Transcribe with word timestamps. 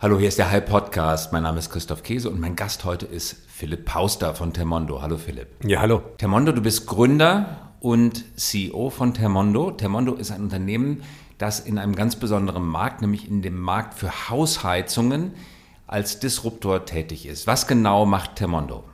Hallo, 0.00 0.16
hier 0.16 0.28
ist 0.28 0.38
der 0.38 0.52
High 0.52 0.64
Podcast. 0.64 1.32
Mein 1.32 1.42
Name 1.42 1.58
ist 1.58 1.70
Christoph 1.70 2.04
Käse 2.04 2.30
und 2.30 2.38
mein 2.38 2.54
Gast 2.54 2.84
heute 2.84 3.04
ist 3.04 3.36
Philipp 3.48 3.84
Pauster 3.84 4.32
von 4.32 4.52
Termondo. 4.52 5.02
Hallo 5.02 5.18
Philipp. 5.18 5.48
Ja, 5.64 5.80
hallo. 5.80 6.02
Termondo, 6.18 6.52
du 6.52 6.62
bist 6.62 6.86
Gründer 6.86 7.72
und 7.80 8.24
CEO 8.38 8.90
von 8.90 9.12
Termondo. 9.12 9.72
Termondo 9.72 10.14
ist 10.14 10.30
ein 10.30 10.40
Unternehmen, 10.40 11.02
das 11.38 11.58
in 11.58 11.78
einem 11.78 11.96
ganz 11.96 12.14
besonderen 12.14 12.64
Markt, 12.64 13.00
nämlich 13.00 13.26
in 13.26 13.42
dem 13.42 13.60
Markt 13.60 13.94
für 13.94 14.30
Hausheizungen, 14.30 15.32
als 15.88 16.20
Disruptor 16.20 16.84
tätig 16.84 17.26
ist. 17.26 17.48
Was 17.48 17.66
genau 17.66 18.06
macht 18.06 18.36
Termondo? 18.36 18.84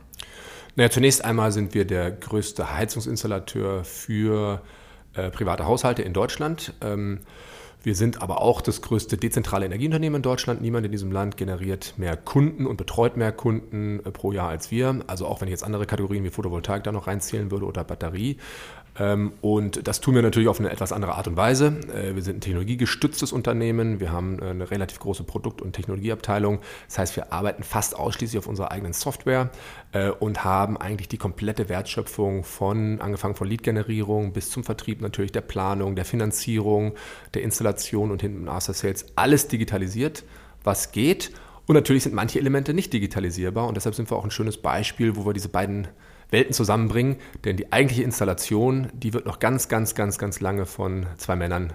Naja, 0.75 0.89
zunächst 0.89 1.23
einmal 1.23 1.51
sind 1.51 1.75
wir 1.75 1.85
der 1.85 2.09
größte 2.09 2.73
Heizungsinstallateur 2.73 3.83
für 3.83 4.63
äh, 5.13 5.29
private 5.29 5.67
Haushalte 5.67 6.01
in 6.01 6.13
Deutschland. 6.13 6.73
Ähm, 6.81 7.19
wir 7.85 7.95
sind 7.95 8.23
aber 8.23 8.41
auch 8.41 8.61
das 8.61 8.81
größte 8.81 9.15
dezentrale 9.15 9.65
Energieunternehmen 9.67 10.17
in 10.17 10.21
Deutschland. 10.23 10.59
Niemand 10.59 10.87
in 10.87 10.91
diesem 10.91 11.11
Land 11.11 11.37
generiert 11.37 11.93
mehr 11.97 12.17
Kunden 12.17 12.65
und 12.65 12.77
betreut 12.77 13.15
mehr 13.15 13.31
Kunden 13.31 13.99
äh, 13.99 14.11
pro 14.11 14.31
Jahr 14.31 14.49
als 14.49 14.71
wir. 14.71 15.01
Also 15.05 15.27
auch 15.27 15.39
wenn 15.39 15.47
ich 15.47 15.51
jetzt 15.51 15.63
andere 15.63 15.85
Kategorien 15.85 16.23
wie 16.23 16.31
Photovoltaik 16.31 16.83
da 16.83 16.91
noch 16.91 17.05
reinzählen 17.05 17.51
würde 17.51 17.65
oder 17.67 17.83
Batterie. 17.83 18.37
Ähm, 18.97 19.33
und 19.41 19.87
das 19.87 20.01
tun 20.01 20.15
wir 20.15 20.21
natürlich 20.21 20.47
auf 20.47 20.59
eine 20.59 20.69
etwas 20.69 20.91
andere 20.91 21.15
Art 21.15 21.27
und 21.27 21.35
Weise. 21.35 21.79
Äh, 21.93 22.15
wir 22.15 22.21
sind 22.21 22.37
ein 22.37 22.41
technologiegestütztes 22.41 23.31
Unternehmen. 23.31 23.99
Wir 23.99 24.11
haben 24.11 24.39
äh, 24.39 24.45
eine 24.45 24.71
relativ 24.71 24.99
große 24.99 25.23
Produkt- 25.23 25.61
und 25.61 25.73
Technologieabteilung. 25.73 26.59
Das 26.87 26.99
heißt, 26.99 27.15
wir 27.15 27.33
arbeiten 27.33 27.63
fast 27.63 27.95
ausschließlich 27.95 28.39
auf 28.39 28.47
unserer 28.47 28.71
eigenen 28.71 28.93
Software 28.93 29.49
äh, 29.91 30.09
und 30.09 30.43
haben 30.43 30.77
eigentlich 30.77 31.09
die 31.09 31.17
komplette 31.17 31.67
Wertschöpfung 31.69 32.43
von, 32.43 33.01
angefangen 33.01 33.35
von 33.35 33.47
Lead-Generierung 33.47 34.33
bis 34.33 34.49
zum 34.49 34.63
Vertrieb 34.63 35.01
natürlich 35.01 35.31
der 35.31 35.41
Planung, 35.41 35.95
der 35.95 36.05
Finanzierung, 36.05 36.93
der 37.33 37.43
Installation 37.43 38.11
und 38.11 38.21
hinten 38.21 38.47
After 38.47 38.73
Sales 38.73 39.05
alles 39.15 39.47
digitalisiert, 39.47 40.23
was 40.63 40.91
geht. 40.91 41.31
Und 41.67 41.75
natürlich 41.75 42.03
sind 42.03 42.13
manche 42.13 42.39
Elemente 42.39 42.73
nicht 42.73 42.93
digitalisierbar 42.93 43.67
und 43.67 43.75
deshalb 43.75 43.95
sind 43.95 44.09
wir 44.11 44.17
auch 44.17 44.23
ein 44.23 44.31
schönes 44.31 44.57
Beispiel, 44.57 45.15
wo 45.15 45.25
wir 45.25 45.33
diese 45.33 45.49
beiden 45.49 45.87
Welten 46.29 46.53
zusammenbringen, 46.53 47.17
denn 47.43 47.57
die 47.57 47.71
eigentliche 47.71 48.03
Installation, 48.03 48.89
die 48.93 49.13
wird 49.13 49.25
noch 49.25 49.39
ganz, 49.39 49.67
ganz, 49.67 49.95
ganz, 49.95 50.17
ganz 50.17 50.39
lange 50.39 50.65
von 50.65 51.05
zwei 51.17 51.35
Männern 51.35 51.73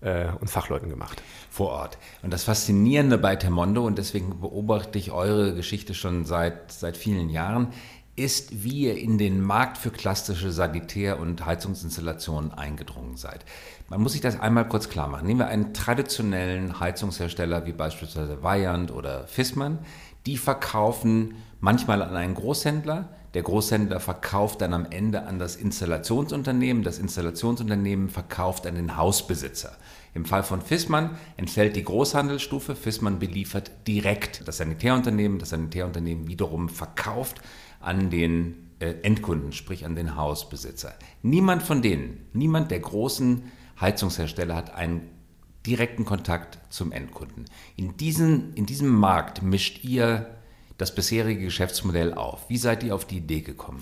äh, 0.00 0.26
und 0.40 0.48
Fachleuten 0.48 0.90
gemacht. 0.90 1.22
Vor 1.50 1.70
Ort. 1.70 1.98
Und 2.22 2.32
das 2.32 2.44
Faszinierende 2.44 3.18
bei 3.18 3.36
Termondo, 3.36 3.84
und 3.86 3.98
deswegen 3.98 4.40
beobachte 4.40 4.98
ich 4.98 5.12
eure 5.12 5.54
Geschichte 5.54 5.94
schon 5.94 6.24
seit, 6.24 6.72
seit 6.72 6.96
vielen 6.96 7.30
Jahren, 7.30 7.68
ist, 8.14 8.62
wie 8.62 8.82
ihr 8.82 8.98
in 8.98 9.16
den 9.16 9.40
Markt 9.40 9.78
für 9.78 9.90
klassische 9.90 10.52
Sanitär- 10.52 11.18
und 11.18 11.46
Heizungsinstallationen 11.46 12.52
eingedrungen 12.52 13.16
seid. 13.16 13.44
Man 13.92 14.00
muss 14.00 14.12
sich 14.12 14.22
das 14.22 14.40
einmal 14.40 14.66
kurz 14.66 14.88
klar 14.88 15.06
machen. 15.06 15.26
Nehmen 15.26 15.40
wir 15.40 15.48
einen 15.48 15.74
traditionellen 15.74 16.80
Heizungshersteller 16.80 17.66
wie 17.66 17.72
beispielsweise 17.72 18.42
Weyand 18.42 18.90
oder 18.90 19.26
Fissmann. 19.26 19.80
Die 20.24 20.38
verkaufen 20.38 21.34
manchmal 21.60 22.00
an 22.00 22.16
einen 22.16 22.34
Großhändler, 22.34 23.10
der 23.34 23.42
Großhändler 23.42 24.00
verkauft 24.00 24.62
dann 24.62 24.72
am 24.72 24.86
Ende 24.88 25.24
an 25.24 25.38
das 25.38 25.56
Installationsunternehmen. 25.56 26.82
Das 26.82 26.98
Installationsunternehmen 26.98 28.08
verkauft 28.08 28.66
an 28.66 28.76
den 28.76 28.96
Hausbesitzer. 28.96 29.76
Im 30.14 30.24
Fall 30.24 30.42
von 30.42 30.62
Fissmann 30.62 31.18
entfällt 31.36 31.76
die 31.76 31.84
Großhandelsstufe. 31.84 32.74
Fissmann 32.74 33.18
beliefert 33.18 33.72
direkt 33.86 34.48
das 34.48 34.56
Sanitärunternehmen. 34.56 35.38
Das 35.38 35.50
Sanitärunternehmen 35.50 36.28
wiederum 36.28 36.70
verkauft 36.70 37.42
an 37.78 38.08
den 38.08 38.70
äh, 38.78 38.94
Endkunden, 39.02 39.52
sprich 39.52 39.84
an 39.84 39.96
den 39.96 40.16
Hausbesitzer. 40.16 40.94
Niemand 41.20 41.62
von 41.62 41.82
denen, 41.82 42.26
niemand 42.32 42.70
der 42.70 42.80
großen 42.80 43.42
Heizungshersteller 43.80 44.54
hat 44.54 44.74
einen 44.74 45.08
direkten 45.66 46.04
Kontakt 46.04 46.58
zum 46.70 46.92
Endkunden. 46.92 47.44
In, 47.76 47.96
diesen, 47.96 48.54
in 48.54 48.66
diesem 48.66 48.88
Markt 48.88 49.42
mischt 49.42 49.84
ihr 49.84 50.26
das 50.78 50.94
bisherige 50.94 51.44
Geschäftsmodell 51.44 52.14
auf? 52.14 52.48
Wie 52.48 52.56
seid 52.56 52.82
ihr 52.82 52.94
auf 52.94 53.04
die 53.04 53.18
Idee 53.18 53.40
gekommen? 53.40 53.80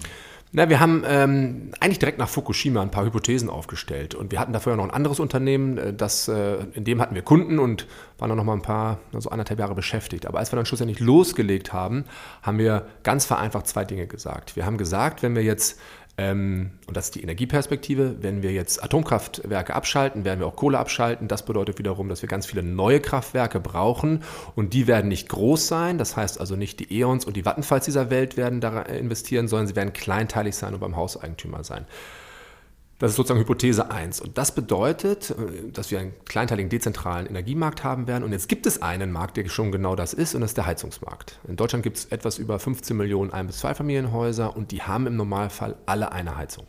Na, 0.52 0.68
wir 0.68 0.80
haben 0.80 1.04
ähm, 1.06 1.70
eigentlich 1.78 2.00
direkt 2.00 2.18
nach 2.18 2.28
Fukushima 2.28 2.82
ein 2.82 2.90
paar 2.90 3.04
Hypothesen 3.04 3.48
aufgestellt 3.48 4.16
und 4.16 4.32
wir 4.32 4.40
hatten 4.40 4.52
dafür 4.52 4.74
noch 4.74 4.82
ein 4.82 4.90
anderes 4.90 5.20
Unternehmen, 5.20 5.78
äh, 5.78 5.94
das, 5.94 6.26
äh, 6.26 6.64
in 6.72 6.82
dem 6.82 7.00
hatten 7.00 7.14
wir 7.14 7.22
Kunden 7.22 7.60
und 7.60 7.86
waren 8.18 8.30
dann 8.30 8.36
noch 8.36 8.44
mal 8.44 8.54
ein 8.54 8.62
paar, 8.62 8.98
so 9.16 9.30
anderthalb 9.30 9.60
Jahre 9.60 9.76
beschäftigt. 9.76 10.26
Aber 10.26 10.40
als 10.40 10.50
wir 10.50 10.56
dann 10.56 10.66
schlussendlich 10.66 10.98
losgelegt 10.98 11.72
haben, 11.72 12.04
haben 12.42 12.58
wir 12.58 12.86
ganz 13.04 13.26
vereinfacht 13.26 13.68
zwei 13.68 13.84
Dinge 13.84 14.08
gesagt. 14.08 14.56
Wir 14.56 14.66
haben 14.66 14.76
gesagt, 14.76 15.22
wenn 15.22 15.36
wir 15.36 15.44
jetzt 15.44 15.78
ähm, 16.20 16.72
und 16.86 16.98
das 16.98 17.06
ist 17.06 17.14
die 17.14 17.22
Energieperspektive. 17.22 18.16
Wenn 18.20 18.42
wir 18.42 18.52
jetzt 18.52 18.84
Atomkraftwerke 18.84 19.74
abschalten, 19.74 20.26
werden 20.26 20.38
wir 20.38 20.46
auch 20.46 20.56
Kohle 20.56 20.78
abschalten. 20.78 21.28
Das 21.28 21.46
bedeutet 21.46 21.78
wiederum, 21.78 22.10
dass 22.10 22.20
wir 22.20 22.28
ganz 22.28 22.44
viele 22.44 22.62
neue 22.62 23.00
Kraftwerke 23.00 23.58
brauchen 23.58 24.22
und 24.54 24.74
die 24.74 24.86
werden 24.86 25.08
nicht 25.08 25.30
groß 25.30 25.66
sein. 25.66 25.96
Das 25.96 26.18
heißt 26.18 26.38
also 26.38 26.56
nicht 26.56 26.78
die 26.78 27.00
E.ONs 27.00 27.24
und 27.24 27.38
die 27.38 27.46
Vattenfalls 27.46 27.86
dieser 27.86 28.10
Welt 28.10 28.36
werden 28.36 28.60
da 28.60 28.82
investieren, 28.82 29.48
sondern 29.48 29.66
sie 29.66 29.76
werden 29.76 29.94
kleinteilig 29.94 30.56
sein 30.56 30.74
und 30.74 30.80
beim 30.80 30.94
Hauseigentümer 30.94 31.64
sein. 31.64 31.86
Das 33.00 33.12
ist 33.12 33.16
sozusagen 33.16 33.40
Hypothese 33.40 33.90
1. 33.90 34.20
Und 34.20 34.36
das 34.36 34.54
bedeutet, 34.54 35.30
äh, 35.30 35.70
dass 35.72 35.90
wir 35.90 35.98
einen 35.98 36.12
kleinteiligen 36.26 36.68
dezentralen 36.68 37.26
Energiemarkt 37.26 37.82
haben 37.82 38.06
werden. 38.06 38.22
Und 38.22 38.32
jetzt 38.32 38.48
gibt 38.48 38.66
es 38.66 38.82
einen 38.82 39.10
Markt, 39.10 39.38
der 39.38 39.48
schon 39.48 39.72
genau 39.72 39.96
das 39.96 40.12
ist, 40.12 40.34
und 40.34 40.42
das 40.42 40.50
ist 40.50 40.58
der 40.58 40.66
Heizungsmarkt. 40.66 41.40
In 41.48 41.56
Deutschland 41.56 41.82
gibt 41.82 41.96
es 41.96 42.04
etwas 42.06 42.38
über 42.38 42.58
15 42.58 42.96
Millionen 42.96 43.32
Ein- 43.32 43.46
bis 43.46 43.58
Zweifamilienhäuser 43.58 44.54
und 44.54 44.70
die 44.70 44.82
haben 44.82 45.06
im 45.06 45.16
Normalfall 45.16 45.76
alle 45.86 46.12
eine 46.12 46.36
Heizung. 46.36 46.66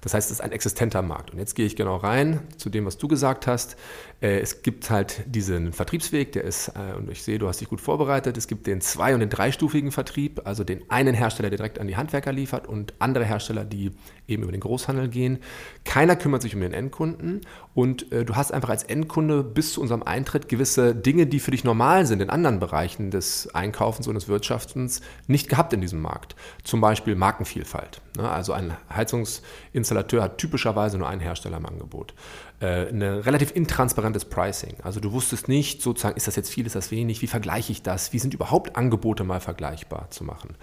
Das 0.00 0.14
heißt, 0.14 0.32
es 0.32 0.38
ist 0.38 0.40
ein 0.40 0.50
existenter 0.50 1.00
Markt. 1.00 1.30
Und 1.30 1.38
jetzt 1.38 1.54
gehe 1.54 1.64
ich 1.64 1.76
genau 1.76 1.94
rein 1.94 2.40
zu 2.56 2.68
dem, 2.68 2.84
was 2.84 2.98
du 2.98 3.06
gesagt 3.06 3.46
hast. 3.46 3.76
Äh, 4.22 4.38
es 4.38 4.62
gibt 4.62 4.88
halt 4.88 5.24
diesen 5.26 5.72
Vertriebsweg, 5.72 6.32
der 6.32 6.44
ist, 6.44 6.68
äh, 6.68 6.96
und 6.96 7.10
ich 7.10 7.22
sehe, 7.22 7.38
du 7.38 7.48
hast 7.48 7.60
dich 7.60 7.68
gut 7.68 7.80
vorbereitet, 7.80 8.36
es 8.36 8.46
gibt 8.46 8.66
den 8.66 8.80
zwei- 8.80 9.14
und 9.14 9.20
den 9.20 9.28
dreistufigen 9.28 9.90
Vertrieb, 9.90 10.42
also 10.44 10.62
den 10.64 10.88
einen 10.90 11.14
Hersteller, 11.14 11.50
der 11.50 11.58
direkt 11.58 11.80
an 11.80 11.88
die 11.88 11.96
Handwerker 11.96 12.32
liefert 12.32 12.66
und 12.68 12.94
andere 13.00 13.24
Hersteller, 13.24 13.64
die 13.64 13.90
eben 14.28 14.44
über 14.44 14.52
den 14.52 14.60
Großhandel 14.60 15.08
gehen. 15.08 15.38
Keiner 15.84 16.14
kümmert 16.14 16.42
sich 16.42 16.54
um 16.54 16.60
den 16.60 16.72
Endkunden 16.72 17.40
und 17.74 18.12
äh, 18.12 18.24
du 18.24 18.36
hast 18.36 18.52
einfach 18.52 18.70
als 18.70 18.84
Endkunde 18.84 19.42
bis 19.42 19.72
zu 19.72 19.80
unserem 19.80 20.04
Eintritt 20.04 20.48
gewisse 20.48 20.94
Dinge, 20.94 21.26
die 21.26 21.40
für 21.40 21.50
dich 21.50 21.64
normal 21.64 22.06
sind 22.06 22.22
in 22.22 22.30
anderen 22.30 22.60
Bereichen 22.60 23.10
des 23.10 23.52
Einkaufens 23.54 24.06
und 24.06 24.14
des 24.14 24.28
Wirtschaftens, 24.28 25.00
nicht 25.26 25.48
gehabt 25.48 25.72
in 25.72 25.80
diesem 25.80 26.00
Markt. 26.00 26.36
Zum 26.62 26.80
Beispiel 26.80 27.16
Markenvielfalt. 27.16 28.00
Ne? 28.16 28.28
Also 28.28 28.52
ein 28.52 28.76
Heizungsinstallateur 28.94 30.22
hat 30.22 30.38
typischerweise 30.38 30.98
nur 30.98 31.08
einen 31.08 31.20
Hersteller 31.20 31.56
im 31.56 31.66
Angebot. 31.66 32.14
Äh, 32.62 32.90
ein 32.90 33.02
relativ 33.02 33.50
intransparentes 33.56 34.24
Pricing. 34.24 34.76
Also 34.84 35.00
du 35.00 35.10
wusstest 35.10 35.48
nicht 35.48 35.82
sozusagen, 35.82 36.16
ist 36.16 36.28
das 36.28 36.36
jetzt 36.36 36.48
viel, 36.48 36.64
ist 36.64 36.76
das 36.76 36.92
wenig, 36.92 37.20
wie 37.20 37.26
vergleiche 37.26 37.72
ich 37.72 37.82
das, 37.82 38.12
wie 38.12 38.20
sind 38.20 38.34
überhaupt 38.34 38.76
Angebote 38.76 39.24
mal 39.24 39.40
vergleichbar 39.40 40.08
zu 40.10 40.22
machen. 40.22 40.54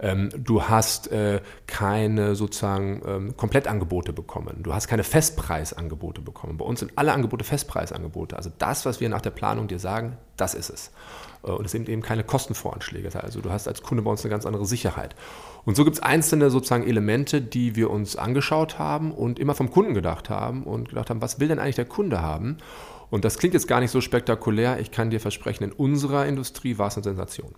Ähm, 0.00 0.30
du 0.34 0.62
hast 0.62 1.12
äh, 1.12 1.42
keine 1.66 2.36
sozusagen 2.36 3.02
ähm, 3.06 3.36
Komplettangebote 3.36 4.14
bekommen, 4.14 4.62
du 4.62 4.72
hast 4.72 4.88
keine 4.88 5.04
Festpreisangebote 5.04 6.22
bekommen. 6.22 6.56
Bei 6.56 6.64
uns 6.64 6.80
sind 6.80 6.92
alle 6.96 7.12
Angebote 7.12 7.44
Festpreisangebote. 7.44 8.34
Also 8.34 8.50
das, 8.56 8.86
was 8.86 9.00
wir 9.00 9.10
nach 9.10 9.20
der 9.20 9.28
Planung 9.30 9.68
dir 9.68 9.78
sagen, 9.78 10.16
das 10.38 10.54
ist 10.54 10.70
es. 10.70 10.90
Äh, 11.44 11.50
und 11.50 11.66
es 11.66 11.72
sind 11.72 11.90
eben 11.90 12.00
keine 12.00 12.24
Kostenvoranschläge. 12.24 13.10
Also 13.22 13.42
du 13.42 13.50
hast 13.50 13.68
als 13.68 13.82
Kunde 13.82 14.02
bei 14.02 14.10
uns 14.10 14.22
eine 14.24 14.30
ganz 14.30 14.46
andere 14.46 14.64
Sicherheit. 14.64 15.14
Und 15.64 15.76
so 15.76 15.84
gibt 15.84 15.96
es 15.96 16.02
einzelne 16.02 16.50
sozusagen 16.50 16.86
Elemente, 16.86 17.40
die 17.40 17.76
wir 17.76 17.90
uns 17.90 18.16
angeschaut 18.16 18.78
haben 18.78 19.12
und 19.12 19.38
immer 19.38 19.54
vom 19.54 19.70
Kunden 19.70 19.94
gedacht 19.94 20.28
haben 20.28 20.64
und 20.64 20.88
gedacht 20.88 21.10
haben, 21.10 21.22
was 21.22 21.38
will 21.38 21.48
denn 21.48 21.58
eigentlich 21.58 21.76
der 21.76 21.84
Kunde 21.84 22.20
haben? 22.20 22.58
Und 23.10 23.24
das 23.24 23.38
klingt 23.38 23.54
jetzt 23.54 23.68
gar 23.68 23.80
nicht 23.80 23.90
so 23.90 24.00
spektakulär. 24.00 24.80
Ich 24.80 24.90
kann 24.90 25.10
dir 25.10 25.20
versprechen, 25.20 25.64
in 25.64 25.72
unserer 25.72 26.26
Industrie 26.26 26.78
war 26.78 26.88
es 26.88 26.96
eine 26.96 27.04
Sensation. 27.04 27.54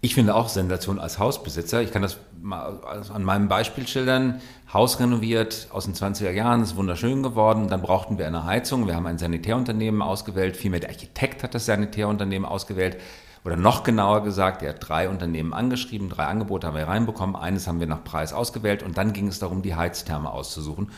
Ich 0.00 0.14
finde 0.14 0.34
auch 0.34 0.48
Sensation 0.48 0.98
als 0.98 1.18
Hausbesitzer. 1.18 1.82
Ich 1.82 1.90
kann 1.90 2.02
das 2.02 2.18
mal 2.40 2.80
an 3.12 3.24
meinem 3.24 3.48
Beispiel 3.48 3.86
schildern. 3.88 4.40
Haus 4.72 5.00
renoviert 5.00 5.68
aus 5.70 5.84
den 5.84 5.94
20er 5.94 6.30
Jahren, 6.30 6.62
ist 6.62 6.76
wunderschön 6.76 7.22
geworden. 7.22 7.68
Dann 7.68 7.82
brauchten 7.82 8.18
wir 8.18 8.26
eine 8.26 8.44
Heizung. 8.44 8.86
Wir 8.86 8.94
haben 8.94 9.06
ein 9.06 9.18
Sanitärunternehmen 9.18 10.02
ausgewählt. 10.02 10.56
Vielmehr 10.56 10.80
der 10.80 10.90
Architekt 10.90 11.42
hat 11.42 11.54
das 11.54 11.66
Sanitärunternehmen 11.66 12.48
ausgewählt. 12.48 12.98
Oder 13.46 13.56
noch 13.56 13.84
genauer 13.84 14.24
gesagt, 14.24 14.62
er 14.64 14.70
hat 14.70 14.88
drei 14.88 15.08
Unternehmen 15.08 15.54
angeschrieben, 15.54 16.08
drei 16.08 16.24
Angebote 16.24 16.66
haben 16.66 16.76
wir 16.76 16.88
reinbekommen. 16.88 17.36
Eines 17.36 17.68
haben 17.68 17.78
wir 17.78 17.86
nach 17.86 18.02
Preis 18.02 18.32
ausgewählt 18.32 18.82
und 18.82 18.98
dann 18.98 19.12
ging 19.12 19.28
es 19.28 19.38
darum, 19.38 19.62
die 19.62 19.76
Heiztherme 19.76 20.32
auszusuchen. 20.32 20.90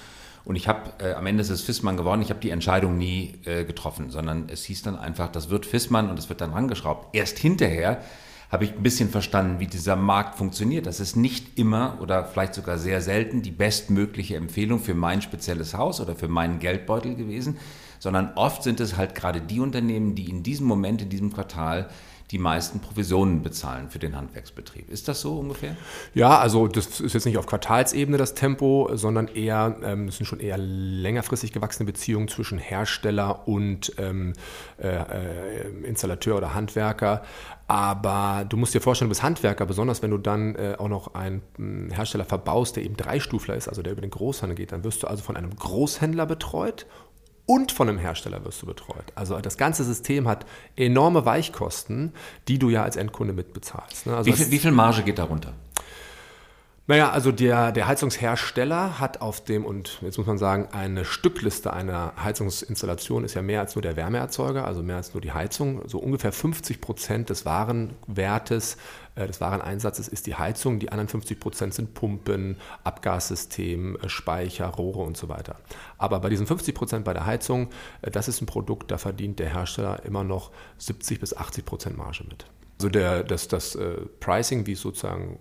Und 0.47 0.57
ich 0.57 0.67
habe, 0.67 0.93
äh, 1.05 1.13
am 1.13 1.27
Ende 1.27 1.43
ist 1.43 1.51
es 1.51 1.61
Fissmann 1.61 1.99
geworden, 1.99 2.23
ich 2.23 2.31
habe 2.31 2.41
die 2.41 2.49
Entscheidung 2.49 2.97
nie 2.97 3.35
äh, 3.45 3.67
getroffen, 3.67 4.09
sondern 4.09 4.49
es 4.49 4.65
hieß 4.65 4.81
dann 4.81 4.97
einfach, 4.97 5.29
das 5.29 5.51
wird 5.51 5.67
Fissmann 5.67 6.09
und 6.09 6.19
es 6.19 6.31
wird 6.31 6.41
dann 6.41 6.55
rangeschraubt. 6.55 7.15
Erst 7.15 7.37
hinterher 7.37 8.01
habe 8.51 8.65
ich 8.65 8.73
ein 8.73 8.83
bisschen 8.83 9.11
verstanden, 9.11 9.61
wie 9.61 9.67
dieser 9.67 9.97
Markt 9.97 10.39
funktioniert. 10.39 10.87
Das 10.87 11.01
ist 11.01 11.17
nicht 11.17 11.59
immer 11.59 11.99
oder 12.01 12.25
vielleicht 12.25 12.55
sogar 12.55 12.79
sehr 12.79 13.03
selten 13.03 13.43
die 13.43 13.51
bestmögliche 13.51 14.37
Empfehlung 14.37 14.81
für 14.81 14.95
mein 14.95 15.21
spezielles 15.21 15.75
Haus 15.75 16.01
oder 16.01 16.17
für 16.17 16.29
meinen 16.29 16.61
Geldbeutel 16.61 17.15
gewesen, 17.15 17.59
sondern 17.99 18.33
oft 18.37 18.63
sind 18.63 18.81
es 18.81 18.97
halt 18.97 19.15
gerade 19.15 19.43
die 19.43 19.61
Unternehmen, 19.61 20.15
die 20.15 20.31
in 20.31 20.43
diesem 20.43 20.67
Moment, 20.67 21.03
in 21.03 21.11
diesem 21.11 21.31
Quartal 21.31 21.91
die 22.31 22.39
meisten 22.39 22.81
Provisionen 22.81 23.43
bezahlen 23.43 23.89
für 23.89 23.99
den 23.99 24.15
Handwerksbetrieb. 24.15 24.91
Ist 24.91 25.09
das 25.09 25.21
so 25.21 25.39
ungefähr? 25.39 25.77
Ja, 26.15 26.39
also 26.39 26.69
das 26.69 27.01
ist 27.01 27.15
jetzt 27.15 27.25
nicht 27.25 27.39
auf 27.39 27.47
Quartalsebene 27.47 28.19
das 28.19 28.35
Tempo, 28.35 28.91
sondern 28.93 29.29
eher, 29.29 29.77
ähm, 29.83 30.09
es 30.09 30.19
sind 30.19 30.27
schon 30.27 30.41
eher 30.41 30.59
längerfristig 30.59 31.53
gewachsene 31.53 31.87
Beziehungen 31.87 32.29
zwischen 32.29 32.59
Hersteller 32.59 33.49
und 33.49 33.93
ähm, 33.99 34.35
äh, 34.79 34.89
äh, 34.89 35.85
Installateur 35.85 36.37
oder 36.37 36.55
Handwerker. 36.55 37.23
Aber 37.67 38.47
du 38.49 38.57
musst 38.57 38.75
dir 38.75 38.81
vorstellen, 38.81 39.09
du 39.09 39.13
bist 39.13 39.23
Handwerker, 39.23 39.67
besonders 39.67 40.03
wenn 40.03 40.11
du 40.11 40.19
dann 40.19 40.55
äh, 40.55 40.75
auch 40.79 40.89
noch 40.89 41.15
einen 41.15 41.43
hm, 41.57 41.91
Hersteller 41.91 42.25
verbaust, 42.25 42.77
der 42.77 42.85
eben 42.85 42.97
Dreistufler 42.97 43.57
ist, 43.57 43.69
also 43.69 43.83
der 43.83 43.93
über 43.93 44.01
den 44.03 44.11
Großhandel 44.11 44.57
geht, 44.57 44.73
dann 44.73 44.85
wirst 44.85 45.03
du 45.03 45.07
also 45.07 45.23
von 45.23 45.37
einem 45.37 45.55
Großhändler 45.55 46.27
betreut 46.27 46.87
und 47.49 47.73
von 47.73 47.89
einem 47.89 47.97
Hersteller 47.97 48.45
wirst 48.45 48.61
du 48.61 48.67
betreut. 48.67 49.07
Also 49.15 49.41
das 49.41 49.57
ganze 49.57 49.83
System 49.83 50.29
hat 50.29 50.45
enorme 50.77 51.25
Weichkosten, 51.25 52.13
die 52.47 52.59
du 52.59 52.69
ja 52.69 52.83
als 52.83 52.97
Endkunde 52.97 53.33
mitbezahlst. 53.33 54.07
Ne? 54.07 54.15
Also 54.15 54.31
wie, 54.31 54.37
viel, 54.37 54.51
wie 54.51 54.59
viel 54.59 54.71
Marge 54.71 55.03
geht 55.03 55.19
darunter? 55.19 55.55
Naja, 56.91 57.11
also 57.11 57.33
der, 57.33 57.71
der 57.71 57.87
Heizungshersteller 57.87 58.99
hat 58.99 59.21
auf 59.21 59.45
dem, 59.45 59.67
und 59.67 59.99
jetzt 60.01 60.17
muss 60.17 60.27
man 60.27 60.39
sagen, 60.39 60.69
eine 60.73 61.05
Stückliste 61.05 61.71
einer 61.71 62.15
Heizungsinstallation 62.17 63.25
ist 63.25 63.35
ja 63.35 63.43
mehr 63.43 63.61
als 63.61 63.75
nur 63.75 63.83
der 63.83 63.95
Wärmeerzeuger, 63.95 64.65
also 64.65 64.83
mehr 64.83 64.97
als 64.97 65.13
nur 65.13 65.21
die 65.21 65.33
Heizung. 65.33 65.87
So 65.87 65.99
ungefähr 65.99 66.33
50 66.33 66.81
Prozent 66.81 67.29
des 67.29 67.45
Warenwertes, 67.45 68.79
äh, 69.17 69.27
des 69.27 69.39
Wareneinsatzes 69.39 70.09
ist 70.09 70.27
die 70.27 70.37
Heizung. 70.37 70.79
Die 70.79 70.91
anderen 70.91 71.09
50 71.09 71.39
Prozent 71.39 71.75
sind 71.75 71.93
Pumpen, 71.93 72.57
Abgassystem, 72.85 73.99
äh, 74.01 74.09
Speicher, 74.09 74.69
Rohre 74.69 75.03
und 75.03 75.19
so 75.19 75.29
weiter. 75.29 75.57
Aber 75.99 76.21
bei 76.21 76.31
diesen 76.31 76.47
50 76.47 76.75
Prozent 76.75 77.05
bei 77.05 77.13
der 77.13 77.27
Heizung, 77.27 77.69
äh, 78.01 78.11
das 78.11 78.29
ist 78.29 78.41
ein 78.41 78.47
Produkt, 78.47 78.91
da 78.91 78.97
verdient 78.97 79.41
der 79.41 79.51
Hersteller 79.51 80.07
immer 80.07 80.25
noch 80.25 80.53
70 80.79 81.21
bis 81.21 81.37
80 81.37 81.67
Prozent 81.67 81.99
Marge 81.99 82.25
mit. 82.27 82.47
Also 82.79 82.91
der, 82.91 83.25
das, 83.25 83.49
das 83.49 83.75
äh, 83.75 83.97
Pricing, 84.21 84.67
wie 84.67 84.73
es 84.73 84.81
sozusagen 84.81 85.41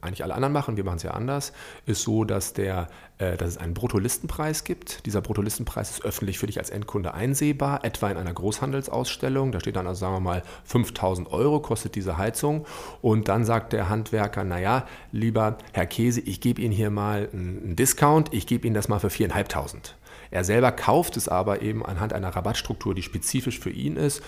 eigentlich 0.00 0.24
alle 0.24 0.34
anderen 0.34 0.52
machen, 0.52 0.76
wir 0.76 0.82
machen 0.82 0.96
es 0.96 1.04
ja 1.04 1.12
anders, 1.12 1.52
ist 1.86 2.02
so, 2.02 2.24
dass, 2.24 2.54
der, 2.54 2.88
äh, 3.18 3.36
dass 3.36 3.50
es 3.50 3.56
einen 3.56 3.72
Bruttolistenpreis 3.72 4.64
gibt. 4.64 5.06
Dieser 5.06 5.20
Bruttolistenpreis 5.20 5.90
ist 5.90 6.04
öffentlich 6.04 6.40
für 6.40 6.46
dich 6.46 6.58
als 6.58 6.70
Endkunde 6.70 7.14
einsehbar, 7.14 7.84
etwa 7.84 8.10
in 8.10 8.16
einer 8.16 8.32
Großhandelsausstellung. 8.32 9.52
Da 9.52 9.60
steht 9.60 9.76
dann 9.76 9.86
also, 9.86 10.00
sagen 10.00 10.14
wir 10.14 10.20
mal, 10.20 10.42
5000 10.64 11.30
Euro 11.30 11.60
kostet 11.60 11.94
diese 11.94 12.18
Heizung. 12.18 12.66
Und 13.00 13.28
dann 13.28 13.44
sagt 13.44 13.72
der 13.72 13.88
Handwerker, 13.88 14.42
naja, 14.42 14.84
lieber 15.12 15.58
Herr 15.72 15.86
Käse, 15.86 16.20
ich 16.20 16.40
gebe 16.40 16.60
Ihnen 16.60 16.72
hier 16.72 16.90
mal 16.90 17.28
einen 17.32 17.76
Discount, 17.76 18.34
ich 18.34 18.48
gebe 18.48 18.66
Ihnen 18.66 18.74
das 18.74 18.88
mal 18.88 18.98
für 18.98 19.06
4.500. 19.06 19.92
Er 20.32 20.44
selber 20.44 20.72
kauft 20.72 21.18
es 21.18 21.28
aber 21.28 21.60
eben 21.60 21.84
anhand 21.84 22.14
einer 22.14 22.30
Rabattstruktur, 22.30 22.94
die 22.94 23.02
spezifisch 23.02 23.60
für 23.60 23.68
ihn 23.68 23.96
ist, 23.96 24.22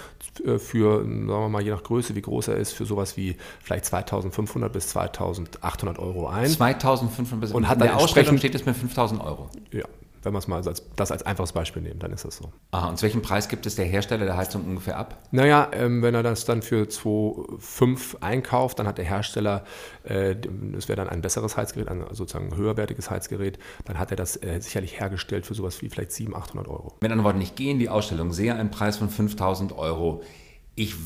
äh, 0.45 0.59
für, 0.59 0.99
sagen 0.99 1.27
wir 1.27 1.49
mal, 1.49 1.63
je 1.63 1.71
nach 1.71 1.83
Größe, 1.83 2.15
wie 2.15 2.21
groß 2.21 2.49
er 2.49 2.57
ist, 2.57 2.73
für 2.73 2.85
sowas 2.85 3.17
wie 3.17 3.37
vielleicht 3.63 3.87
2500 3.87 4.71
bis 4.71 4.89
2800 4.89 5.99
Euro 5.99 6.29
ein. 6.29 6.47
2500 6.47 7.41
bis 7.41 7.53
und 7.53 7.69
hat 7.69 7.81
dann 7.81 7.89
der 7.89 7.97
Ausstellung 7.97 8.37
steht 8.37 8.55
es 8.55 8.67
mit 8.67 8.77
5000 8.77 9.21
Euro. 9.23 9.49
Ja, 9.73 9.87
wenn 10.25 10.33
wir 10.33 10.39
es 10.39 10.49
mal 10.49 10.67
als, 10.67 10.83
das 10.97 11.11
als 11.11 11.23
einfaches 11.23 11.53
Beispiel 11.53 11.83
nehmen, 11.83 11.99
dann 12.01 12.13
ist 12.13 12.25
das 12.25 12.37
so. 12.37 12.53
Aha, 12.71 12.89
und 12.89 12.99
zu 12.99 13.03
welchem 13.05 13.23
Preis 13.23 13.49
gibt 13.49 13.67
es 13.67 13.77
der 13.77 13.85
Hersteller 13.85 14.25
der 14.25 14.37
Heizung 14.37 14.65
ungefähr 14.65 14.97
ab? 14.97 15.23
Naja, 15.31 15.69
ähm, 15.73 16.03
wenn 16.03 16.15
er 16.15 16.23
das 16.23 16.45
dann 16.45 16.63
für 16.63 16.85
2,5 16.85 18.23
einkauft, 18.23 18.79
dann 18.79 18.87
hat 18.87 18.99
der 18.99 19.05
Hersteller, 19.05 19.65
äh, 20.05 20.37
das 20.73 20.89
wäre 20.89 20.97
dann 20.97 21.09
ein 21.09 21.21
besseres 21.21 21.57
Heizgerät, 21.57 21.89
ein 21.89 22.05
sozusagen 22.11 22.57
höherwertiges 22.57 23.11
Heizgerät, 23.11 23.59
dann 23.85 23.99
hat 23.99 24.11
er 24.11 24.17
das 24.17 24.37
äh, 24.43 24.61
sicherlich 24.61 25.01
hergestellt 25.01 25.47
für 25.47 25.55
sowas 25.55 25.81
wie 25.83 25.89
vielleicht 25.89 26.13
700, 26.13 26.43
800 26.45 26.69
Euro. 26.69 26.97
Mit 27.01 27.11
anderen 27.11 27.25
Worten, 27.25 27.41
ich 27.41 27.55
gehe 27.55 27.71
in 27.71 27.79
die 27.79 27.89
Ausstellung, 27.89 28.33
sehe 28.33 28.55
einen 28.55 28.71
Preis 28.71 28.97
von 28.97 29.09
5000 29.09 29.77
Euro. 29.77 30.23
Ich 30.77 30.97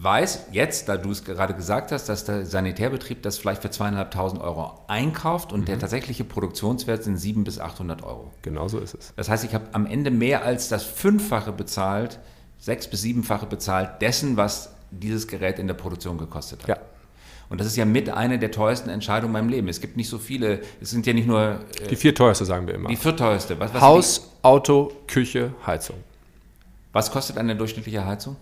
weiß 0.00 0.46
jetzt, 0.52 0.88
da 0.88 0.96
du 0.96 1.10
es 1.10 1.24
gerade 1.24 1.54
gesagt 1.54 1.90
hast, 1.90 2.08
dass 2.08 2.24
der 2.24 2.46
Sanitärbetrieb 2.46 3.20
das 3.22 3.36
vielleicht 3.36 3.62
für 3.62 3.70
zweieinhalbtausend 3.70 4.40
Euro 4.40 4.80
einkauft 4.86 5.52
und 5.52 5.62
mhm. 5.62 5.64
der 5.66 5.78
tatsächliche 5.80 6.22
Produktionswert 6.22 7.02
sind 7.02 7.16
700 7.16 7.44
bis 7.44 7.58
800 7.58 8.04
Euro. 8.04 8.30
Genau 8.42 8.68
so 8.68 8.78
ist 8.78 8.94
es. 8.94 9.12
Das 9.16 9.28
heißt, 9.28 9.44
ich 9.44 9.54
habe 9.54 9.66
am 9.72 9.86
Ende 9.86 10.12
mehr 10.12 10.44
als 10.44 10.68
das 10.68 10.84
Fünffache 10.84 11.50
bezahlt, 11.50 12.20
sechs 12.58 12.86
bis 12.86 13.02
siebenfache 13.02 13.46
bezahlt 13.46 14.00
dessen, 14.00 14.36
was 14.36 14.72
dieses 14.92 15.26
Gerät 15.26 15.58
in 15.58 15.66
der 15.66 15.74
Produktion 15.74 16.16
gekostet 16.16 16.62
hat. 16.62 16.68
Ja. 16.68 16.76
Und 17.48 17.60
das 17.60 17.66
ist 17.66 17.76
ja 17.76 17.84
mit 17.84 18.08
eine 18.08 18.38
der 18.38 18.52
teuersten 18.52 18.90
Entscheidungen 18.90 19.34
in 19.34 19.40
meinem 19.40 19.48
Leben. 19.48 19.68
Es 19.68 19.80
gibt 19.80 19.96
nicht 19.96 20.08
so 20.08 20.18
viele, 20.18 20.60
es 20.80 20.90
sind 20.90 21.06
ja 21.06 21.12
nicht 21.12 21.26
nur... 21.26 21.60
Äh, 21.82 21.88
die 21.88 21.96
vier 21.96 22.14
teuerste, 22.14 22.44
sagen 22.44 22.68
wir 22.68 22.74
immer. 22.74 22.88
Die 22.88 22.96
vier 22.96 23.16
teuerste. 23.16 23.58
Was, 23.58 23.74
was 23.74 23.80
Haus, 23.80 24.30
Auto, 24.42 24.92
Küche, 25.08 25.54
Heizung. 25.66 25.96
Was 26.92 27.10
kostet 27.10 27.38
eine 27.38 27.56
durchschnittliche 27.56 28.04
Heizung? 28.04 28.36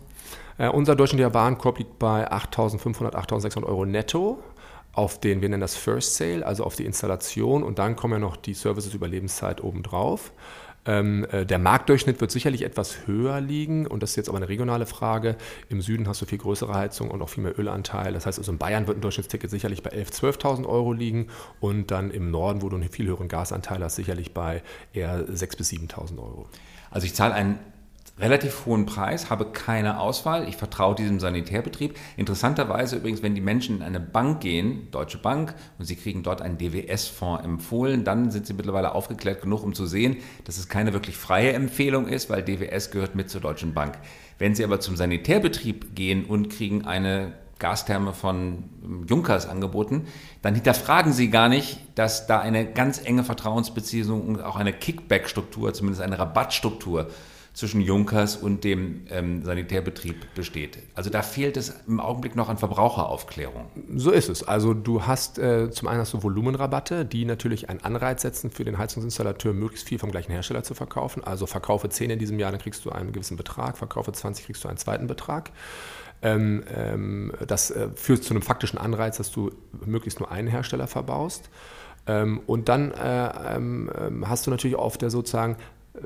Äh, 0.58 0.69
unser 0.69 0.97
durchschnittlicher 0.97 1.35
Warenkorb 1.35 1.79
liegt 1.79 1.99
bei 1.99 2.31
8.500, 2.31 3.14
8.600 3.14 3.64
Euro 3.64 3.85
netto 3.85 4.43
auf 4.93 5.20
den, 5.20 5.43
wir 5.43 5.49
nennen 5.50 5.61
das 5.61 5.76
First 5.76 6.17
Sale, 6.17 6.44
also 6.47 6.64
auf 6.64 6.75
die 6.75 6.87
Installation 6.87 7.62
und 7.62 7.79
dann 7.79 7.97
kommen 7.97 8.14
ja 8.14 8.19
noch 8.19 8.37
die 8.37 8.55
Services 8.55 8.94
über 8.94 9.06
Lebenszeit 9.06 9.62
obendrauf. 9.62 10.32
Ähm, 10.87 11.26
äh, 11.32 11.44
der 11.44 11.58
Marktdurchschnitt 11.58 12.20
wird 12.20 12.31
sicherlich 12.31 12.62
etwas 12.62 13.06
höher 13.06 13.41
liegen 13.41 13.87
und 13.87 14.03
das 14.03 14.11
ist 14.11 14.17
jetzt 14.17 14.29
aber 14.29 14.38
eine 14.38 14.49
regionale 14.49 14.87
Frage. 14.87 15.37
Im 15.69 15.82
Süden 15.82 16.08
hast 16.08 16.23
du 16.23 16.26
viel 16.26 16.38
größere 16.38 16.73
Heizung 16.73 17.11
und 17.11 17.20
auch 17.20 17.29
viel 17.29 17.43
mehr 17.43 17.58
Ölanteil. 17.58 18.12
Das 18.12 18.25
heißt, 18.25 18.38
also 18.38 18.53
in 18.53 18.58
Bayern 18.58 18.87
wird 18.87 18.99
ein 18.99 19.00
Durchschnittsticket 19.00 19.50
sicherlich 19.50 19.82
bei 19.82 19.91
11.000, 19.91 20.41
12.000 20.41 20.67
Euro 20.67 20.93
liegen 20.93 21.26
und 21.61 21.91
dann 21.91 22.11
im 22.11 22.31
Norden, 22.31 22.62
wo 22.62 22.69
du 22.69 22.76
einen 22.76 22.88
viel 22.88 23.06
höheren 23.06 23.29
Gasanteil 23.29 23.82
hast, 23.82 23.97
sicherlich 23.97 24.32
bei 24.32 24.62
eher 24.93 25.26
6.000 25.26 25.56
bis 25.56 25.70
7.000 25.73 26.19
Euro. 26.19 26.47
Also 26.91 27.05
ich 27.05 27.14
zahle 27.14 27.35
einen 27.35 27.58
relativ 28.19 28.64
hohen 28.64 28.87
Preis, 28.87 29.29
habe 29.29 29.47
keine 29.47 30.00
Auswahl, 30.00 30.49
ich 30.49 30.56
vertraue 30.56 30.94
diesem 30.94 31.20
Sanitärbetrieb. 31.20 31.99
Interessanterweise 32.17 32.97
übrigens, 32.97 33.23
wenn 33.23 33.35
die 33.35 33.41
Menschen 33.41 33.76
in 33.76 33.82
eine 33.82 34.00
Bank 34.00 34.41
gehen, 34.41 34.88
Deutsche 34.91 35.19
Bank, 35.19 35.55
und 35.79 35.85
sie 35.85 35.97
kriegen 35.97 36.23
dort 36.23 36.41
einen 36.41 36.56
DWS-Fonds 36.56 37.44
empfohlen, 37.44 38.05
dann 38.05 38.31
sind 38.31 38.47
sie 38.47 38.55
mittlerweile 38.55 38.94
aufgeklärt 38.94 39.43
genug, 39.43 39.62
um 39.62 39.75
zu 39.75 39.87
sehen, 39.87 40.17
dass 40.44 40.56
es 40.56 40.69
keine 40.69 40.93
wirklich 40.93 41.17
freie 41.17 41.53
Empfehlung 41.53 42.08
ist, 42.08 42.31
weil 42.31 42.43
DWS 42.43 42.91
gehört 42.91 43.14
mit 43.14 43.29
zur 43.29 43.43
Deutschen 43.43 43.75
Bank. 43.75 43.99
Wenn 44.38 44.55
sie 44.55 44.64
aber 44.64 44.81
zum 44.81 44.97
Sanitärbetrieb 44.97 45.94
gehen 45.94 46.25
und 46.25 46.49
kriegen 46.50 46.87
eine 46.87 47.32
Gastherme 47.58 48.12
von 48.12 48.64
Junkers 49.08 49.49
angeboten, 49.49 50.06
dann 50.43 50.55
hinterfragen 50.55 51.12
sie 51.12 51.31
gar 51.31 51.49
nicht, 51.49 51.79
dass 51.94 52.26
da 52.26 52.41
eine 52.41 52.70
ganz 52.70 53.00
enge 53.03 53.25
Vertrauensbeziehung 53.25 54.26
und 54.26 54.43
auch 54.43 54.56
eine 54.56 54.75
Kickback-Struktur, 54.75 55.73
zumindest 55.73 56.03
eine 56.03 56.19
Rabattstruktur 56.19 57.08
zwischen 57.56 57.81
Junkers 57.81 58.37
und 58.37 58.64
dem 58.64 59.06
ähm, 59.08 59.43
Sanitärbetrieb 59.43 60.35
besteht. 60.35 60.76
Also 60.94 61.08
da 61.08 61.23
fehlt 61.23 61.56
es 61.56 61.73
im 61.88 62.00
Augenblick 62.00 62.37
noch 62.37 62.50
an 62.50 62.58
Verbraucheraufklärung. 62.58 63.70
So 63.94 64.11
ist 64.11 64.29
es. 64.29 64.47
Also 64.47 64.75
du 64.75 65.06
hast 65.06 65.38
äh, 65.38 65.70
zum 65.70 65.88
einen 65.88 66.00
hast 66.00 66.12
du 66.12 66.23
Volumenrabatte, 66.23 67.06
die 67.06 67.25
natürlich 67.25 67.70
einen 67.70 67.81
Anreiz 67.81 68.20
setzen 68.20 68.50
für 68.50 68.64
den 68.64 68.76
Heizungsinstallateur, 68.76 69.55
möglichst 69.55 69.88
viel 69.88 69.99
vom 69.99 70.11
gleichen 70.11 70.32
Hersteller 70.32 70.64
zu 70.64 70.75
verkaufen. 70.75 71.25
Also 71.25 71.47
verkaufe 71.47 71.88
10 71.88 72.11
in 72.11 72.19
diesem 72.19 72.38
Jahr, 72.38 72.50
dann 72.50 72.61
kriegst 72.61 72.85
du 72.85 72.91
einen 72.91 73.12
gewissen 73.12 73.38
Betrag, 73.38 73.79
verkaufe 73.79 74.12
20, 74.12 74.44
kriegst 74.44 74.62
du 74.62 74.69
einen 74.69 74.76
zweiten 74.76 75.06
Betrag. 75.06 75.50
Ähm, 76.20 76.62
ähm, 76.75 77.32
das 77.46 77.70
äh, 77.70 77.89
führt 77.94 78.22
zu 78.22 78.34
einem 78.34 78.43
faktischen 78.43 78.79
Anreiz, 78.79 79.17
dass 79.17 79.31
du 79.32 79.51
möglichst 79.86 80.20
nur 80.20 80.31
einen 80.31 80.48
Hersteller 80.48 80.89
verbaust. 80.89 81.48
Ähm, 82.06 82.43
und 82.46 82.69
dann 82.69 82.93
äh, 82.93 83.56
ähm, 83.56 83.91
ähm, 83.98 84.29
hast 84.29 84.46
du 84.46 84.51
natürlich 84.51 84.77
auf 84.77 84.98
der 84.98 85.08
sozusagen 85.08 85.56
äh, 85.94 86.01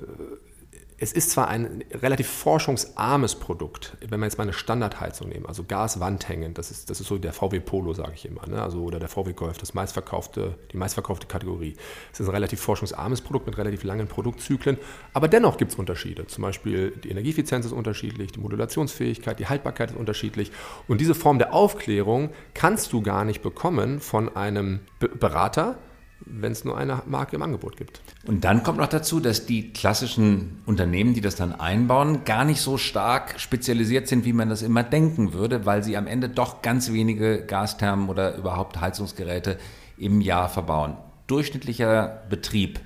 es 1.02 1.12
ist 1.12 1.30
zwar 1.30 1.48
ein 1.48 1.82
relativ 1.92 2.28
forschungsarmes 2.28 3.36
Produkt, 3.36 3.96
wenn 4.06 4.20
wir 4.20 4.26
jetzt 4.26 4.36
mal 4.36 4.44
eine 4.44 4.52
Standardheizung 4.52 5.30
nehmen, 5.30 5.46
also 5.46 5.64
Gaswandhängen, 5.64 6.52
das 6.52 6.70
ist, 6.70 6.90
das 6.90 7.00
ist 7.00 7.06
so 7.06 7.16
der 7.16 7.32
VW 7.32 7.58
Polo, 7.60 7.94
sage 7.94 8.12
ich 8.14 8.26
immer, 8.26 8.46
ne? 8.46 8.62
also, 8.62 8.82
oder 8.82 8.98
der 9.00 9.08
VW 9.08 9.32
Golf, 9.32 9.56
das 9.56 9.72
meistverkaufte, 9.72 10.58
die 10.70 10.76
meistverkaufte 10.76 11.26
Kategorie. 11.26 11.74
Es 12.12 12.20
ist 12.20 12.28
ein 12.28 12.32
relativ 12.32 12.60
forschungsarmes 12.60 13.22
Produkt 13.22 13.46
mit 13.46 13.56
relativ 13.56 13.82
langen 13.82 14.08
Produktzyklen, 14.08 14.76
aber 15.14 15.26
dennoch 15.26 15.56
gibt 15.56 15.72
es 15.72 15.78
Unterschiede. 15.78 16.26
Zum 16.26 16.42
Beispiel 16.42 16.90
die 16.90 17.08
Energieeffizienz 17.08 17.64
ist 17.64 17.72
unterschiedlich, 17.72 18.32
die 18.32 18.40
Modulationsfähigkeit, 18.40 19.38
die 19.38 19.46
Haltbarkeit 19.46 19.92
ist 19.92 19.96
unterschiedlich 19.96 20.52
und 20.86 21.00
diese 21.00 21.14
Form 21.14 21.38
der 21.38 21.54
Aufklärung 21.54 22.28
kannst 22.52 22.92
du 22.92 23.00
gar 23.00 23.24
nicht 23.24 23.40
bekommen 23.40 24.00
von 24.00 24.36
einem 24.36 24.80
Berater, 24.98 25.78
wenn 26.26 26.52
es 26.52 26.64
nur 26.64 26.76
eine 26.76 27.02
Marke 27.06 27.36
im 27.36 27.42
Angebot 27.42 27.76
gibt. 27.76 28.00
Und 28.26 28.44
dann 28.44 28.62
kommt 28.62 28.78
noch 28.78 28.88
dazu, 28.88 29.20
dass 29.20 29.46
die 29.46 29.72
klassischen 29.72 30.62
Unternehmen, 30.66 31.14
die 31.14 31.20
das 31.20 31.36
dann 31.36 31.52
einbauen, 31.52 32.24
gar 32.24 32.44
nicht 32.44 32.60
so 32.60 32.78
stark 32.78 33.40
spezialisiert 33.40 34.08
sind, 34.08 34.24
wie 34.24 34.32
man 34.32 34.48
das 34.48 34.62
immer 34.62 34.82
denken 34.82 35.32
würde, 35.32 35.66
weil 35.66 35.82
sie 35.82 35.96
am 35.96 36.06
Ende 36.06 36.28
doch 36.28 36.62
ganz 36.62 36.92
wenige 36.92 37.44
Gasthermen 37.44 38.08
oder 38.08 38.36
überhaupt 38.36 38.80
Heizungsgeräte 38.80 39.58
im 39.96 40.20
Jahr 40.20 40.48
verbauen. 40.48 40.96
Durchschnittlicher 41.26 42.22
Betrieb 42.28 42.80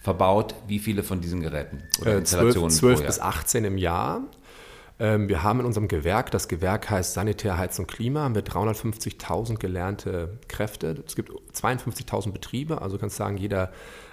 verbaut 0.00 0.54
wie 0.68 0.78
viele 0.78 1.02
von 1.02 1.20
diesen 1.22 1.40
Geräten 1.40 1.82
oder 2.00 2.14
äh, 2.14 2.18
Installationen? 2.18 2.70
12, 2.70 2.98
12 2.98 3.06
bis 3.06 3.20
18 3.20 3.64
im 3.64 3.78
Jahr. 3.78 4.22
Ähm, 5.00 5.28
wir 5.28 5.42
haben 5.42 5.60
in 5.60 5.66
unserem 5.66 5.88
Gewerk, 5.88 6.30
das 6.30 6.48
Gewerk 6.48 6.88
heißt 6.88 7.14
Sanitär, 7.14 7.58
Heiz 7.58 7.78
und 7.78 7.88
Klima, 7.88 8.20
haben 8.20 8.34
wir 8.34 8.44
350.000 8.44 9.56
gelernte 9.56 10.38
Kräfte. 10.48 11.02
Es 11.06 11.16
gibt 11.16 11.32
52.000 11.52 12.32
Betriebe, 12.32 12.80
also 12.80 12.96
kannst 12.98 13.16
sagen, 13.16 13.36
jeder, 13.36 13.72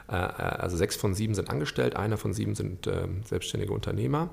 äh, 0.10 0.16
äh, 0.16 0.18
also 0.18 0.78
sechs 0.78 0.96
von 0.96 1.14
sieben 1.14 1.36
sind 1.36 1.50
angestellt, 1.50 1.96
einer 1.96 2.18
von 2.18 2.34
sieben 2.34 2.56
sind 2.56 2.88
ähm, 2.88 3.22
selbstständige 3.24 3.74
Unternehmer. 3.74 4.30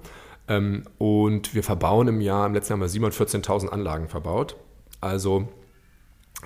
Ähm, 0.49 0.85
und 0.97 1.55
wir 1.55 1.62
verbauen 1.62 2.09
im 2.09 2.23
Jahr, 2.23 2.47
im 2.47 2.55
letzten 2.55 2.73
Jahr 2.73 2.81
haben 2.81 2.93
wir 2.93 3.09
714.000 3.11 3.69
Anlagen 3.69 4.09
verbaut. 4.09 4.57
Also 5.00 5.49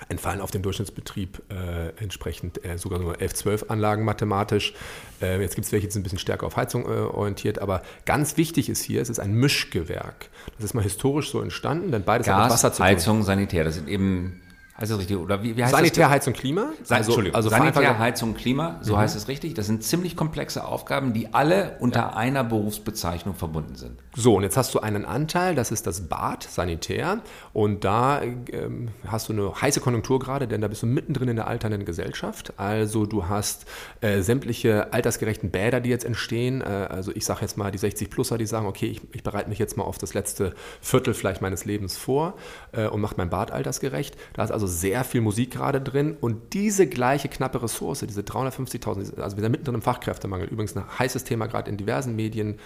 entfallen 0.09 0.41
auf 0.41 0.51
den 0.51 0.63
Durchschnittsbetrieb 0.63 1.41
äh, 1.49 1.89
entsprechend 2.01 2.63
äh, 2.65 2.77
sogar 2.77 2.99
nur 2.99 3.21
11, 3.21 3.33
12 3.35 3.65
Anlagen 3.69 4.03
mathematisch. 4.03 4.73
Äh, 5.21 5.39
jetzt 5.41 5.55
gibt 5.55 5.65
es 5.65 5.71
welche, 5.71 5.87
die 5.87 5.93
sind 5.93 6.01
ein 6.01 6.03
bisschen 6.03 6.19
stärker 6.19 6.47
auf 6.47 6.57
Heizung 6.57 6.85
äh, 6.85 6.87
orientiert, 6.87 7.59
aber 7.59 7.83
ganz 8.05 8.37
wichtig 8.37 8.69
ist 8.69 8.83
hier, 8.83 9.01
es 9.01 9.09
ist 9.09 9.19
ein 9.19 9.33
Mischgewerk. 9.33 10.29
Das 10.55 10.65
ist 10.65 10.73
mal 10.73 10.83
historisch 10.83 11.29
so 11.29 11.41
entstanden, 11.41 11.91
denn 11.91 12.03
beides 12.03 12.27
Gas, 12.27 12.35
hat 12.35 12.43
mit 12.43 12.53
Wasser 12.53 12.73
zu 12.73 12.77
tun. 12.77 12.85
Heizung, 12.85 13.23
Sanitär, 13.23 13.63
das 13.63 13.75
sind 13.75 13.87
eben 13.87 14.41
Heißt 14.79 14.91
das 14.91 14.99
richtig? 14.99 15.17
Oder 15.17 15.43
wie, 15.43 15.55
wie 15.55 15.63
heißt 15.63 15.73
Sanitär, 15.73 16.05
das? 16.05 16.13
Heizung, 16.13 16.33
Klima? 16.33 16.71
Also, 16.89 17.11
Entschuldigung, 17.11 17.35
also 17.35 17.49
Sanitär, 17.49 17.99
Heizung, 17.99 18.33
Klima, 18.33 18.79
so 18.81 18.93
mhm. 18.93 18.99
heißt 18.99 19.15
es 19.15 19.27
richtig. 19.27 19.53
Das 19.53 19.67
sind 19.67 19.83
ziemlich 19.83 20.15
komplexe 20.15 20.65
Aufgaben, 20.65 21.13
die 21.13 21.33
alle 21.33 21.77
unter 21.79 21.99
ja. 21.99 22.13
einer 22.13 22.43
Berufsbezeichnung 22.43 23.35
verbunden 23.35 23.75
sind. 23.75 23.99
So, 24.15 24.35
und 24.35 24.43
jetzt 24.43 24.57
hast 24.57 24.73
du 24.73 24.79
einen 24.79 25.05
Anteil, 25.05 25.53
das 25.53 25.71
ist 25.71 25.85
das 25.85 26.07
Bad, 26.07 26.43
Sanitär. 26.43 27.21
Und 27.53 27.83
da 27.83 28.21
ähm, 28.21 28.89
hast 29.07 29.29
du 29.29 29.33
eine 29.33 29.61
heiße 29.61 29.79
Konjunktur 29.79 30.19
gerade, 30.19 30.47
denn 30.47 30.61
da 30.61 30.67
bist 30.67 30.81
du 30.81 30.87
mittendrin 30.87 31.29
in 31.29 31.35
der 31.35 31.47
alternden 31.47 31.85
Gesellschaft. 31.85 32.53
Also 32.57 33.05
du 33.05 33.27
hast 33.27 33.65
äh, 34.01 34.21
sämtliche 34.21 34.91
altersgerechten 34.91 35.51
Bäder, 35.51 35.81
die 35.81 35.89
jetzt 35.89 36.05
entstehen. 36.05 36.61
Äh, 36.61 36.65
also 36.89 37.11
ich 37.13 37.25
sage 37.25 37.41
jetzt 37.41 37.57
mal 37.57 37.71
die 37.71 37.79
60-Pluser, 37.79 38.37
die 38.37 38.45
sagen, 38.47 38.65
okay, 38.65 38.87
ich, 38.87 39.01
ich, 39.13 39.23
bereite 39.23 39.49
mich 39.49 39.59
jetzt 39.59 39.77
mal 39.77 39.83
auf 39.83 39.97
das 39.97 40.13
letzte 40.13 40.53
Viertel 40.81 41.13
vielleicht 41.13 41.41
meines 41.41 41.65
Lebens 41.65 41.97
vor 41.97 42.35
äh, 42.71 42.87
und 42.87 43.01
mache 43.01 43.15
mein 43.17 43.29
Bad 43.29 43.51
altersgerecht. 43.51 44.15
Da 44.33 44.43
ist 44.43 44.51
also 44.51 44.62
also 44.63 44.73
sehr 44.73 45.03
viel 45.03 45.21
Musik 45.21 45.51
gerade 45.51 45.81
drin 45.81 46.15
und 46.19 46.53
diese 46.53 46.87
gleiche 46.87 47.27
knappe 47.27 47.61
Ressource, 47.61 47.99
diese 48.07 48.21
350.000, 48.21 49.19
also 49.19 49.37
wir 49.37 49.41
sind 49.41 49.51
mittendrin 49.51 49.75
im 49.75 49.81
Fachkräftemangel, 49.81 50.47
übrigens 50.47 50.75
ein 50.75 50.83
heißes 50.99 51.25
Thema 51.25 51.47
gerade 51.47 51.69
in 51.69 51.77
diversen 51.77 52.15
Medien, 52.15 52.59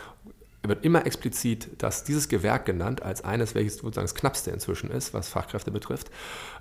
wird 0.64 0.84
immer 0.84 1.06
explizit, 1.06 1.70
dass 1.78 2.04
dieses 2.04 2.28
Gewerk 2.28 2.66
genannt 2.66 3.02
als 3.02 3.24
eines, 3.24 3.56
welches 3.56 3.78
sozusagen 3.78 4.06
das 4.06 4.16
knappste 4.16 4.52
inzwischen 4.52 4.92
ist, 4.92 5.14
was 5.14 5.30
Fachkräfte 5.30 5.72
betrifft. 5.72 6.12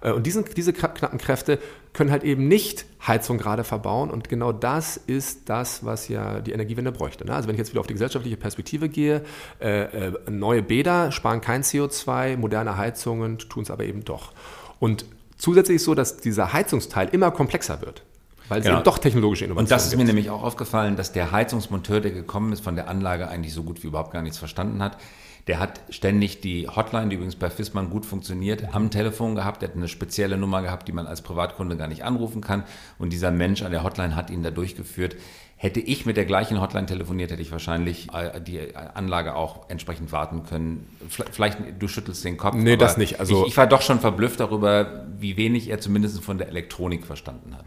Äh, 0.01 0.13
und 0.13 0.27
diesen, 0.27 0.45
diese 0.57 0.73
knappen 0.73 1.19
Kräfte 1.19 1.59
können 1.93 2.13
halt 2.13 2.23
eben 2.23 2.47
nicht 2.47 2.85
Heizung 3.05 3.37
gerade 3.37 3.65
verbauen. 3.65 4.11
Und 4.11 4.29
genau 4.29 4.53
das 4.53 4.97
ist 4.97 5.49
das, 5.49 5.85
was 5.85 6.09
ja 6.09 6.41
die 6.41 6.53
Energiewende 6.53 6.93
bräuchte. 6.93 7.25
Ne? 7.25 7.35
Also 7.35 7.49
wenn 7.49 7.57
ich 7.57 7.59
jetzt 7.59 7.71
wieder 7.71 7.81
auf 7.81 7.89
die 7.89 7.95
gesellschaftliche 7.95 8.37
Perspektive 8.37 8.89
gehe, 8.89 9.25
äh, 9.61 10.07
äh, 10.07 10.13
neue 10.31 10.63
Bäder 10.63 11.11
sparen 11.11 11.41
kein 11.41 11.63
CO2, 11.63 12.37
moderne 12.37 12.77
Heizungen 12.77 13.39
tun 13.39 13.65
es 13.65 13.71
aber 13.73 13.85
eben 13.85 14.05
doch. 14.05 14.33
Und 14.79 15.07
Zusätzlich 15.37 15.83
so, 15.83 15.95
dass 15.95 16.17
dieser 16.17 16.53
Heizungsteil 16.53 17.09
immer 17.09 17.31
komplexer 17.31 17.81
wird. 17.83 18.03
Weil 18.49 18.61
es 18.61 18.65
genau. 18.65 18.77
eben 18.77 18.85
doch 18.85 18.99
technologische 18.99 19.45
Innovationen 19.45 19.67
Und 19.67 19.71
das 19.71 19.85
ist 19.85 19.91
gibt. 19.91 20.03
mir 20.03 20.07
nämlich 20.07 20.31
auch 20.31 20.43
aufgefallen, 20.43 20.97
dass 20.97 21.13
der 21.13 21.33
Heizungsmonteur, 21.33 22.01
der 22.01 22.13
gekommen 22.13 22.53
ist, 22.53 22.63
von 22.63 22.77
der 22.77 22.89
Anlage 22.89 23.29
eigentlich 23.29 23.53
so 23.53 23.65
gut 23.65 23.83
wie 23.83 23.89
überhaupt 23.89 24.13
gar 24.13 24.23
nichts 24.23 24.39
verstanden 24.39 24.83
hat. 24.83 24.99
Der 25.47 25.61
hat 25.61 25.81
ständig 25.91 26.41
die 26.41 26.69
Hotline, 26.69 27.09
die 27.09 27.17
übrigens 27.17 27.37
bei 27.37 27.51
Fissmann 27.51 27.91
gut 27.91 28.05
funktioniert, 28.05 28.75
am 28.75 28.91
Telefon 28.91 29.37
gehabt. 29.37 29.63
Der 29.63 29.69
hat 29.69 29.77
eine 29.77 29.87
spezielle 29.87 30.37
Nummer 30.37 30.63
gehabt, 30.63 30.89
die 30.89 30.93
man 30.93 31.07
als 31.07 31.23
Privatkunde 31.23 31.77
gar 31.77 31.87
nicht 31.87 32.03
anrufen 32.03 32.41
kann. 32.41 32.65
Und 32.99 33.13
dieser 33.13 33.31
Mensch 33.31 33.63
an 33.63 33.71
der 33.71 33.85
Hotline 33.85 34.17
hat 34.17 34.31
ihn 34.31 34.43
da 34.43 34.51
durchgeführt. 34.51 35.17
Hätte 35.59 35.81
ich 35.81 36.05
mit 36.05 36.19
der 36.19 36.27
gleichen 36.27 36.61
Hotline 36.61 36.87
telefoniert, 36.87 37.31
hätte 37.31 37.41
ich 37.41 37.51
wahrscheinlich 37.51 38.09
äh, 38.13 38.43
die 38.43 38.77
Anlage 38.77 39.35
auch 39.35 39.71
entsprechend 39.71 40.13
warten 40.13 40.43
können. 40.45 40.87
Vielleicht, 41.09 41.59
du 41.79 41.89
schüttelst 41.89 42.23
den 42.27 42.37
Kopf. 42.37 42.55
Nee, 42.55 42.77
das 42.77 42.99
nicht. 42.99 43.21
Also 43.21 43.43
ich, 43.43 43.53
ich 43.53 43.57
war 43.57 43.67
doch 43.67 43.81
schon 43.81 43.99
verblüfft 43.99 44.39
darüber, 44.39 45.07
wie 45.19 45.39
wenig 45.39 45.71
er 45.71 45.81
zumindest 45.81 46.23
von 46.23 46.37
der 46.37 46.49
Elektronik 46.49 47.07
verstanden 47.07 47.57
hat. 47.57 47.65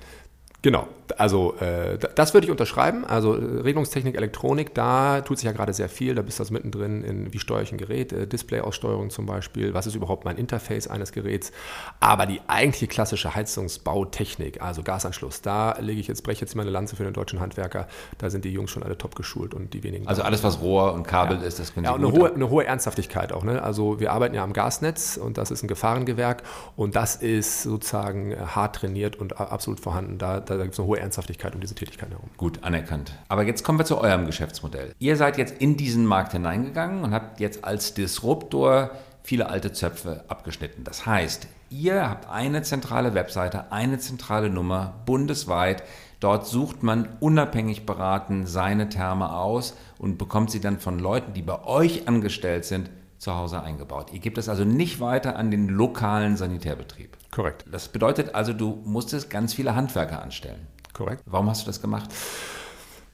Genau, 0.62 0.88
also 1.18 1.56
äh, 1.60 1.98
das 2.16 2.34
würde 2.34 2.46
ich 2.46 2.52
unterschreiben. 2.52 3.06
Also 3.06 3.34
äh, 3.34 3.62
Regelungstechnik, 3.62 4.16
Elektronik, 4.16 4.74
da 4.74 5.22
tut 5.22 5.38
sich 5.38 5.46
ja 5.46 5.54
gerade 5.54 5.74
sehr 5.74 5.88
viel. 5.88 6.16
Da 6.16 6.22
bist 6.22 6.40
du 6.40 6.44
also 6.44 6.54
mittendrin 6.54 7.04
in, 7.04 7.34
wie 7.34 7.40
steuere 7.40 7.62
ich 7.62 7.72
ein 7.72 7.78
Gerät, 7.78 8.12
äh, 8.12 8.28
Display-Aussteuerung 8.28 9.10
zum 9.10 9.26
Beispiel, 9.26 9.74
was 9.74 9.88
ist 9.88 9.96
überhaupt 9.96 10.26
mein 10.26 10.38
Interface 10.38 10.88
eines 10.88 11.14
Geräts. 11.14 11.54
Aber 12.02 12.26
die 12.26 12.42
eigentliche 12.48 12.88
klassische 12.88 13.36
Heizungsbautechnik, 13.36 14.62
also 14.62 14.84
Gasanschluss, 14.84 15.42
da 15.42 15.78
lege 15.80 16.02
ich 16.02 16.08
jetzt, 16.08 16.24
breche 16.24 16.42
jetzt 16.42 16.56
meine 16.56 16.70
Lanze 16.70 16.98
für 16.98 17.04
den 17.04 17.14
deutschen 17.14 17.40
Handwerker. 17.40 17.88
Da 18.18 18.30
sind 18.30 18.44
die 18.44 18.52
Jungs 18.52 18.72
schon 18.72 18.84
alle 18.84 18.98
top 18.98 19.16
geschult 19.16 19.54
und 19.54 19.74
die 19.74 19.84
wenigen. 19.84 20.08
Also 20.08 20.24
alles, 20.24 20.44
was 20.44 20.62
Rohr 20.62 20.94
und 20.94 21.08
Kabel 21.08 21.38
ja. 21.38 21.44
ist, 21.44 21.60
das 21.60 21.74
können 21.74 21.86
sie 21.86 21.90
Ja, 21.90 21.96
und 21.96 22.04
eine 22.04 22.12
hohe, 22.12 22.34
eine 22.34 22.50
hohe, 22.50 22.66
Ernsthaftigkeit 22.66 23.32
auch. 23.32 23.44
Ne? 23.44 23.64
Also 23.64 24.02
wir 24.02 24.12
arbeiten 24.12 24.36
ja 24.36 24.44
am 24.44 24.52
Gasnetz 24.52 25.16
und 25.16 25.38
das 25.38 25.52
ist 25.52 25.64
ein 25.64 25.68
Gefahrengewerk 25.68 26.44
und 26.76 26.98
das 26.98 27.16
ist 27.16 27.64
sozusagen 27.64 28.36
hart 28.36 28.76
trainiert 28.76 29.16
und 29.16 29.40
absolut 29.40 29.80
vorhanden. 29.80 30.18
Da 30.18 30.49
da, 30.58 30.64
gibt 30.64 30.74
es 30.74 30.80
eine 30.80 30.88
hohe 30.88 31.00
Ernsthaftigkeit 31.00 31.54
um 31.56 31.62
diese 31.62 31.76
Tätigkeit 31.76 32.10
herum. 32.10 32.30
Gut, 32.38 32.64
anerkannt. 32.64 33.14
Aber 33.28 33.44
jetzt 33.44 33.64
kommen 33.64 33.80
wir 33.80 33.86
zu 33.86 33.98
eurem 34.00 34.26
Geschäftsmodell. 34.26 34.94
Ihr 35.00 35.16
seid 35.16 35.38
jetzt 35.38 35.62
in 35.62 35.78
diesen 35.78 36.06
Markt 36.06 36.32
hineingegangen 36.32 37.04
und 37.04 37.14
habt 37.14 37.40
jetzt 37.40 37.64
als 37.64 37.94
Disruptor 37.94 38.92
viele 39.24 39.50
alte 39.50 39.72
Zöpfe 39.72 40.24
abgeschnitten. 40.28 40.84
Das 40.84 41.06
heißt, 41.06 41.48
ihr 41.70 42.10
habt 42.10 42.30
eine 42.30 42.64
zentrale 42.64 43.14
Webseite, 43.14 43.72
eine 43.72 44.00
zentrale 44.00 44.50
Nummer 44.50 44.96
bundesweit. 45.06 45.84
Dort 46.20 46.48
sucht 46.48 46.84
man 46.84 47.08
unabhängig 47.20 47.86
beraten 47.86 48.46
seine 48.46 48.90
Therme 48.90 49.34
aus 49.34 49.76
und 49.98 50.18
bekommt 50.18 50.52
sie 50.52 50.60
dann 50.60 50.80
von 50.80 51.00
Leuten, 51.00 51.34
die 51.34 51.42
bei 51.42 51.64
euch 51.64 52.08
angestellt 52.08 52.66
sind, 52.66 52.90
zu 53.20 53.36
Hause 53.36 53.62
eingebaut. 53.62 54.12
Ihr 54.14 54.20
gebt 54.20 54.38
es 54.38 54.50
also 54.50 54.64
nicht 54.64 55.00
weiter 55.00 55.36
an 55.36 55.52
den 55.52 55.68
lokalen 55.68 56.36
Sanitärbetrieb. 56.36 57.18
Korrekt. 57.32 57.66
Das 57.72 57.90
bedeutet 57.90 58.36
also, 58.36 58.54
du 58.54 58.82
musstest 58.86 59.30
ganz 59.30 59.54
viele 59.54 59.76
Handwerker 59.76 60.22
anstellen. 60.22 60.68
Korrekt. 60.94 61.24
Warum 61.26 61.50
hast 61.50 61.64
du 61.64 61.66
das 61.68 61.82
gemacht? 61.82 62.10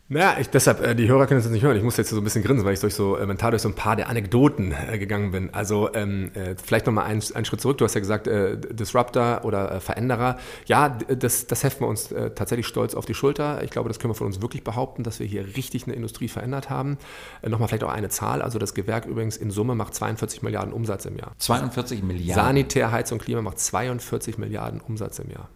Naja, 0.07 0.35
ich, 0.39 0.49
deshalb, 0.51 0.81
äh, 0.81 0.93
die 0.93 1.07
Hörer 1.07 1.25
können 1.25 1.39
es 1.39 1.45
jetzt 1.45 1.53
nicht 1.53 1.63
hören. 1.63 1.75
Ich 1.75 1.81
muss 1.81 1.97
jetzt 1.97 2.11
so 2.11 2.17
ein 2.17 2.23
bisschen 2.23 2.43
grinsen, 2.43 2.63
weil 2.63 2.75
ich 2.75 2.79
durch 2.79 2.93
so 2.93 3.17
äh, 3.17 3.25
mental 3.25 3.49
durch 3.49 3.63
so 3.63 3.69
ein 3.69 3.73
paar 3.73 3.95
der 3.95 4.07
Anekdoten 4.07 4.71
äh, 4.71 4.99
gegangen 4.99 5.31
bin. 5.31 5.51
Also 5.51 5.91
ähm, 5.95 6.29
äh, 6.35 6.53
vielleicht 6.63 6.85
nochmal 6.85 7.05
einen, 7.05 7.23
einen 7.33 7.45
Schritt 7.45 7.59
zurück. 7.59 7.79
Du 7.79 7.85
hast 7.85 7.95
ja 7.95 8.01
gesagt, 8.01 8.27
äh, 8.27 8.55
Disruptor 8.55 9.41
oder 9.45 9.71
äh, 9.71 9.79
Veränderer. 9.79 10.37
Ja, 10.67 10.89
das, 10.89 11.47
das 11.47 11.63
heften 11.63 11.85
wir 11.85 11.87
uns 11.87 12.11
äh, 12.11 12.29
tatsächlich 12.29 12.67
stolz 12.67 12.93
auf 12.93 13.07
die 13.07 13.15
Schulter. 13.15 13.63
Ich 13.63 13.71
glaube, 13.71 13.89
das 13.89 13.97
können 13.97 14.11
wir 14.11 14.15
von 14.15 14.27
uns 14.27 14.43
wirklich 14.43 14.63
behaupten, 14.63 15.01
dass 15.01 15.19
wir 15.19 15.25
hier 15.25 15.57
richtig 15.57 15.85
eine 15.85 15.95
Industrie 15.95 16.27
verändert 16.27 16.69
haben. 16.69 16.99
Äh, 17.41 17.49
nochmal 17.49 17.67
vielleicht 17.67 17.83
auch 17.83 17.91
eine 17.91 18.09
Zahl. 18.09 18.43
Also 18.43 18.59
das 18.59 18.75
Gewerk 18.75 19.07
übrigens 19.07 19.37
in 19.37 19.49
Summe 19.49 19.73
macht 19.73 19.95
42 19.95 20.43
Milliarden 20.43 20.71
Umsatz 20.71 21.05
im 21.05 21.17
Jahr. 21.17 21.31
42 21.39 22.03
Milliarden? 22.03 22.45
Sanitär, 22.45 22.91
Heizung, 22.91 23.17
Klima 23.17 23.41
macht 23.41 23.57
42 23.57 24.37
Milliarden 24.37 24.81
Umsatz 24.81 25.17
im 25.17 25.31
Jahr. 25.31 25.49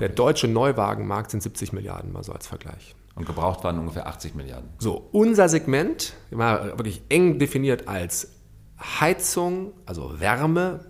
Der 0.00 0.08
deutsche 0.08 0.48
Neuwagenmarkt 0.48 1.30
sind 1.30 1.42
70 1.42 1.74
Milliarden, 1.74 2.12
mal 2.12 2.24
so 2.24 2.32
als 2.32 2.46
Vergleich. 2.46 2.96
Und 3.14 3.26
gebraucht 3.26 3.62
waren 3.62 3.78
ungefähr 3.78 4.06
80 4.06 4.34
Milliarden. 4.34 4.70
So, 4.78 5.08
unser 5.12 5.48
Segment 5.48 6.14
war 6.30 6.78
wirklich 6.78 7.02
eng 7.10 7.38
definiert 7.38 7.86
als 7.88 8.32
Heizung, 8.80 9.74
also 9.86 10.18
Wärme, 10.18 10.80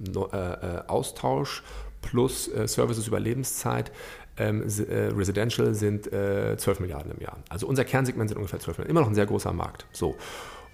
äh, 0.00 0.36
äh, 0.38 0.82
Austausch 0.88 1.62
plus 2.02 2.48
äh, 2.48 2.66
Services 2.66 3.06
über 3.06 3.20
Lebenszeit. 3.20 3.92
Ähm, 4.38 4.62
äh, 4.62 5.08
Residential 5.14 5.74
sind 5.74 6.04
12 6.04 6.12
äh, 6.66 6.80
Milliarden 6.82 7.12
im 7.12 7.20
Jahr. 7.20 7.38
Also 7.48 7.66
unser 7.66 7.84
Kernsegment 7.84 8.28
sind 8.28 8.36
ungefähr 8.36 8.60
12 8.60 8.78
Milliarden. 8.78 8.90
Immer 8.90 9.00
noch 9.00 9.08
ein 9.08 9.14
sehr 9.14 9.26
großer 9.26 9.52
Markt. 9.52 9.86
So. 9.92 10.16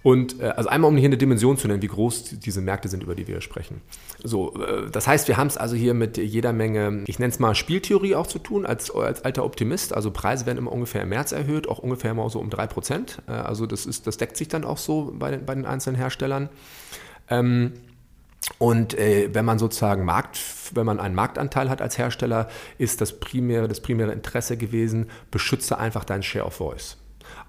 Und 0.03 0.41
äh, 0.41 0.47
also 0.47 0.69
einmal, 0.69 0.91
um 0.91 0.97
hier 0.97 1.09
eine 1.09 1.17
Dimension 1.17 1.57
zu 1.57 1.69
nennen, 1.69 1.83
wie 1.83 1.89
groß 1.89 2.39
diese 2.39 2.61
Märkte 2.61 2.89
sind, 2.89 3.03
über 3.03 3.15
die 3.15 3.29
wir 3.29 3.41
sprechen. 3.41 3.83
So, 4.23 4.55
äh, 4.61 4.91
das 4.91 5.07
heißt, 5.07 5.29
wir 5.29 5.37
haben 5.37 5.47
es 5.47 5.57
also 5.57 5.77
hier 5.77 5.95
mit 5.95 6.17
jeder 6.17 6.53
Menge, 6.53 7.05
ich 7.07 7.19
nenne 7.19 7.33
es 7.33 7.39
mal 7.39 7.55
Spieltheorie 7.55 8.15
auch 8.15 8.27
zu 8.27 8.39
tun, 8.39 8.67
als, 8.67 8.91
als 8.91 9.25
alter 9.25 9.45
Optimist. 9.45 9.95
Also 9.95 10.11
Preise 10.11 10.47
werden 10.47 10.59
immer 10.59 10.73
ungefähr 10.73 11.03
im 11.03 11.11
März 11.11 11.33
erhöht, 11.33 11.69
auch 11.69 11.79
ungefähr 11.79 12.11
immer 12.11 12.29
so 12.31 12.41
um 12.41 12.51
3%. 12.51 13.19
Äh, 13.29 13.33
also 13.33 13.67
das, 13.67 13.87
ist, 13.87 14.07
das 14.07 14.17
deckt 14.17 14.37
sich 14.37 14.49
dann 14.49 14.65
auch 14.65 14.79
so 14.79 15.15
bei 15.17 15.31
den, 15.31 15.47
bei 15.47 15.55
den 15.55 15.67
einzelnen 15.67 15.97
Herstellern. 15.97 16.49
Ähm, 17.29 17.73
und 18.59 18.99
äh, 18.99 19.31
wenn 19.33 19.45
man 19.45 19.61
sozusagen 19.61 20.05
Markt, 20.05 20.41
wenn 20.75 20.85
man 20.85 20.99
einen 20.99 21.15
Marktanteil 21.15 21.71
hat 21.71 21.81
als 21.81 21.97
Hersteller, 21.97 22.49
ist 22.77 23.01
das 23.01 23.21
primäre, 23.21 23.69
das 23.69 23.81
primäre 23.81 24.13
Interesse 24.13 24.57
gewesen, 24.57 25.09
beschütze 25.31 25.79
einfach 25.79 26.05
deinen 26.05 26.25
Share 26.25 26.47
of 26.47 26.55
Voice. 26.55 26.97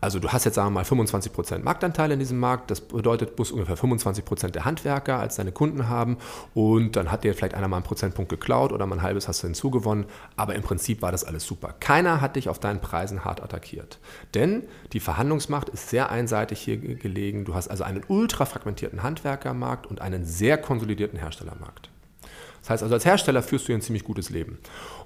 Also 0.02 0.20
du 0.20 0.30
hast 0.30 0.46
jetzt 0.46 0.56
sagen 0.56 0.74
wir 0.74 0.82
mal 0.82 0.84
25% 0.84 1.64
Marktanteil 1.64 2.12
in 2.12 2.20
diesem 2.20 2.40
Markt, 2.40 2.72
das 2.72 2.82
bedeutet, 2.82 3.32
du 3.32 3.34
musst 3.38 3.52
ungefähr 3.52 3.78
25% 3.78 4.50
der 4.50 4.66
Handwerker 4.66 5.20
als 5.20 5.36
deine 5.36 5.52
Kunden 5.52 5.90
haben 5.90 6.18
und 6.54 6.96
dann 6.96 7.12
hat 7.12 7.24
dir 7.24 7.34
vielleicht 7.34 7.54
einer 7.54 7.68
mal 7.68 7.78
einen 7.78 7.86
Prozentpunkt 7.86 8.30
geklaut 8.30 8.72
oder 8.72 8.86
mal 8.86 8.98
ein 8.98 9.02
halbes 9.02 9.28
hast 9.28 9.44
du 9.44 9.48
hinzugewonnen, 9.48 10.06
aber 10.36 10.56
im 10.56 10.62
Prinzip 10.62 11.02
war 11.02 11.12
das 11.12 11.24
alles 11.24 11.46
super. 11.46 11.74
Keiner 11.80 12.22
hat 12.22 12.36
dich 12.36 12.50
auf 12.50 12.60
deinen 12.60 12.82
Preisen 12.82 13.26
hart 13.26 13.42
attackiert, 13.42 14.00
denn 14.34 14.64
die 14.92 15.00
Verhandlungsmacht 15.00 15.70
ist 15.70 15.90
sehr 15.90 16.10
einseitig 16.10 16.60
hier 16.60 16.78
gelegen. 16.78 17.46
Du 17.46 17.56
hast 17.56 17.68
also 17.68 17.84
einen 17.84 18.04
ultra 18.08 18.46
fragmentierten 18.46 19.04
Handwerkermarkt 19.04 19.88
und 19.88 20.02
einen 20.02 20.26
sehr 20.26 20.58
konsolidierten 20.58 21.20
Herstellermarkt. 21.20 21.93
Das 22.64 22.70
heißt 22.70 22.84
also, 22.84 22.96
als 22.96 23.04
Hersteller 23.04 23.44
führst 23.44 23.68
du 23.68 23.74
ein 23.74 23.82
ziemlich 23.82 24.06
gutes 24.06 24.30
Leben. 24.30 24.58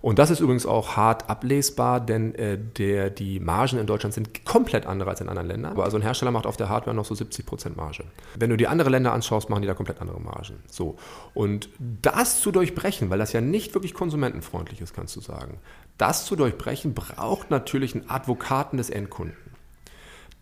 Und 0.01 0.19
das 0.19 0.29
ist 0.29 0.41
übrigens 0.41 0.67
auch 0.67 0.95
hart 0.95 1.27
ablesbar, 1.27 1.99
denn 1.99 2.35
äh, 2.35 2.55
der, 2.55 3.09
die 3.09 3.39
Margen 3.39 3.79
in 3.79 3.87
Deutschland 3.87 4.13
sind 4.13 4.45
komplett 4.45 4.85
andere 4.85 5.09
als 5.09 5.21
in 5.21 5.27
anderen 5.27 5.47
Ländern. 5.47 5.71
Aber 5.71 5.83
also 5.83 5.97
ein 5.97 6.03
Hersteller 6.03 6.29
macht 6.29 6.45
auf 6.45 6.55
der 6.55 6.69
Hardware 6.69 6.95
noch 6.95 7.05
so 7.05 7.15
70% 7.15 7.75
Marge. 7.75 8.03
Wenn 8.35 8.51
du 8.51 8.57
die 8.57 8.67
anderen 8.67 8.91
Länder 8.91 9.11
anschaust, 9.11 9.49
machen 9.49 9.63
die 9.63 9.67
da 9.67 9.73
komplett 9.73 10.01
andere 10.01 10.21
Margen. 10.21 10.59
So. 10.69 10.97
Und 11.33 11.69
das 11.79 12.41
zu 12.41 12.51
durchbrechen, 12.51 13.09
weil 13.09 13.17
das 13.17 13.33
ja 13.33 13.41
nicht 13.41 13.73
wirklich 13.73 13.95
konsumentenfreundlich 13.95 14.79
ist, 14.79 14.93
kannst 14.93 15.15
du 15.15 15.21
sagen, 15.21 15.57
das 15.97 16.25
zu 16.25 16.35
durchbrechen 16.35 16.93
braucht 16.93 17.49
natürlich 17.49 17.95
einen 17.95 18.07
Advokaten 18.07 18.77
des 18.77 18.91
Endkunden. 18.91 19.35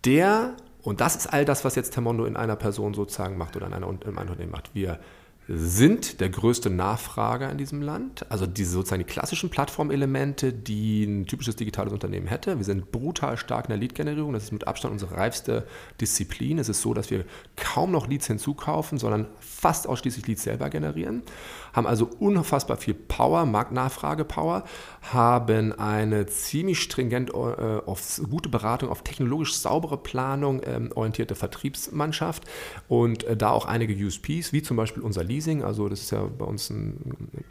Der 0.04 0.54
Und 0.82 1.00
das 1.00 1.16
ist 1.16 1.32
all 1.32 1.46
das, 1.46 1.64
was 1.64 1.76
jetzt 1.76 1.94
Termondo 1.94 2.26
in 2.26 2.36
einer 2.36 2.56
Person 2.56 2.92
sozusagen 2.92 3.38
macht 3.38 3.56
oder 3.56 3.68
in, 3.68 3.72
in 3.72 3.78
einem 3.78 3.88
Unternehmen 3.88 4.52
macht. 4.52 4.74
Wir 4.74 5.00
sind 5.48 6.20
der 6.20 6.28
größte 6.28 6.70
Nachfrager 6.70 7.50
in 7.50 7.58
diesem 7.58 7.80
Land. 7.80 8.26
Also 8.30 8.46
diese 8.46 8.72
sozusagen 8.72 9.04
die 9.04 9.12
klassischen 9.12 9.48
Plattformelemente, 9.48 10.52
die 10.52 11.04
ein 11.04 11.26
typisches 11.26 11.54
digitales 11.54 11.92
Unternehmen 11.92 12.26
hätte. 12.26 12.56
Wir 12.56 12.64
sind 12.64 12.90
brutal 12.90 13.36
stark 13.36 13.66
in 13.66 13.70
der 13.70 13.78
Lead-Generierung. 13.78 14.32
Das 14.32 14.44
ist 14.44 14.52
mit 14.52 14.66
Abstand 14.66 14.92
unsere 14.92 15.16
reifste 15.16 15.66
Disziplin. 16.00 16.58
Es 16.58 16.68
ist 16.68 16.82
so, 16.82 16.94
dass 16.94 17.10
wir 17.10 17.24
kaum 17.54 17.92
noch 17.92 18.08
Leads 18.08 18.26
hinzukaufen, 18.26 18.98
sondern 18.98 19.26
fast 19.38 19.86
ausschließlich 19.86 20.26
Leads 20.26 20.42
selber 20.42 20.68
generieren. 20.68 21.22
Haben 21.72 21.86
also 21.86 22.10
unfassbar 22.18 22.76
viel 22.76 22.94
Power, 22.94 23.46
Marktnachfrage-Power, 23.46 24.64
haben 25.12 25.72
eine 25.72 26.26
ziemlich 26.26 26.80
stringent 26.80 27.30
äh, 27.30 27.32
auf 27.32 28.20
gute 28.28 28.48
Beratung, 28.48 28.88
auf 28.88 29.02
technologisch 29.02 29.54
saubere 29.54 29.96
Planung 29.96 30.60
ähm, 30.64 30.90
orientierte 30.94 31.36
Vertriebsmannschaft 31.36 32.44
und 32.88 33.24
äh, 33.24 33.36
da 33.36 33.50
auch 33.50 33.66
einige 33.66 33.94
USPs, 33.94 34.52
wie 34.52 34.62
zum 34.62 34.76
Beispiel 34.76 35.02
unser 35.04 35.22
Lead 35.22 35.35
Leasing. 35.36 35.62
Also 35.62 35.88
das 35.88 36.00
ist 36.00 36.12
ja 36.12 36.22
bei 36.38 36.44
uns 36.44 36.70
ein, 36.70 36.96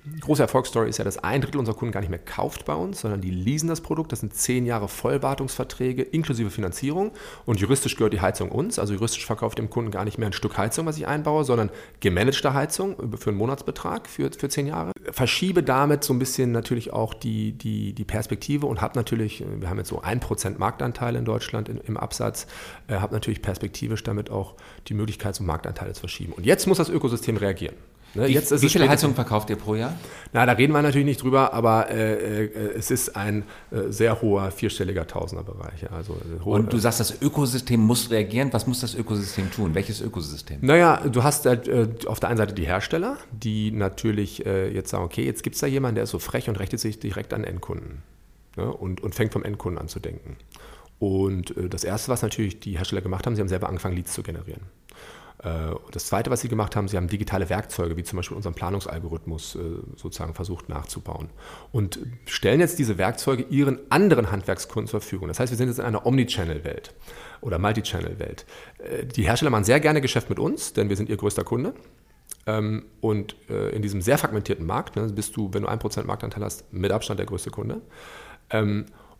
eine 0.05 0.19
große 0.19 0.41
Erfolgsstory 0.41 0.89
ist 0.89 0.97
ja, 0.97 1.05
dass 1.05 1.17
ein 1.17 1.41
Drittel 1.41 1.59
unserer 1.59 1.75
Kunden 1.75 1.91
gar 1.91 1.99
nicht 1.99 2.09
mehr 2.09 2.19
kauft 2.19 2.65
bei 2.65 2.73
uns, 2.73 3.01
sondern 3.01 3.21
die 3.21 3.29
leasen 3.29 3.69
das 3.69 3.81
Produkt. 3.81 4.11
Das 4.11 4.21
sind 4.21 4.33
zehn 4.33 4.65
Jahre 4.65 4.87
Vollwartungsverträge 4.87 6.01
inklusive 6.01 6.49
Finanzierung 6.49 7.11
und 7.45 7.59
juristisch 7.59 7.95
gehört 7.95 8.13
die 8.13 8.21
Heizung 8.21 8.49
uns. 8.51 8.79
Also 8.79 8.93
juristisch 8.93 9.25
verkauft 9.25 9.57
dem 9.57 9.69
Kunden 9.69 9.91
gar 9.91 10.03
nicht 10.03 10.17
mehr 10.17 10.27
ein 10.27 10.33
Stück 10.33 10.57
Heizung, 10.57 10.85
was 10.85 10.97
ich 10.97 11.07
einbaue, 11.07 11.43
sondern 11.43 11.69
gemanagte 11.99 12.53
Heizung 12.53 12.95
für 13.17 13.29
einen 13.29 13.37
Monatsbetrag 13.37 14.07
für, 14.07 14.31
für 14.31 14.49
zehn 14.49 14.67
Jahre. 14.67 14.91
Verschiebe 15.11 15.61
damit 15.61 16.03
so 16.03 16.13
ein 16.13 16.19
bisschen 16.19 16.51
natürlich 16.51 16.91
auch 16.91 17.13
die, 17.13 17.51
die, 17.51 17.93
die 17.93 18.05
Perspektive 18.05 18.65
und 18.65 18.81
habe 18.81 18.97
natürlich, 18.97 19.43
wir 19.59 19.69
haben 19.69 19.77
jetzt 19.77 19.89
so 19.89 20.01
ein 20.01 20.19
Prozent 20.19 20.57
Marktanteil 20.57 21.15
in 21.15 21.25
Deutschland 21.25 21.69
in, 21.69 21.77
im 21.77 21.97
Absatz, 21.97 22.47
äh, 22.87 22.95
habe 22.95 23.13
natürlich 23.13 23.41
perspektivisch 23.41 24.03
damit 24.03 24.31
auch 24.31 24.55
die 24.87 24.95
Möglichkeit, 24.95 25.35
so 25.35 25.43
Marktanteile 25.43 25.93
zu 25.93 25.99
verschieben. 25.99 26.33
Und 26.33 26.45
jetzt 26.45 26.65
muss 26.65 26.77
das 26.77 26.89
Ökosystem 26.89 27.37
reagieren. 27.37 27.74
Ne, 28.15 28.29
wie, 28.29 28.35
wie 28.35 28.69
viele 28.69 28.87
Heizungen 28.87 29.15
verkauft 29.15 29.49
ihr 29.49 29.57
pro 29.57 29.75
Jahr? 29.75 29.93
Na, 30.31 30.45
da 30.45 30.53
reden 30.53 30.71
wir 30.73 30.81
natürlich 30.81 31.05
nicht 31.05 31.21
drüber, 31.21 31.53
aber 31.53 31.89
äh, 31.89 32.45
äh, 32.45 32.77
es 32.77 32.89
ist 32.89 33.15
ein 33.15 33.43
äh, 33.71 33.89
sehr 33.91 34.21
hoher 34.21 34.51
vierstelliger 34.51 35.05
Tausenderbereich. 35.05 35.91
Also, 35.91 36.13
äh, 36.13 36.43
hohe, 36.43 36.55
Und 36.55 36.71
du 36.71 36.77
sagst, 36.77 37.01
das 37.01 37.21
Ökosystem 37.21 37.79
muss 37.79 38.09
reagieren. 38.09 38.51
Was 38.53 38.67
muss 38.67 38.79
das 38.79 38.95
Ökosystem 38.95 39.51
tun? 39.51 39.75
Welches 39.75 40.01
Ökosystem? 40.01 40.59
Naja, 40.61 41.01
du 41.05 41.23
hast 41.23 41.45
äh, 41.45 41.87
auf 42.05 42.21
der 42.21 42.29
einen 42.29 42.37
Seite 42.37 42.53
die 42.53 42.65
Hersteller, 42.65 43.17
die 43.31 43.71
natürlich 43.71 44.39
jetzt 44.39 44.89
sagen, 44.89 45.03
okay, 45.03 45.25
jetzt 45.25 45.43
gibt 45.43 45.55
es 45.55 45.61
da 45.61 45.67
jemanden, 45.67 45.95
der 45.95 46.03
ist 46.05 46.11
so 46.11 46.19
frech 46.19 46.49
und 46.49 46.59
richtet 46.59 46.79
sich 46.79 46.99
direkt 46.99 47.33
an 47.33 47.43
Endkunden 47.43 48.01
ne? 48.55 48.71
und, 48.71 49.01
und 49.01 49.15
fängt 49.15 49.33
vom 49.33 49.43
Endkunden 49.43 49.79
an 49.79 49.87
zu 49.87 49.99
denken. 49.99 50.37
Und 50.99 51.53
das 51.57 51.83
Erste, 51.83 52.11
was 52.11 52.21
natürlich 52.21 52.59
die 52.59 52.77
Hersteller 52.77 53.01
gemacht 53.01 53.25
haben, 53.25 53.35
sie 53.35 53.41
haben 53.41 53.49
selber 53.49 53.67
angefangen, 53.67 53.95
Leads 53.95 54.13
zu 54.13 54.23
generieren. 54.23 54.61
Äh, 55.45 55.75
das 55.91 56.07
Zweite, 56.07 56.31
was 56.31 56.41
sie 56.41 56.49
gemacht 56.49 56.75
haben, 56.75 56.87
sie 56.87 56.97
haben 56.97 57.07
digitale 57.07 57.49
Werkzeuge, 57.49 57.95
wie 57.97 58.03
zum 58.03 58.17
Beispiel 58.17 58.35
unseren 58.35 58.55
Planungsalgorithmus, 58.55 59.55
äh, 59.55 59.59
sozusagen 59.95 60.33
versucht 60.33 60.69
nachzubauen. 60.69 61.29
Und 61.71 61.99
stellen 62.25 62.59
jetzt 62.59 62.79
diese 62.79 62.97
Werkzeuge 62.97 63.43
ihren 63.43 63.79
anderen 63.91 64.31
Handwerkskunden 64.31 64.89
zur 64.89 65.01
Verfügung. 65.01 65.27
Das 65.27 65.39
heißt, 65.39 65.51
wir 65.51 65.57
sind 65.57 65.67
jetzt 65.67 65.77
in 65.77 65.85
einer 65.85 66.05
Omnichannel-Welt 66.05 66.93
oder 67.41 67.59
Multichannel-Welt. 67.59 68.45
Äh, 68.79 69.05
die 69.05 69.23
Hersteller 69.23 69.51
machen 69.51 69.65
sehr 69.65 69.79
gerne 69.79 70.01
Geschäft 70.01 70.29
mit 70.29 70.39
uns, 70.39 70.73
denn 70.73 70.89
wir 70.89 70.95
sind 70.95 71.09
ihr 71.09 71.17
größter 71.17 71.43
Kunde. 71.43 71.73
Ähm, 72.47 72.85
und 73.01 73.35
in 73.49 73.81
diesem 73.81 74.01
sehr 74.01 74.17
fragmentierten 74.17 74.65
Markt 74.65 74.95
ne, 74.95 75.07
bist 75.07 75.35
du, 75.35 75.51
wenn 75.53 75.63
du 75.63 75.67
1% 75.67 76.03
Marktanteil 76.03 76.43
hast, 76.43 76.71
mit 76.71 76.91
Abstand 76.91 77.19
der 77.19 77.25
größte 77.25 77.49
Kunde. 77.49 77.81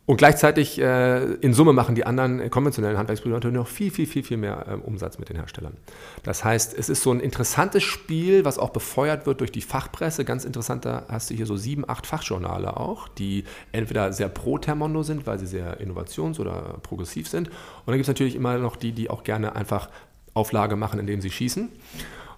Und 0.06 0.18
gleichzeitig 0.18 0.80
äh, 0.80 1.34
in 1.34 1.52
Summe 1.52 1.72
machen 1.72 1.96
die 1.96 2.06
anderen 2.06 2.48
konventionellen 2.48 2.96
Handwerksbetriebe 2.96 3.34
natürlich 3.34 3.56
noch 3.56 3.66
viel, 3.66 3.90
viel, 3.90 4.06
viel, 4.06 4.22
viel 4.22 4.36
mehr 4.36 4.66
äh, 4.68 4.74
Umsatz 4.74 5.18
mit 5.18 5.28
den 5.28 5.36
Herstellern. 5.36 5.76
Das 6.22 6.44
heißt, 6.44 6.78
es 6.78 6.88
ist 6.88 7.02
so 7.02 7.10
ein 7.10 7.18
interessantes 7.18 7.82
Spiel, 7.82 8.44
was 8.44 8.56
auch 8.56 8.70
befeuert 8.70 9.26
wird 9.26 9.40
durch 9.40 9.50
die 9.50 9.62
Fachpresse. 9.62 10.24
Ganz 10.24 10.44
interessant, 10.44 10.84
da 10.84 11.02
hast 11.08 11.30
du 11.30 11.34
hier 11.34 11.46
so 11.46 11.56
sieben, 11.56 11.88
acht 11.88 12.06
Fachjournale 12.06 12.76
auch, 12.76 13.08
die 13.08 13.44
entweder 13.72 14.12
sehr 14.12 14.28
pro 14.28 14.58
Termondo 14.58 15.02
sind, 15.02 15.26
weil 15.26 15.40
sie 15.40 15.46
sehr 15.46 15.80
innovations- 15.80 16.38
oder 16.38 16.78
progressiv 16.84 17.28
sind. 17.28 17.48
Und 17.48 17.54
dann 17.86 17.96
gibt 17.96 18.04
es 18.04 18.08
natürlich 18.08 18.36
immer 18.36 18.58
noch 18.58 18.76
die, 18.76 18.92
die 18.92 19.10
auch 19.10 19.24
gerne 19.24 19.56
einfach 19.56 19.88
Auflage 20.34 20.76
machen, 20.76 21.00
indem 21.00 21.20
sie 21.20 21.30
schießen. 21.30 21.68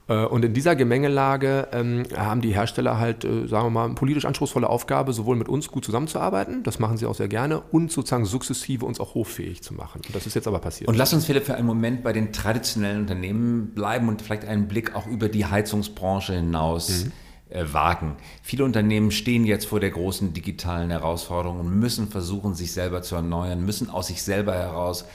Äh, 0.08 0.24
und 0.24 0.44
in 0.44 0.54
dieser 0.54 0.74
Gemengelage 0.74 1.68
ähm, 1.72 2.04
haben 2.16 2.40
die 2.40 2.54
Hersteller 2.54 2.98
halt, 2.98 3.24
äh, 3.24 3.46
sagen 3.46 3.66
wir 3.66 3.70
mal, 3.70 3.84
eine 3.84 3.94
politisch 3.94 4.24
anspruchsvolle 4.24 4.68
Aufgabe, 4.68 5.12
sowohl 5.12 5.36
mit 5.36 5.48
uns 5.48 5.68
gut 5.68 5.84
zusammenzuarbeiten, 5.84 6.62
das 6.62 6.78
machen 6.78 6.96
sie 6.96 7.06
auch 7.06 7.14
sehr 7.14 7.28
gerne, 7.28 7.60
und 7.60 7.92
sozusagen 7.92 8.24
sukzessive 8.24 8.84
uns 8.84 8.98
auch 8.98 9.14
hochfähig 9.14 9.62
zu 9.62 9.74
machen. 9.74 10.00
Und 10.06 10.14
das 10.14 10.26
ist 10.26 10.34
jetzt 10.34 10.48
aber 10.48 10.58
passiert. 10.58 10.88
Und 10.88 10.96
lass 10.96 11.12
uns, 11.12 11.26
Philipp, 11.26 11.44
für 11.44 11.54
einen 11.54 11.66
Moment 11.66 12.02
bei 12.02 12.12
den 12.12 12.32
traditionellen 12.32 13.02
Unternehmen 13.02 13.74
bleiben 13.74 14.08
und 14.08 14.22
vielleicht 14.22 14.46
einen 14.46 14.68
Blick 14.68 14.94
auch 14.94 15.06
über 15.06 15.28
die 15.28 15.46
Heizungsbranche 15.46 16.34
hinaus. 16.34 17.04
Mhm 17.04 17.12
äh, 17.50 17.64
wagen. 17.72 18.16
Viele 18.42 18.64
Unternehmen 18.64 19.10
stehen 19.10 19.46
jetzt 19.46 19.68
vor 19.68 19.80
der 19.80 19.90
großen 19.90 20.34
digitalen 20.34 20.90
Herausforderung 20.90 21.60
und 21.60 21.78
müssen 21.78 22.08
versuchen, 22.08 22.54
sich 22.54 22.72
selber 22.72 23.00
zu 23.00 23.14
erneuern, 23.14 23.64
müssen 23.64 23.88
aus 23.88 24.08
sich 24.08 24.22
selber 24.22 24.52
heraus 24.52 25.06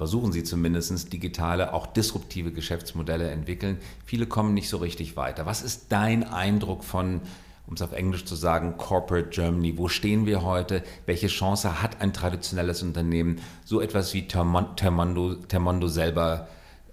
versuchen 0.00 0.32
sie 0.32 0.44
zumindest 0.44 1.12
digitale, 1.12 1.74
auch 1.74 1.86
disruptive 1.86 2.52
Geschäftsmodelle 2.52 3.30
entwickeln. 3.30 3.76
Viele 4.06 4.24
kommen 4.24 4.54
nicht 4.54 4.70
so 4.70 4.78
richtig 4.78 5.14
weiter. 5.14 5.44
Was 5.44 5.60
ist 5.60 5.92
dein 5.92 6.24
Eindruck 6.24 6.84
von, 6.84 7.20
um 7.66 7.74
es 7.74 7.82
auf 7.82 7.92
Englisch 7.92 8.24
zu 8.24 8.34
sagen, 8.34 8.78
Corporate 8.78 9.28
Germany? 9.28 9.76
Wo 9.76 9.88
stehen 9.88 10.24
wir 10.24 10.42
heute? 10.42 10.82
Welche 11.04 11.26
Chance 11.26 11.82
hat 11.82 12.00
ein 12.00 12.14
traditionelles 12.14 12.82
Unternehmen, 12.82 13.40
so 13.66 13.82
etwas 13.82 14.14
wie 14.14 14.26
Termondo, 14.26 15.34
Termondo 15.34 15.86
selber 15.88 16.48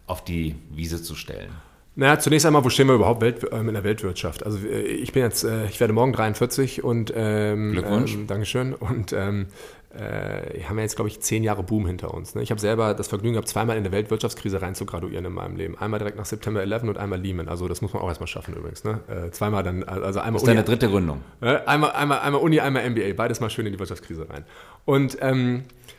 auf 0.05 0.25
die 0.25 0.55
Wiese 0.69 1.01
zu 1.01 1.15
stellen? 1.15 1.51
Naja, 1.99 2.19
zunächst 2.19 2.45
einmal, 2.45 2.63
wo 2.63 2.69
stehen 2.69 2.85
wir 2.87 2.93
überhaupt 2.93 3.23
äh, 3.23 3.33
in 3.57 3.73
der 3.73 3.83
Weltwirtschaft? 3.83 4.45
Also 4.45 4.59
äh, 4.67 4.81
ich 4.81 5.13
bin 5.13 5.23
jetzt, 5.23 5.43
äh, 5.43 5.65
ich 5.65 5.79
werde 5.79 5.93
morgen 5.93 6.13
43 6.13 6.83
und 6.83 7.11
ähm, 7.15 7.71
Glückwunsch. 7.71 8.13
Ähm, 8.13 8.27
Dankeschön. 8.27 8.75
Und 8.75 9.13
ähm, 9.13 9.47
äh, 9.97 10.63
haben 10.63 10.77
wir 10.77 10.83
jetzt, 10.83 10.95
glaube 10.95 11.09
ich, 11.09 11.19
zehn 11.19 11.43
Jahre 11.43 11.63
Boom 11.63 11.85
hinter 11.87 12.13
uns. 12.13 12.35
Ne? 12.35 12.43
Ich 12.43 12.51
habe 12.51 12.61
selber 12.61 12.93
das 12.93 13.07
Vergnügen 13.07 13.33
gehabt, 13.33 13.47
zweimal 13.47 13.77
in 13.77 13.83
eine 13.83 13.91
Weltwirtschaftskrise 13.91 14.61
reinzugraduieren 14.61 15.25
in 15.25 15.33
meinem 15.33 15.55
Leben. 15.55 15.77
Einmal 15.77 15.99
direkt 15.99 16.17
nach 16.17 16.25
September 16.25 16.61
11 16.61 16.83
und 16.83 16.97
einmal 16.97 17.19
Lehman. 17.19 17.47
Also 17.47 17.67
das 17.67 17.81
muss 17.81 17.93
man 17.93 18.03
auch 18.03 18.07
erstmal 18.07 18.27
schaffen 18.27 18.55
übrigens. 18.55 18.83
Ne? 18.83 18.99
Äh, 19.07 19.31
zweimal 19.31 19.63
dann, 19.63 19.83
also 19.83 20.19
einmal 20.19 20.33
das 20.33 20.43
ist 20.43 20.47
Uni. 20.47 20.55
deine 20.55 20.63
dritte 20.65 20.89
Gründung. 20.89 21.21
Äh, 21.41 21.57
einmal, 21.65 21.91
einmal, 21.91 22.19
einmal 22.19 22.41
Uni, 22.41 22.59
einmal 22.59 22.89
MBA. 22.89 23.13
Beides 23.15 23.39
mal 23.39 23.49
schön 23.49 23.65
in 23.65 23.73
die 23.73 23.79
Wirtschaftskrise 23.79 24.29
rein. 24.29 24.45
Und 24.85 25.17
ähm, 25.21 25.57
äh, 25.57 25.96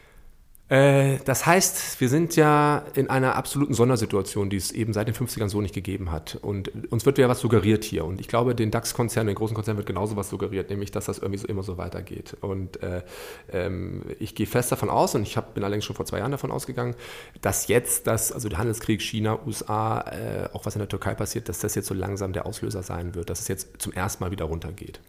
das 0.71 1.47
heißt, 1.47 1.99
wir 1.99 2.11
sind 2.11 2.37
ja 2.37 2.85
in 2.95 3.09
einer 3.09 3.37
absoluten 3.37 3.73
Sondersituation, 3.73 4.51
die 4.51 4.59
es 4.59 4.71
eben 4.71 4.93
seit 4.93 5.09
den 5.09 5.15
50ern 5.15 5.49
so 5.49 5.63
nicht 5.63 5.75
gegeben 5.75 6.13
hat. 6.13 6.39
Und 6.43 6.93
uns 6.93 7.07
wird 7.07 7.17
ja 7.17 7.27
was 7.27 7.41
suggeriert 7.41 7.85
hier. 7.85 8.05
Und 8.05 8.21
ich 8.21 8.29
glaube, 8.29 8.55
den 8.55 8.71
DAX-Konzernen, 8.71 9.29
den 9.29 9.35
großen 9.35 9.55
Konzernen 9.55 9.79
wird 9.79 9.87
genauso 9.87 10.17
was 10.17 10.29
suggeriert, 10.29 10.69
nämlich, 10.69 10.91
dass 10.91 11.07
das 11.07 11.19
irgendwie 11.19 11.39
so, 11.39 11.49
immer 11.49 11.63
so 11.63 11.79
weitergeht. 11.79 12.37
Und 12.43 12.83
äh, 12.83 13.03
ähm, 13.51 14.03
ich 14.19 14.35
gehe 14.35 14.47
fest 14.47 14.71
davon 14.71 14.91
aus, 14.91 15.15
und 15.15 15.23
ich 15.23 15.39
hab, 15.39 15.55
bin 15.55 15.65
allerdings 15.65 15.87
schon 15.87 15.97
vor 15.97 16.05
zwei 16.05 16.19
Jahren 16.19 16.33
davon 16.33 16.51
ausgegangen, 16.51 16.95
dass 17.41 17.69
jetzt 17.69 18.07
das, 18.07 18.31
also 18.31 18.51
der 18.51 18.59
Handelskrieg 18.59 19.01
China, 19.01 19.39
USA, 19.47 20.01
äh, 20.01 20.49
auch 20.53 20.67
was 20.67 20.75
in 20.75 20.81
der 20.81 20.89
Türkei 20.89 21.15
passiert, 21.15 21.49
dass 21.49 21.61
das 21.61 21.75
jetzt 21.77 21.87
so 21.87 21.95
langsam 21.95 22.35
der 22.35 22.45
Auslöser 22.45 22.83
sein 22.83 23.15
wird, 23.15 23.31
dass 23.31 23.41
es 23.41 23.49
jetzt 23.49 23.81
zum 23.81 23.95
ersten 23.95 24.23
Mal 24.23 24.31
wieder 24.31 24.45
runtergeht. 24.45 25.01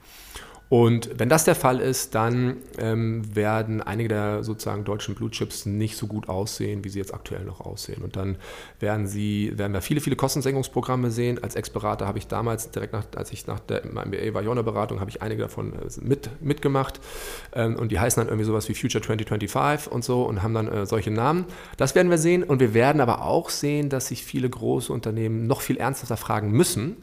Und 0.70 1.10
wenn 1.18 1.30
das 1.30 1.46
der 1.46 1.56
Fall 1.56 1.80
ist, 1.80 2.14
dann 2.14 2.58
ähm, 2.78 3.36
werden 3.36 3.82
einige 3.82 4.08
der 4.08 4.44
sozusagen 4.44 4.84
deutschen 4.84 5.16
Blue 5.16 5.32
Chips 5.32 5.66
nicht 5.66 5.98
so 5.98 6.06
gut 6.06 6.30
aussehen, 6.30 6.84
wie 6.84 6.90
sie 6.90 7.00
jetzt 7.00 7.12
aktuell 7.12 7.44
noch 7.44 7.60
aussehen. 7.60 8.04
Und 8.04 8.16
dann 8.16 8.38
werden 8.80 9.08
sie, 9.08 9.52
werden 9.56 9.74
wir 9.74 9.82
viele, 9.82 10.00
viele 10.00 10.16
Kostensenkungsprogramme 10.16 11.10
sehen. 11.10 11.44
Als 11.44 11.56
Ex-Berater 11.56 12.06
habe 12.06 12.20
ich 12.20 12.28
damals, 12.28 12.70
direkt 12.70 12.94
nach, 12.94 13.06
als 13.16 13.34
ich 13.34 13.48
nach 13.48 13.60
der 13.60 13.84
MBA 13.84 14.36
war, 14.36 14.44
Beratung, 14.64 15.00
habe 15.00 15.10
ich 15.10 15.24
einige 15.24 15.42
davon 15.42 15.74
äh, 15.74 15.88
mit, 16.02 16.30
mitgemacht. 16.40 17.00
Ähm, 17.54 17.76
und 17.76 17.92
die 17.92 18.00
heißen 18.00 18.22
dann 18.22 18.28
irgendwie 18.28 18.46
sowas 18.46 18.70
wie 18.70 18.76
Future 18.76 19.04
2025 19.04 19.92
und 19.92 20.04
so 20.04 20.24
und 20.24 20.44
haben 20.44 20.54
dann 20.54 20.68
äh, 20.68 20.86
solche 20.86 21.10
Namen. 21.10 21.46
Das 21.78 21.96
werden 21.96 22.12
wir 22.12 22.20
sehen. 22.20 22.44
Und 22.44 22.60
wir 22.60 22.76
werden 22.76 23.02
aber 23.02 23.26
auch 23.26 23.50
sehen, 23.50 23.90
dass 23.90 24.10
sich 24.10 24.24
viele 24.24 24.48
große 24.48 24.94
Unternehmen 24.94 25.48
noch 25.48 25.62
viel 25.62 25.78
ernsthafter 25.78 26.18
fragen 26.18 26.52
müssen, 26.52 26.98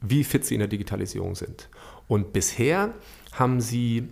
wie 0.00 0.22
fit 0.22 0.44
sie 0.44 0.54
in 0.54 0.60
der 0.60 0.68
Digitalisierung 0.68 1.34
sind. 1.34 1.68
Und 2.08 2.32
bisher 2.32 2.94
haben 3.32 3.60
sie 3.60 4.08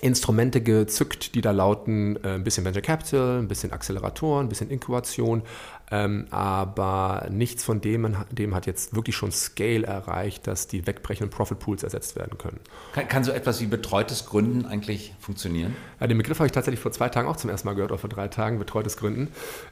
Instrumente 0.00 0.60
gezückt, 0.60 1.34
die 1.34 1.40
da 1.40 1.50
lauten, 1.50 2.16
äh, 2.24 2.34
ein 2.34 2.44
bisschen 2.44 2.64
Venture 2.64 2.82
Capital, 2.82 3.38
ein 3.38 3.48
bisschen 3.48 3.72
Acceleratoren, 3.72 4.46
ein 4.46 4.48
bisschen 4.48 4.70
Inkubation, 4.70 5.42
ähm, 5.90 6.26
aber 6.30 7.26
nichts 7.30 7.64
von 7.64 7.80
dem, 7.80 8.16
dem 8.30 8.54
hat 8.54 8.66
jetzt 8.66 8.94
wirklich 8.94 9.16
schon 9.16 9.32
Scale 9.32 9.86
erreicht, 9.86 10.46
dass 10.46 10.66
die 10.66 10.86
wegbrechenden 10.86 11.30
Profit 11.30 11.58
Pools 11.58 11.82
ersetzt 11.82 12.16
werden 12.16 12.36
können. 12.36 12.60
Kann, 12.92 13.08
kann 13.08 13.24
so 13.24 13.32
etwas 13.32 13.60
wie 13.60 13.66
betreutes 13.66 14.26
Gründen 14.26 14.66
eigentlich 14.66 15.14
funktionieren? 15.18 15.74
Ja, 15.98 16.06
den 16.06 16.18
Begriff 16.18 16.38
habe 16.38 16.46
ich 16.46 16.52
tatsächlich 16.52 16.80
vor 16.80 16.92
zwei 16.92 17.08
Tagen 17.08 17.26
auch 17.26 17.36
zum 17.36 17.48
ersten 17.48 17.66
Mal 17.66 17.74
gehört, 17.74 17.90
oder 17.90 17.98
vor 17.98 18.10
drei 18.10 18.28
Tagen, 18.28 18.58
betreutes 18.58 18.96
Gründen. 18.98 19.28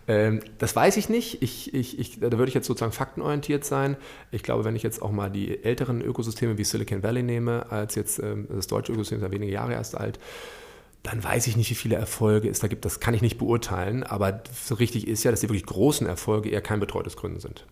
Ähm, 0.08 0.40
das 0.58 0.74
weiß 0.74 0.96
ich 0.96 1.08
nicht. 1.08 1.42
Ich, 1.42 1.74
ich, 1.74 1.98
ich, 1.98 2.20
da 2.20 2.32
würde 2.32 2.48
ich 2.48 2.54
jetzt 2.54 2.66
sozusagen 2.66 2.92
faktenorientiert 2.92 3.64
sein. 3.64 3.96
Ich 4.30 4.42
glaube, 4.42 4.64
wenn 4.64 4.74
ich 4.74 4.82
jetzt 4.82 5.02
auch 5.02 5.12
mal 5.12 5.30
die 5.30 5.62
älteren 5.64 6.00
Ökosysteme 6.00 6.56
wie 6.56 6.64
Silicon 6.64 7.02
Valley 7.02 7.22
nehme, 7.22 7.70
als 7.70 7.94
jetzt 7.94 8.18
ähm, 8.20 8.48
das 8.48 8.66
deutsche 8.66 8.92
Ökosystem 8.92 9.18
ist 9.18 9.24
ja 9.24 9.30
wenige 9.30 9.52
Jahre 9.52 9.74
erst 9.74 9.96
alt, 9.96 10.15
dann 11.02 11.22
weiß 11.22 11.46
ich 11.46 11.56
nicht, 11.56 11.70
wie 11.70 11.74
viele 11.74 11.96
Erfolge 11.96 12.48
es 12.48 12.58
da 12.58 12.66
gibt. 12.66 12.84
Das 12.84 12.98
kann 12.98 13.14
ich 13.14 13.22
nicht 13.22 13.38
beurteilen. 13.38 14.02
Aber 14.02 14.42
so 14.52 14.74
richtig 14.74 15.06
ist 15.06 15.22
ja, 15.22 15.30
dass 15.30 15.40
die 15.40 15.48
wirklich 15.48 15.66
großen 15.66 16.06
Erfolge 16.06 16.50
eher 16.50 16.60
kein 16.60 16.80
betreutes 16.80 17.16
Gründen 17.16 17.38
sind. 17.38 17.64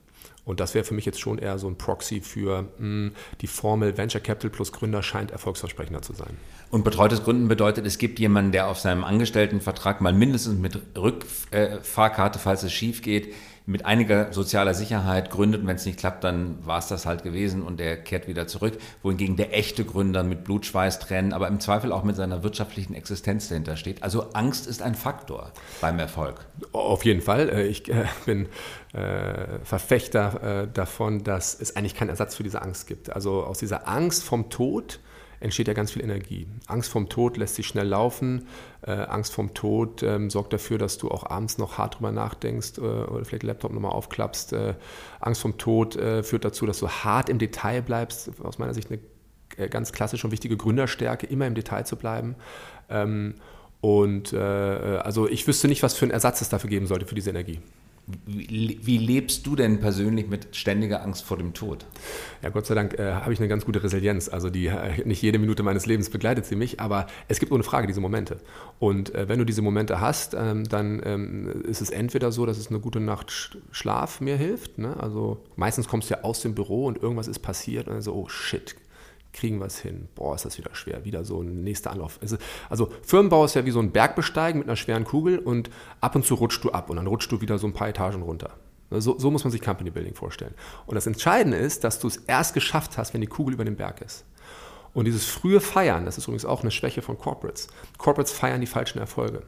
Und 0.45 0.61
das 0.61 0.75
wäre 0.75 0.85
für 0.85 0.95
mich 0.95 1.07
jetzt 1.07 1.21
schon 1.21 1.39
eher 1.39 1.59
so 1.59 1.67
ein 1.69 1.77
Proxy 1.77 2.21
für 2.21 2.63
mh, 2.63 2.69
hm, 2.79 3.13
die 3.41 3.47
Formel 3.47 3.97
Venture 3.97 4.21
Capital 4.21 4.51
plus 4.51 4.73
Gründer 4.73 5.03
scheint 5.03 5.31
erfolgsversprechender 5.31 6.03
zu 6.03 6.13
sein. 6.13 6.37
Und 6.71 6.85
betreutes 6.85 7.25
Gründen 7.25 7.49
bedeutet, 7.49 7.87
es 7.87 7.99
gibt 7.99 8.19
jemanden, 8.19 8.53
der 8.53 8.69
auf 8.69 8.79
seinem 8.79 9.05
Angestelltenvertrag 9.05 10.01
mal 10.01 10.13
mindestens 10.13 10.59
mit 10.59 10.79
Rückfahrkarte, 10.97 12.39
falls 12.39 12.63
es 12.63 12.73
schief 12.73 13.01
geht, 13.01 13.33
mit 13.67 13.87
einiger 13.87 14.31
sozialer 14.33 14.75
Sicherheit 14.75 15.31
gründet 15.31 15.63
und 15.63 15.67
wenn 15.67 15.77
es 15.77 15.87
nicht 15.87 15.99
klappt, 15.99 16.23
dann 16.23 16.59
war 16.67 16.79
es 16.79 16.89
das 16.89 17.07
halt 17.07 17.23
gewesen 17.23 17.63
und 17.63 17.81
er 17.81 17.97
kehrt 17.97 18.29
wieder 18.29 18.47
zurück. 18.47 18.75
Wohingegen 19.03 19.37
der 19.37 19.57
echte 19.57 19.85
Gründer 19.85 20.23
mit 20.23 20.45
Blutschweiß 20.45 20.99
trennen, 20.99 21.33
aber 21.33 21.49
im 21.49 21.61
Zweifel 21.61 21.91
auch 21.91 22.05
mit 22.05 22.15
seiner 22.17 22.43
wirtschaftlichen 22.43 22.95
Existenz 22.95 23.49
dahinter 23.49 23.77
steht. 23.77 24.03
Also 24.03 24.33
Angst 24.35 24.67
ist 24.67 24.83
ein 24.83 24.95
Faktor 24.95 25.51
beim 25.81 25.99
Erfolg. 25.99 26.45
Auf 26.73 27.07
jeden 27.07 27.23
Fall. 27.23 27.49
Äh, 27.49 27.67
ich 27.67 27.89
äh, 27.89 28.05
bin 28.27 28.49
äh, 28.93 29.59
Verfechter 29.65 30.69
davon, 30.73 31.25
dass 31.25 31.59
es 31.59 31.77
eigentlich 31.77 31.95
keinen 31.95 32.11
Ersatz 32.11 32.35
für 32.35 32.43
diese 32.43 32.63
Angst 32.63 32.87
gibt. 32.87 33.11
Also 33.11 33.45
aus 33.45 33.59
dieser 33.59 33.89
Angst 33.89 34.25
vom 34.25 34.51
Tod 34.51 35.01
entsteht 35.45 35.69
ja 35.69 35.75
ganz 35.75 35.93
viel 35.93 36.03
Energie. 36.03 36.47
Angst 36.67 36.91
vorm 36.91 37.09
Tod 37.09 37.37
lässt 37.37 37.55
sich 37.55 37.67
schnell 37.67 37.87
laufen. 37.87 38.49
Äh, 38.83 38.93
Angst 38.93 39.33
vorm 39.33 39.55
Tod 39.55 40.03
ähm, 40.03 40.31
sorgt 40.31 40.53
dafür, 40.53 40.79
dass 40.79 40.99
du 40.99 41.11
auch 41.11 41.25
abends 41.25 41.59
noch 41.59 41.79
hart 41.79 41.97
drüber 41.97 42.13
nachdenkst 42.13 42.79
äh, 42.79 42.81
oder 42.81 43.25
vielleicht 43.25 43.43
den 43.43 43.49
Laptop 43.49 43.73
nochmal 43.73 43.93
aufklappst. 43.93 44.53
Äh, 44.55 44.75
Angst 45.21 45.43
vorm 45.43 45.59
Tod 45.59 45.97
äh, 45.97 46.23
führt 46.23 46.45
dazu, 46.45 46.67
dass 46.67 46.79
du 46.79 46.89
hart 46.89 47.29
im 47.29 47.39
Detail 47.39 47.83
bleibst. 47.83 48.31
Aus 48.43 48.59
meiner 48.59 48.75
Sicht 48.75 48.91
eine 48.91 49.01
äh, 49.57 49.69
ganz 49.69 49.93
klassische 49.93 50.27
und 50.27 50.33
wichtige 50.33 50.57
Gründerstärke, 50.57 51.27
immer 51.27 51.47
im 51.47 51.55
Detail 51.55 51.85
zu 51.85 51.97
bleiben. 51.97 52.35
Ähm, 52.89 53.35
und 53.81 54.33
äh, 54.33 54.39
also 54.39 55.29
ich 55.29 55.47
wüsste 55.47 55.69
nicht, 55.69 55.83
was 55.83 55.95
für 55.95 56.07
einen 56.07 56.13
Ersatz 56.13 56.41
es 56.41 56.49
dafür 56.49 56.71
geben 56.71 56.87
sollte 56.87 57.07
für 57.07 57.15
diese 57.15 57.31
Energie. 57.31 57.61
Wie, 58.07 58.99
lebst 58.99 59.47
du 59.47 59.57
denn 59.57 59.81
persönlich 59.81 60.29
mit 60.29 60.55
ständiger 60.55 61.03
Angst 61.03 61.25
vor 61.25 61.39
dem 61.39 61.55
Tod? 61.55 61.87
Ja, 62.43 62.51
Gott 62.51 62.67
sei 62.67 62.75
Dank 62.75 62.99
äh, 62.99 63.15
habe 63.15 63.33
ich 63.33 63.39
eine 63.39 63.49
ganz 63.49 63.65
gute 63.65 63.83
Resilienz. 63.83 64.29
Also 64.29 64.51
die, 64.51 64.67
äh, 64.67 65.03
nicht 65.07 65.23
jede 65.23 65.39
Minute 65.39 65.63
meines 65.63 65.87
Lebens 65.87 66.11
begleitet 66.11 66.45
sie 66.45 66.55
mich, 66.55 66.81
aber 66.81 67.07
es 67.29 67.41
gibt 67.41 67.51
ohne 67.51 67.63
Frage 67.63 67.87
diese 67.87 68.03
Momente. 68.03 68.41
Und 68.79 69.15
äh, 69.15 69.27
wenn 69.29 69.39
du 69.39 69.47
diese 69.47 69.63
Momente 69.63 70.01
hast, 70.01 70.35
ähm, 70.35 70.65
dann 70.65 71.01
ähm, 71.03 71.63
ist 71.63 71.81
es 71.81 71.89
entweder 71.89 72.31
so, 72.31 72.45
dass 72.45 72.59
es 72.59 72.69
eine 72.69 72.79
gute 72.79 73.01
Nacht 73.01 73.57
Schlaf 73.71 74.21
mir 74.21 74.37
hilft. 74.37 74.77
Ne? 74.77 74.95
Also 75.01 75.39
meistens 75.57 75.89
kommst 75.89 76.11
du 76.11 76.15
ja 76.15 76.25
aus 76.25 76.43
dem 76.43 76.55
Büro 76.55 76.85
und 76.87 77.03
irgendwas 77.03 77.27
ist 77.27 77.39
passiert 77.39 77.89
und 77.89 77.95
dann 77.95 78.03
so, 78.03 78.15
oh 78.15 78.29
shit, 78.29 78.77
kriegen 79.35 79.59
wir 79.59 79.67
es 79.67 79.79
hin. 79.79 80.09
Boah, 80.15 80.35
ist 80.35 80.47
das 80.47 80.57
wieder 80.57 80.75
schwer. 80.75 81.05
Wieder 81.05 81.25
so 81.25 81.43
ein 81.43 81.63
nächster 81.63 81.91
Anlauf. 81.91 82.19
Also 82.71 82.89
Firmenbau 83.03 83.45
ist 83.45 83.55
ja 83.55 83.67
wie 83.67 83.71
so 83.71 83.81
ein 83.81 83.91
Bergbesteigen 83.91 84.61
mit 84.61 84.69
einer 84.69 84.77
schweren 84.77 85.05
Kugel 85.05 85.39
und 85.39 85.69
ab 86.01 86.15
und 86.17 86.25
zu 86.25 86.37
rutschst 86.37 86.65
du 86.65 86.71
ab 86.71 86.89
und 86.89 86.97
dann 86.97 87.07
rutschst 87.07 87.31
du 87.31 87.41
wieder 87.43 87.59
so 87.59 87.67
ein 87.67 87.75
paar 87.75 87.89
Etagen 87.89 88.23
runter. 88.23 88.51
So, 88.91 89.19
so 89.19 89.31
muss 89.31 89.45
man 89.45 89.51
sich 89.51 89.61
Company 89.61 89.91
Building 89.91 90.15
vorstellen. 90.15 90.55
Und 90.87 90.95
das 90.95 91.07
Entscheidende 91.07 91.59
ist, 91.59 91.85
dass 91.85 91.99
du 91.99 92.07
es 92.07 92.17
erst 92.17 92.55
geschafft 92.55 92.97
hast, 92.97 93.13
wenn 93.13 93.21
die 93.21 93.27
Kugel 93.27 93.55
über 93.55 93.65
dem 93.65 93.77
Berg 93.77 94.01
ist. 94.01 94.25
Und 94.93 95.07
dieses 95.07 95.27
frühe 95.27 95.61
Feiern, 95.61 96.05
das 96.05 96.17
ist 96.19 96.25
übrigens 96.25 96.45
auch 96.45 96.63
eine 96.63 96.71
Schwäche 96.71 97.03
von 97.03 97.19
Corporates. 97.19 97.67
Corporates 97.99 98.33
feiern 98.33 98.61
die 98.61 98.69
falschen 98.69 99.01
Erfolge. 99.01 99.43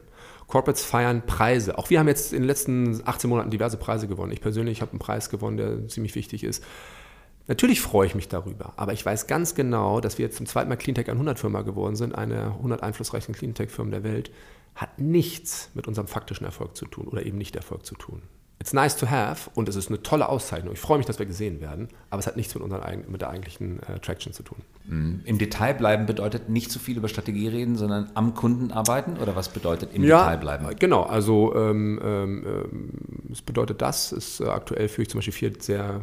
Corporates 0.47 0.83
feiern 0.83 1.25
Preise. 1.25 1.77
Auch 1.77 1.89
wir 1.89 1.99
haben 1.99 2.07
jetzt 2.07 2.33
in 2.33 2.41
den 2.41 2.47
letzten 2.47 3.01
18 3.05 3.29
Monaten 3.29 3.49
diverse 3.49 3.77
Preise 3.77 4.07
gewonnen. 4.07 4.33
Ich 4.33 4.41
persönlich 4.41 4.81
habe 4.81 4.91
einen 4.91 4.99
Preis 4.99 5.29
gewonnen, 5.29 5.57
der 5.57 5.87
ziemlich 5.87 6.15
wichtig 6.15 6.43
ist. 6.43 6.63
Natürlich 7.47 7.79
freue 7.79 8.07
ich 8.07 8.15
mich 8.15 8.27
darüber, 8.27 8.73
aber 8.75 8.93
ich 8.93 9.05
weiß 9.05 9.27
ganz 9.27 9.55
genau, 9.55 10.01
dass 10.01 10.17
wir 10.17 10.25
jetzt 10.25 10.37
zum 10.37 10.45
zweiten 10.45 10.67
Mal 10.67 10.75
Cleantech 10.75 11.09
100 11.09 11.39
Firma 11.39 11.61
geworden 11.61 11.95
sind, 11.95 12.13
eine 12.13 12.47
100 12.47 12.83
einflussreichsten 12.83 13.33
Cleantech-Firmen 13.33 13.91
der 13.91 14.03
Welt, 14.03 14.31
hat 14.75 14.99
nichts 14.99 15.71
mit 15.73 15.87
unserem 15.87 16.07
faktischen 16.07 16.45
Erfolg 16.45 16.75
zu 16.75 16.85
tun 16.85 17.07
oder 17.07 17.25
eben 17.25 17.37
nicht 17.37 17.55
Erfolg 17.55 17.85
zu 17.85 17.95
tun. 17.95 18.21
It's 18.59 18.73
nice 18.73 18.97
to 18.97 19.07
have 19.07 19.51
und 19.53 19.69
es 19.69 19.75
ist 19.75 19.89
eine 19.89 20.01
tolle 20.01 20.29
Auszeichnung. 20.29 20.73
Ich 20.73 20.79
freue 20.79 20.97
mich, 20.97 21.05
dass 21.05 21.19
wir 21.19 21.27
gesehen 21.27 21.61
werden, 21.61 21.89
aber 22.09 22.19
es 22.19 22.27
hat 22.27 22.37
nichts 22.37 22.55
mit, 22.55 22.63
unseren, 22.63 23.05
mit 23.07 23.21
der 23.21 23.29
eigentlichen 23.29 23.81
äh, 23.83 23.99
Traction 23.99 24.33
zu 24.33 24.41
tun. 24.41 24.57
Mhm. 24.85 25.21
Im 25.25 25.37
Detail 25.37 25.75
bleiben 25.75 26.07
bedeutet 26.07 26.49
nicht 26.49 26.71
zu 26.71 26.79
viel 26.79 26.97
über 26.97 27.07
Strategie 27.07 27.47
reden, 27.47 27.75
sondern 27.75 28.09
am 28.15 28.33
Kunden 28.33 28.71
arbeiten 28.71 29.17
oder 29.17 29.35
was 29.35 29.49
bedeutet 29.49 29.93
im 29.93 30.03
ja, 30.03 30.23
Detail 30.23 30.37
bleiben? 30.37 30.67
Genau, 30.79 31.03
also 31.03 31.55
ähm, 31.55 31.99
ähm, 32.03 32.45
ähm 32.45 32.89
es 33.31 33.41
bedeutet 33.41 33.81
das. 33.81 34.11
Ist, 34.11 34.39
äh, 34.39 34.45
aktuell 34.45 34.87
führe 34.87 35.03
ich 35.03 35.09
zum 35.09 35.19
Beispiel 35.19 35.33
vier 35.33 35.53
sehr 35.59 36.01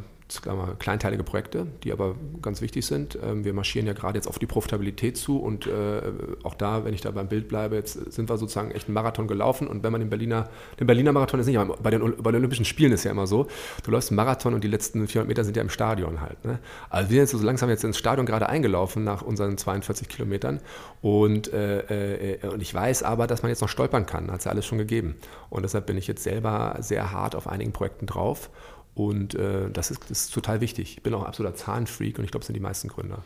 kleinteilige 0.78 1.22
Projekte, 1.22 1.66
die 1.82 1.92
aber 1.92 2.14
ganz 2.40 2.62
wichtig 2.62 2.86
sind. 2.86 3.18
Ähm, 3.22 3.44
wir 3.44 3.52
marschieren 3.52 3.86
ja 3.86 3.92
gerade 3.92 4.16
jetzt 4.16 4.26
auf 4.26 4.38
die 4.38 4.46
Profitabilität 4.46 5.18
zu 5.18 5.38
und 5.38 5.66
äh, 5.66 6.00
auch 6.42 6.54
da, 6.54 6.84
wenn 6.84 6.94
ich 6.94 7.02
da 7.02 7.10
beim 7.10 7.28
Bild 7.28 7.46
bleibe, 7.46 7.76
jetzt 7.76 8.12
sind 8.12 8.30
wir 8.30 8.38
sozusagen 8.38 8.70
echt 8.70 8.88
einen 8.88 8.94
Marathon 8.94 9.28
gelaufen 9.28 9.68
und 9.68 9.82
wenn 9.82 9.92
man 9.92 10.00
den 10.00 10.08
Berliner, 10.08 10.48
den 10.80 10.86
Berliner 10.86 11.12
Marathon 11.12 11.40
ist 11.40 11.46
nicht, 11.46 11.58
aber 11.58 11.76
bei 11.76 11.90
den, 11.90 12.00
bei 12.00 12.30
den 12.30 12.38
Olympischen 12.38 12.64
Spielen 12.64 12.92
ist 12.92 13.04
ja 13.04 13.10
immer 13.10 13.26
so, 13.26 13.48
du 13.84 13.90
läufst 13.90 14.10
einen 14.10 14.16
Marathon 14.16 14.54
und 14.54 14.64
die 14.64 14.68
letzten 14.68 15.06
400 15.06 15.28
Meter 15.28 15.44
sind 15.44 15.56
ja 15.56 15.62
im 15.62 15.68
Stadion 15.68 16.22
halt. 16.22 16.42
Ne? 16.44 16.58
Also 16.88 17.10
wir 17.10 17.16
sind 17.16 17.22
jetzt 17.24 17.40
so 17.40 17.46
langsam 17.46 17.68
jetzt 17.68 17.84
ins 17.84 17.98
Stadion 17.98 18.24
gerade 18.24 18.48
eingelaufen 18.48 19.04
nach 19.04 19.20
unseren 19.20 19.58
42 19.58 20.08
Kilometern 20.08 20.60
und, 21.02 21.52
äh, 21.52 22.36
äh, 22.36 22.48
und 22.48 22.62
ich 22.62 22.72
weiß 22.74 23.02
aber, 23.02 23.26
dass 23.26 23.42
man 23.42 23.50
jetzt 23.50 23.60
noch 23.60 23.68
stolpern 23.68 24.06
kann, 24.06 24.30
hat 24.30 24.38
es 24.38 24.46
ja 24.46 24.52
alles 24.52 24.64
schon 24.64 24.78
gegeben 24.78 25.16
und 25.50 25.64
deshalb 25.64 25.86
bin 25.86 25.98
ich 25.98 26.06
jetzt 26.06 26.22
selber 26.22 26.76
sehr 26.80 27.12
hart 27.12 27.36
auf 27.36 27.46
einigen 27.46 27.72
Projekten 27.72 28.06
drauf 28.06 28.48
und 28.94 29.34
äh, 29.34 29.70
das, 29.70 29.90
ist, 29.90 30.02
das, 30.08 30.22
ist, 30.22 30.34
total 30.34 30.60
wichtig. 30.60 30.96
Ich 30.96 31.02
bin 31.02 31.14
auch 31.14 31.22
ein 31.22 31.26
absoluter 31.26 31.56
Zahlenfreak 31.56 32.18
und 32.18 32.24
ich 32.24 32.30
glaube, 32.30 32.42
das 32.42 32.46
sind 32.46 32.54
die 32.54 32.60
meisten 32.60 32.88
Gründer. 32.88 33.22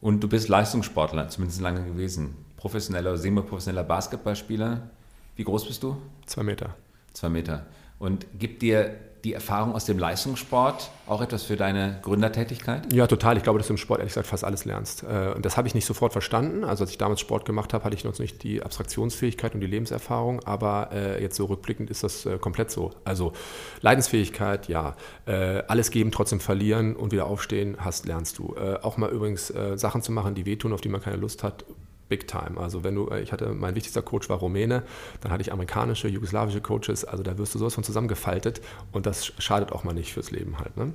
Und 0.00 0.20
du 0.20 0.28
bist 0.28 0.48
Leistungssportler, 0.48 1.28
zumindest 1.28 1.60
lange 1.60 1.84
gewesen. 1.84 2.36
Professioneller, 2.56 3.16
semi-professioneller 3.16 3.84
Basketballspieler. 3.84 4.90
Wie 5.36 5.44
groß 5.44 5.66
bist 5.66 5.82
du? 5.82 5.96
Zwei 6.26 6.42
Meter. 6.42 6.76
Zwei 7.12 7.30
Meter. 7.30 7.66
Und 7.98 8.26
gibt 8.38 8.60
dir 8.60 8.94
die 9.26 9.32
Erfahrung 9.32 9.74
aus 9.74 9.84
dem 9.84 9.98
Leistungssport 9.98 10.88
auch 11.08 11.20
etwas 11.20 11.42
für 11.42 11.56
deine 11.56 11.98
Gründertätigkeit? 12.02 12.92
Ja, 12.92 13.08
total. 13.08 13.36
Ich 13.36 13.42
glaube, 13.42 13.58
dass 13.58 13.66
du 13.66 13.72
im 13.72 13.76
Sport 13.76 13.98
ehrlich 13.98 14.12
gesagt 14.12 14.28
fast 14.28 14.44
alles 14.44 14.64
lernst. 14.64 15.02
Äh, 15.02 15.32
und 15.34 15.44
das 15.44 15.56
habe 15.56 15.66
ich 15.66 15.74
nicht 15.74 15.84
sofort 15.84 16.12
verstanden. 16.12 16.62
Also 16.62 16.84
als 16.84 16.92
ich 16.92 16.98
damals 16.98 17.20
Sport 17.20 17.44
gemacht 17.44 17.74
habe, 17.74 17.82
hatte 17.82 17.96
ich 17.96 18.04
noch 18.04 18.16
nicht 18.20 18.44
die 18.44 18.62
Abstraktionsfähigkeit 18.62 19.54
und 19.54 19.60
die 19.60 19.66
Lebenserfahrung. 19.66 20.44
Aber 20.44 20.90
äh, 20.92 21.20
jetzt 21.20 21.34
so 21.34 21.46
rückblickend 21.46 21.90
ist 21.90 22.04
das 22.04 22.24
äh, 22.24 22.38
komplett 22.38 22.70
so. 22.70 22.92
Also 23.04 23.32
Leidensfähigkeit, 23.80 24.68
ja. 24.68 24.94
Alles 25.26 25.90
geben, 25.90 26.12
trotzdem 26.12 26.38
verlieren 26.38 26.94
und 26.94 27.10
wieder 27.10 27.26
aufstehen, 27.26 27.76
hast, 27.80 28.06
lernst 28.06 28.38
du. 28.38 28.54
Auch 28.82 28.96
mal 28.96 29.10
übrigens 29.10 29.52
Sachen 29.74 30.02
zu 30.02 30.12
machen, 30.12 30.36
die 30.36 30.46
wehtun, 30.46 30.72
auf 30.72 30.80
die 30.80 30.88
man 30.88 31.00
keine 31.00 31.16
Lust 31.16 31.42
hat, 31.42 31.64
Big 32.08 32.28
time. 32.28 32.56
Also 32.56 32.84
wenn 32.84 32.94
du, 32.94 33.08
äh, 33.08 33.20
ich 33.20 33.32
hatte, 33.32 33.48
mein 33.48 33.74
wichtigster 33.74 34.02
Coach 34.02 34.28
war 34.28 34.38
Rumäne, 34.38 34.82
dann 35.20 35.32
hatte 35.32 35.42
ich 35.42 35.52
amerikanische, 35.52 36.08
jugoslawische 36.08 36.60
Coaches, 36.60 37.04
also 37.04 37.22
da 37.22 37.36
wirst 37.38 37.54
du 37.54 37.58
sowas 37.58 37.74
von 37.74 37.84
zusammengefaltet 37.84 38.60
und 38.92 39.06
das 39.06 39.32
schadet 39.38 39.72
auch 39.72 39.84
mal 39.84 39.92
nicht 39.92 40.12
fürs 40.12 40.30
Leben 40.30 40.58
halt. 40.58 40.76
Ne? 40.76 40.92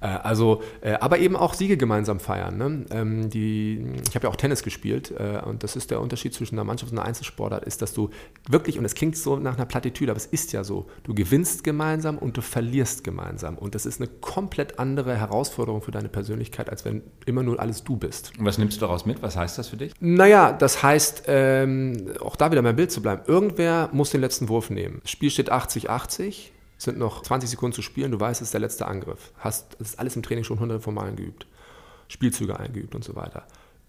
Äh, 0.00 0.06
also, 0.06 0.62
äh, 0.80 0.94
aber 0.94 1.18
eben 1.18 1.36
auch 1.36 1.54
Siege 1.54 1.76
gemeinsam 1.76 2.20
feiern. 2.20 2.56
Ne? 2.56 2.86
Ähm, 2.90 3.30
die, 3.30 3.84
ich 4.08 4.14
habe 4.14 4.26
ja 4.26 4.30
auch 4.30 4.36
Tennis 4.36 4.62
gespielt 4.62 5.12
äh, 5.12 5.40
und 5.44 5.62
das 5.62 5.76
ist 5.76 5.90
der 5.90 6.00
Unterschied 6.00 6.34
zwischen 6.34 6.54
einer 6.56 6.64
Mannschaft 6.64 6.92
und 6.92 6.98
einer 6.98 7.06
Einzelsportart, 7.06 7.64
ist, 7.64 7.82
dass 7.82 7.92
du 7.92 8.10
wirklich, 8.48 8.78
und 8.78 8.84
es 8.84 8.94
klingt 8.94 9.16
so 9.16 9.36
nach 9.36 9.56
einer 9.56 9.66
Plattitüde, 9.66 10.12
aber 10.12 10.18
es 10.18 10.26
ist 10.26 10.52
ja 10.52 10.64
so, 10.64 10.86
du 11.02 11.14
gewinnst 11.14 11.64
gemeinsam 11.64 12.18
und 12.18 12.36
du 12.36 12.42
verlierst 12.42 13.04
gemeinsam. 13.04 13.58
Und 13.58 13.74
das 13.74 13.86
ist 13.86 14.00
eine 14.00 14.08
komplett 14.08 14.78
andere 14.78 15.16
Herausforderung 15.16 15.82
für 15.82 15.90
deine 15.90 16.08
Persönlichkeit, 16.08 16.70
als 16.70 16.84
wenn 16.84 17.02
immer 17.26 17.42
nur 17.42 17.58
alles 17.60 17.84
du 17.84 17.96
bist. 17.96 18.32
Und 18.38 18.44
was 18.44 18.58
nimmst 18.58 18.76
du 18.76 18.80
daraus 18.80 19.06
mit? 19.06 19.22
Was 19.22 19.36
heißt 19.36 19.58
das 19.58 19.68
für 19.68 19.76
dich? 19.76 19.92
Naja, 20.00 20.52
das 20.52 20.82
heißt, 20.82 21.24
ähm, 21.26 22.12
auch 22.20 22.36
da 22.36 22.50
wieder 22.50 22.62
mein 22.62 22.76
Bild 22.76 22.92
zu 22.92 23.02
bleiben, 23.02 23.22
irgendwer 23.26 23.88
muss 23.92 24.10
den 24.10 24.20
letzten 24.20 24.48
Wurf 24.48 24.70
nehmen. 24.70 25.00
Das 25.02 25.10
Spiel 25.10 25.30
steht 25.30 25.52
80-80 25.52 26.50
sind 26.78 26.98
noch 26.98 27.22
20 27.22 27.50
Sekunden 27.50 27.74
zu 27.74 27.82
spielen, 27.82 28.12
du 28.12 28.20
weißt, 28.20 28.40
es 28.40 28.48
ist 28.48 28.54
der 28.54 28.60
letzte 28.60 28.86
Angriff. 28.86 29.32
Hast, 29.38 29.76
das 29.78 29.90
ist 29.90 29.98
alles 29.98 30.16
im 30.16 30.22
Training 30.22 30.44
schon 30.44 30.60
hunderte 30.60 30.82
von 30.82 30.94
Malen 30.94 31.16
geübt. 31.16 31.46
Spielzüge 32.06 32.58
eingeübt 32.58 32.94
und 32.94 33.04
so 33.04 33.16
weiter. 33.16 33.46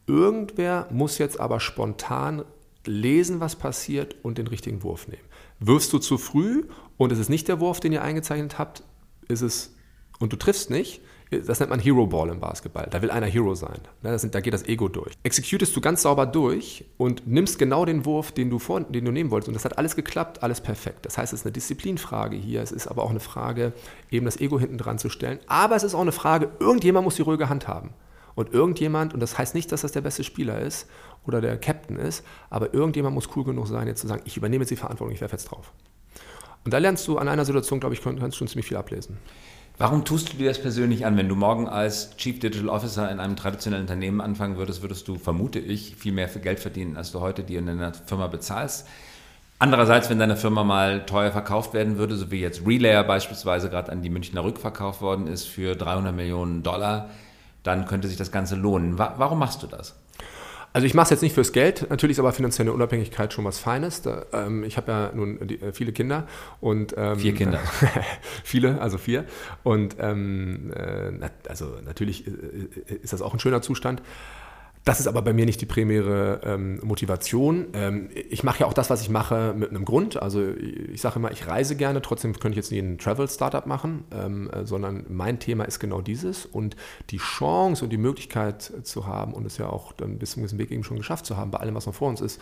Irgendwer 0.07 0.87
muss 0.91 1.19
jetzt 1.19 1.39
aber 1.39 1.59
spontan 1.59 2.43
lesen, 2.85 3.39
was 3.39 3.55
passiert 3.55 4.15
und 4.23 4.37
den 4.37 4.47
richtigen 4.47 4.83
Wurf 4.83 5.07
nehmen. 5.07 5.23
Wirfst 5.59 5.93
du 5.93 5.99
zu 5.99 6.17
früh 6.17 6.65
und 6.97 7.11
es 7.11 7.19
ist 7.19 7.29
nicht 7.29 7.47
der 7.47 7.59
Wurf, 7.59 7.79
den 7.79 7.93
ihr 7.93 8.01
eingezeichnet 8.01 8.57
habt, 8.57 8.83
ist 9.27 9.41
es 9.41 9.75
und 10.19 10.33
du 10.33 10.37
triffst 10.37 10.69
nicht, 10.69 11.01
das 11.29 11.59
nennt 11.59 11.69
man 11.69 11.79
Hero 11.79 12.07
Ball 12.07 12.29
im 12.29 12.39
Basketball. 12.39 12.87
Da 12.89 13.01
will 13.01 13.11
einer 13.11 13.27
Hero 13.27 13.53
sein. 13.53 13.79
Ne, 14.01 14.17
sind, 14.17 14.33
da 14.33 14.41
geht 14.41 14.53
das 14.53 14.65
Ego 14.67 14.87
durch. 14.87 15.13
Executest 15.21 15.75
du 15.75 15.81
ganz 15.81 16.01
sauber 16.01 16.25
durch 16.25 16.85
und 16.97 17.27
nimmst 17.27 17.59
genau 17.59 17.85
den 17.85 18.03
Wurf, 18.05 18.31
den 18.31 18.49
du, 18.49 18.57
vor, 18.57 18.81
den 18.81 19.05
du 19.05 19.11
nehmen 19.11 19.29
wolltest. 19.29 19.47
Und 19.47 19.53
das 19.53 19.63
hat 19.63 19.77
alles 19.77 19.95
geklappt, 19.95 20.41
alles 20.41 20.59
perfekt. 20.59 21.05
Das 21.05 21.17
heißt, 21.19 21.31
es 21.33 21.41
ist 21.41 21.45
eine 21.45 21.53
Disziplinfrage 21.53 22.35
hier. 22.35 22.63
Es 22.63 22.71
ist 22.71 22.87
aber 22.87 23.03
auch 23.03 23.11
eine 23.11 23.19
Frage, 23.19 23.73
eben 24.09 24.25
das 24.25 24.39
Ego 24.39 24.59
hinten 24.59 24.79
dran 24.79 24.97
zu 24.97 25.09
stellen. 25.09 25.39
Aber 25.47 25.75
es 25.75 25.83
ist 25.83 25.93
auch 25.93 26.01
eine 26.01 26.11
Frage, 26.11 26.49
irgendjemand 26.59 27.05
muss 27.05 27.15
die 27.15 27.21
ruhige 27.21 27.47
Hand 27.47 27.67
haben. 27.67 27.91
Und 28.33 28.53
irgendjemand, 28.53 29.13
und 29.13 29.19
das 29.19 29.37
heißt 29.37 29.53
nicht, 29.53 29.71
dass 29.71 29.81
das 29.81 29.91
der 29.91 30.01
beste 30.01 30.23
Spieler 30.23 30.59
ist 30.59 30.87
oder 31.27 31.41
der 31.41 31.57
Captain 31.57 31.97
ist, 31.97 32.23
aber 32.49 32.73
irgendjemand 32.73 33.13
muss 33.13 33.29
cool 33.35 33.43
genug 33.43 33.67
sein, 33.67 33.85
jetzt 33.85 34.01
zu 34.01 34.07
sagen, 34.07 34.21
ich 34.25 34.37
übernehme 34.37 34.63
jetzt 34.63 34.71
die 34.71 34.77
Verantwortung, 34.77 35.13
ich 35.13 35.21
werfe 35.21 35.35
jetzt 35.35 35.51
drauf. 35.51 35.73
Und 36.63 36.73
da 36.73 36.77
lernst 36.77 37.07
du 37.07 37.17
an 37.17 37.27
einer 37.27 37.45
Situation, 37.45 37.79
glaube 37.79 37.95
ich, 37.95 38.01
kannst 38.01 38.37
schon 38.37 38.47
ziemlich 38.47 38.65
viel 38.65 38.77
ablesen. 38.77 39.17
Warum 39.79 40.03
tust 40.03 40.33
du 40.33 40.37
dir 40.37 40.49
das 40.49 40.61
persönlich 40.61 41.05
an? 41.05 41.15
Wenn 41.15 41.29
du 41.29 41.37
morgen 41.37 41.69
als 41.69 42.17
Chief 42.17 42.37
Digital 42.37 42.67
Officer 42.67 43.09
in 43.09 43.21
einem 43.21 43.37
traditionellen 43.37 43.85
Unternehmen 43.85 44.19
anfangen 44.19 44.57
würdest, 44.57 44.81
würdest 44.81 45.07
du, 45.07 45.15
vermute 45.15 45.59
ich, 45.59 45.95
viel 45.95 46.11
mehr 46.11 46.27
für 46.27 46.41
Geld 46.41 46.59
verdienen, 46.59 46.97
als 46.97 47.13
du 47.13 47.21
heute 47.21 47.43
dir 47.43 47.59
in 47.59 47.67
deiner 47.67 47.93
Firma 47.93 48.27
bezahlst. 48.27 48.85
Andererseits, 49.57 50.09
wenn 50.09 50.19
deine 50.19 50.35
Firma 50.35 50.65
mal 50.65 51.05
teuer 51.05 51.31
verkauft 51.31 51.73
werden 51.73 51.97
würde, 51.97 52.17
so 52.17 52.29
wie 52.29 52.41
jetzt 52.41 52.67
Relayer 52.67 53.05
beispielsweise 53.05 53.69
gerade 53.69 53.89
an 53.89 54.01
die 54.01 54.09
Münchner 54.09 54.43
Rück 54.43 54.59
verkauft 54.59 55.01
worden 55.01 55.27
ist 55.27 55.45
für 55.45 55.77
300 55.77 56.13
Millionen 56.13 56.61
Dollar, 56.61 57.09
dann 57.63 57.85
könnte 57.85 58.09
sich 58.09 58.17
das 58.17 58.33
Ganze 58.33 58.57
lohnen. 58.57 58.97
Warum 58.97 59.39
machst 59.39 59.63
du 59.63 59.67
das? 59.67 59.95
Also 60.71 60.85
ich 60.85 60.93
mache 60.93 61.05
es 61.05 61.09
jetzt 61.09 61.21
nicht 61.21 61.33
fürs 61.33 61.51
Geld, 61.51 61.87
natürlich 61.89 62.15
ist 62.15 62.19
aber 62.19 62.31
finanzielle 62.31 62.71
Unabhängigkeit 62.71 63.33
schon 63.33 63.43
was 63.43 63.57
Feines. 63.57 64.01
Da, 64.03 64.25
ähm, 64.33 64.63
ich 64.63 64.77
habe 64.77 64.91
ja 64.91 65.11
nun 65.13 65.47
die, 65.47 65.61
äh, 65.61 65.73
viele 65.73 65.91
Kinder 65.91 66.27
und 66.61 66.93
ähm, 66.95 67.17
vier 67.17 67.33
Kinder, 67.33 67.59
viele, 68.43 68.79
also 68.79 68.97
vier 68.97 69.25
und 69.63 69.95
ähm, 69.99 70.71
äh, 70.75 71.29
also 71.47 71.77
natürlich 71.85 72.27
äh, 72.27 72.29
äh, 72.29 72.95
ist 73.01 73.13
das 73.13 73.21
auch 73.21 73.33
ein 73.33 73.39
schöner 73.39 73.61
Zustand. 73.61 74.01
Das 74.89 74.99
ist 74.99 75.05
aber 75.05 75.21
bei 75.21 75.33
mir 75.33 75.45
nicht 75.45 75.61
die 75.61 75.67
primäre 75.67 76.41
ähm, 76.43 76.79
Motivation. 76.81 77.67
Ähm, 77.73 78.09
ich 78.27 78.43
mache 78.43 78.61
ja 78.61 78.65
auch 78.65 78.73
das, 78.73 78.89
was 78.89 79.03
ich 79.03 79.09
mache, 79.09 79.53
mit 79.55 79.69
einem 79.69 79.85
Grund. 79.85 80.19
Also 80.19 80.43
ich 80.49 80.99
sage 80.99 81.17
immer, 81.17 81.31
ich 81.31 81.45
reise 81.45 81.75
gerne, 81.75 82.01
trotzdem 82.01 82.33
könnte 82.33 82.53
ich 82.53 82.55
jetzt 82.55 82.71
nie 82.71 82.79
ein 82.79 82.97
Travel-Startup 82.97 83.67
machen, 83.67 84.05
ähm, 84.11 84.49
äh, 84.49 84.65
sondern 84.65 85.05
mein 85.07 85.37
Thema 85.37 85.65
ist 85.65 85.77
genau 85.77 86.01
dieses. 86.01 86.47
Und 86.47 86.75
die 87.11 87.19
Chance 87.19 87.83
und 87.83 87.91
die 87.91 87.99
Möglichkeit 87.99 88.63
zu 88.81 89.05
haben 89.05 89.35
und 89.35 89.45
es 89.45 89.59
ja 89.59 89.69
auch 89.69 89.93
dann 89.93 90.17
bis 90.17 90.31
zum 90.31 90.57
Weg 90.57 90.71
eben 90.71 90.83
schon 90.83 90.97
geschafft 90.97 91.27
zu 91.27 91.37
haben, 91.37 91.51
bei 91.51 91.59
allem, 91.59 91.75
was 91.75 91.85
noch 91.85 91.93
vor 91.93 92.09
uns 92.09 92.19
ist, 92.19 92.41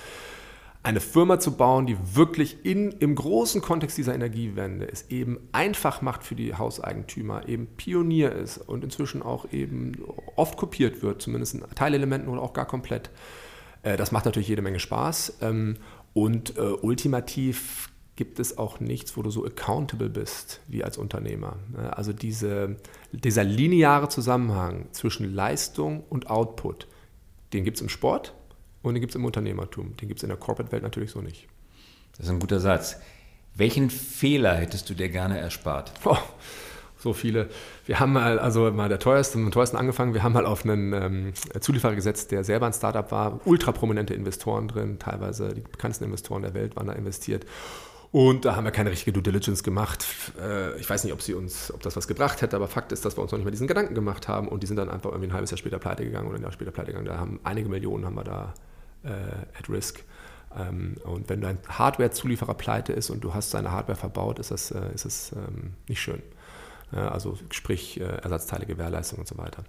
eine 0.88 1.02
Firma 1.02 1.38
zu 1.38 1.58
bauen, 1.58 1.86
die 1.86 1.97
wirklich 2.13 2.63
in, 2.63 2.93
im 2.93 3.13
großen 3.13 3.60
Kontext 3.60 3.97
dieser 3.97 4.15
Energiewende 4.15 4.88
es 4.89 5.10
eben 5.10 5.38
einfach 5.52 6.02
macht 6.02 6.23
für 6.23 6.34
die 6.34 6.56
Hauseigentümer, 6.56 7.50
eben 7.50 7.67
Pionier 7.67 8.32
ist 8.32 8.58
und 8.58 8.86
inzwischen 8.86 9.21
auch 9.21 9.52
eben 9.52 10.02
oft 10.38 10.56
kopiert 10.56 11.04
wird, 11.04 11.21
zumindest 11.21 11.56
in 11.56 11.63
Teilelementen 11.76 12.30
oder 12.30 12.41
auch 12.41 12.54
gar 12.54 12.65
komplett. 12.65 13.10
Äh, 13.84 13.97
das 13.97 14.13
macht 14.13 14.23
natürlich 14.23 14.47
jede 14.47 14.62
Menge 14.62 14.80
Spaß. 14.80 15.39
Ähm, 15.41 15.76
und 16.13 16.58
äh, 16.58 16.62
ultimativ 16.62 17.89
gibt 18.15 18.39
es 18.39 18.58
auch 18.58 18.80
nichts, 18.80 19.17
wo 19.17 19.21
du 19.23 19.30
so 19.30 19.45
accountable 19.45 20.08
bist 20.08 20.62
wie 20.69 20.86
als 20.86 20.97
Unternehmer. 20.97 21.58
Ne? 21.73 21.97
Also 21.97 22.13
diese, 22.13 22.78
dieser 23.12 23.43
lineare 23.43 24.08
Zusammenhang 24.08 24.88
zwischen 24.93 25.36
Leistung 25.36 26.06
und 26.08 26.30
Output, 26.30 26.88
den 27.52 27.65
gibt 27.65 27.76
es 27.76 27.82
im 27.82 27.89
Sport, 27.89 28.34
und 28.88 28.95
den 28.95 29.02
gibt 29.02 29.12
es 29.12 29.15
im 29.15 29.26
Unternehmertum. 29.26 29.95
Den 29.97 30.08
gibt 30.08 30.19
es 30.19 30.23
in 30.23 30.30
der 30.30 30.38
Corporate-Welt 30.38 30.84
natürlich 30.84 31.12
so 31.12 31.21
nicht. 31.21 31.47
Das 32.17 32.26
ist 32.26 32.32
ein 32.32 32.39
guter 32.39 32.60
Satz. 32.60 32.97
Welchen 33.56 33.89
Fehler 33.89 34.56
hättest 34.56 34.89
du 34.89 34.93
dir 34.93 35.10
gerne 35.10 35.38
erspart? 35.39 35.91
Oh, 36.06 36.17
so 36.97 37.13
viele. 37.13 37.50
Wir 37.86 38.00
haben 38.00 38.13
mal, 38.13 38.39
also 38.39 38.71
mal 38.71 38.89
der 38.89 39.00
teuerste, 39.00 39.38
dem 39.38 39.52
teuersten 39.52 39.78
angefangen. 39.78 40.13
Wir 40.13 40.23
haben 40.23 40.34
mal 40.34 40.45
auf 40.45 40.63
einen 40.63 40.93
ähm, 40.93 41.34
Zulieferer 41.60 41.95
gesetzt, 41.95 42.32
der 42.32 42.43
selber 42.43 42.65
ein 42.65 42.73
Startup 42.73 43.12
war. 43.12 43.39
Ultra 43.45 43.71
prominente 43.71 44.13
Investoren 44.13 44.67
drin, 44.67 45.00
teilweise 45.00 45.54
die 45.54 45.62
bekanntesten 45.62 46.06
Investoren 46.06 46.41
der 46.41 46.54
Welt 46.54 46.76
waren 46.76 46.88
da 46.88 46.93
investiert. 46.93 47.45
Und 48.12 48.45
da 48.45 48.56
haben 48.56 48.63
wir 48.63 48.71
keine 48.71 48.89
richtige 48.89 49.12
Due 49.12 49.21
Diligence 49.21 49.63
gemacht. 49.63 50.06
Äh, 50.41 50.80
ich 50.80 50.89
weiß 50.89 51.04
nicht, 51.04 51.13
ob, 51.13 51.21
sie 51.21 51.34
uns, 51.34 51.71
ob 51.73 51.82
das 51.82 51.95
was 51.95 52.08
gebracht 52.08 52.41
hätte, 52.41 52.56
aber 52.56 52.67
Fakt 52.67 52.91
ist, 52.91 53.06
dass 53.06 53.17
wir 53.17 53.21
uns 53.21 53.32
noch 53.32 53.38
nicht 53.38 53.45
mal 53.45 53.52
diesen 53.52 53.67
Gedanken 53.67 53.95
gemacht 53.95 54.28
haben 54.28 54.47
und 54.47 54.63
die 54.63 54.67
sind 54.67 54.78
dann 54.78 54.89
einfach 54.89 55.12
irgendwie 55.12 55.30
ein 55.30 55.34
halbes 55.34 55.52
Jahr 55.52 55.58
später 55.58 55.78
pleite 55.78 56.04
gegangen 56.04 56.28
oder 56.28 56.38
ein 56.38 56.41
Jahr 56.41 56.52
später 56.52 56.71
pleite 56.71 56.91
gegangen. 56.91 57.06
Da 57.06 57.17
haben 57.19 57.39
einige 57.43 57.69
Millionen 57.69 58.06
haben 58.06 58.15
wir 58.15 58.23
da 58.23 58.54
äh, 59.08 59.58
at 59.58 59.70
risk. 59.70 60.04
Ähm, 60.58 60.96
und 61.04 61.30
wenn 61.30 61.41
dein 61.41 61.60
Hardware-Zulieferer 61.67 62.54
pleite 62.54 62.93
ist 62.93 63.10
und 63.10 63.24
du 63.24 63.34
hast 63.34 63.52
seine 63.52 63.72
Hardware 63.72 63.98
verbaut, 63.98 64.39
ist 64.39 64.52
das, 64.52 64.72
äh, 64.72 64.93
ist 64.93 65.06
das 65.06 65.32
ähm, 65.34 65.74
nicht 65.88 66.02
schön. 66.02 66.22
also 66.91 67.38
sprich 67.52 68.00
Ersatzteile, 68.00 68.65
Gewährleistung 68.65 69.20
und 69.20 69.28
so 69.28 69.38
weiter. 69.38 69.65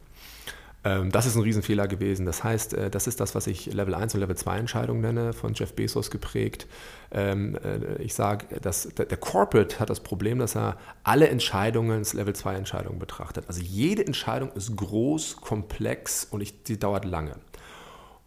Ähm, 0.85 1.11
das 1.11 1.27
ist 1.27 1.35
ein 1.35 1.43
Riesenfehler 1.43 1.89
gewesen. 1.89 2.25
Das 2.25 2.45
heißt, 2.45 2.75
äh, 2.75 2.91
das 2.91 3.07
ist 3.07 3.21
das, 3.21 3.35
was 3.35 3.47
ich 3.47 3.67
Level 3.67 3.95
1 3.95 4.15
und 4.15 4.21
Level 4.21 4.37
2 4.37 4.59
Entscheidungen 4.59 5.01
nenne, 5.01 5.33
von 5.33 5.55
Jeff 5.55 5.75
Bezos 5.75 6.11
geprägt. 6.11 6.67
Ähm, 7.11 7.57
äh, 7.57 8.01
ich 8.03 8.15
sage, 8.15 8.47
der 8.61 9.17
Corporate 9.17 9.81
hat 9.81 9.91
das 9.91 10.01
Problem, 10.01 10.39
dass 10.39 10.57
er 10.57 10.77
alle 11.03 11.29
Entscheidungen 11.29 11.99
als 11.99 12.13
Level 12.13 12.35
2 12.35 12.55
Entscheidungen 12.55 12.99
betrachtet. 12.99 13.45
Also 13.49 13.61
jede 13.61 14.07
Entscheidung 14.07 14.53
ist 14.53 14.77
groß, 14.77 15.37
komplex 15.41 16.27
und 16.31 16.41
ich, 16.41 16.63
die 16.63 16.79
dauert 16.79 17.05
lange. 17.05 17.37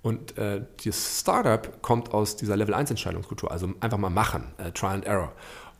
Und 0.02 0.38
äh, 0.38 0.64
das 0.84 1.20
Startup 1.20 1.82
kommt 1.82 2.14
aus 2.14 2.36
dieser 2.36 2.58
Level 2.58 2.74
1 2.74 2.90
Entscheidungskultur, 2.90 3.52
also 3.52 3.70
einfach 3.80 4.00
mal 4.00 4.10
machen, 4.10 4.46
äh, 4.58 4.72
Try 4.72 4.88
and 4.88 5.06
Error. 5.06 5.32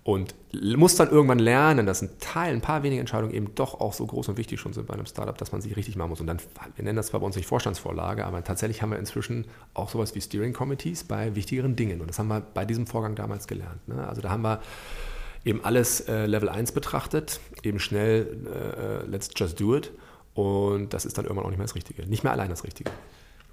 Und 0.04 0.34
muss 0.52 0.96
dann 0.96 1.12
irgendwann 1.12 1.38
lernen, 1.38 1.86
dass 1.86 2.02
ein 2.02 2.10
Teil, 2.20 2.54
ein 2.54 2.62
paar 2.62 2.82
wenige 2.82 3.00
Entscheidungen 3.00 3.34
eben 3.34 3.54
doch 3.54 3.80
auch 3.80 3.94
so 3.94 4.06
groß 4.08 4.30
und 4.30 4.38
wichtig 4.38 4.60
schon 4.60 4.74
sind 4.74 4.88
bei 4.88 4.96
einem 4.96 5.06
Startup, 5.06 5.38
dass 5.38 5.52
man 5.52 5.62
sie 5.62 5.74
richtig 5.74 5.96
machen 5.96 6.10
muss. 6.10 6.20
Und 6.20 6.26
dann, 6.26 6.40
wir 6.76 6.84
nennen 6.84 6.96
das 6.96 7.08
zwar 7.08 7.20
bei 7.20 7.26
uns 7.28 7.36
nicht 7.36 7.46
Vorstandsvorlage, 7.46 8.26
aber 8.26 8.44
tatsächlich 8.44 8.82
haben 8.82 8.90
wir 8.90 8.98
inzwischen 8.98 9.46
auch 9.76 9.90
sowas 9.90 10.16
wie 10.16 10.22
Steering 10.22 10.54
Committees 10.54 11.04
bei 11.04 11.36
wichtigeren 11.36 11.76
Dingen. 11.76 12.02
Und 12.02 12.08
das 12.08 12.18
haben 12.18 12.30
wir 12.30 12.42
bei 12.42 12.66
diesem 12.66 12.88
Vorgang 12.88 13.14
damals 13.14 13.46
gelernt. 13.46 13.88
Ne? 13.88 14.08
Also 14.08 14.22
da 14.22 14.32
haben 14.32 14.42
wir 14.42 14.62
eben 15.46 15.64
alles 15.64 16.02
äh, 16.02 16.26
Level 16.26 16.50
1 16.50 16.72
betrachtet, 16.72 17.40
eben 17.62 17.80
schnell, 17.80 18.40
äh, 18.48 19.04
äh, 19.04 19.06
let's 19.06 19.30
just 19.36 19.60
do 19.60 19.76
it. 19.76 19.92
Und 20.34 20.96
das 20.96 21.06
ist 21.06 21.20
dann 21.20 21.26
irgendwann 21.26 21.46
auch 21.46 21.50
nicht 21.50 21.60
mehr 21.60 21.68
das 21.68 21.76
Richtige. 21.76 22.08
Nicht 22.08 22.24
mehr 22.24 22.34
allein 22.34 22.50
das 22.50 22.64
Richtige. 22.64 22.90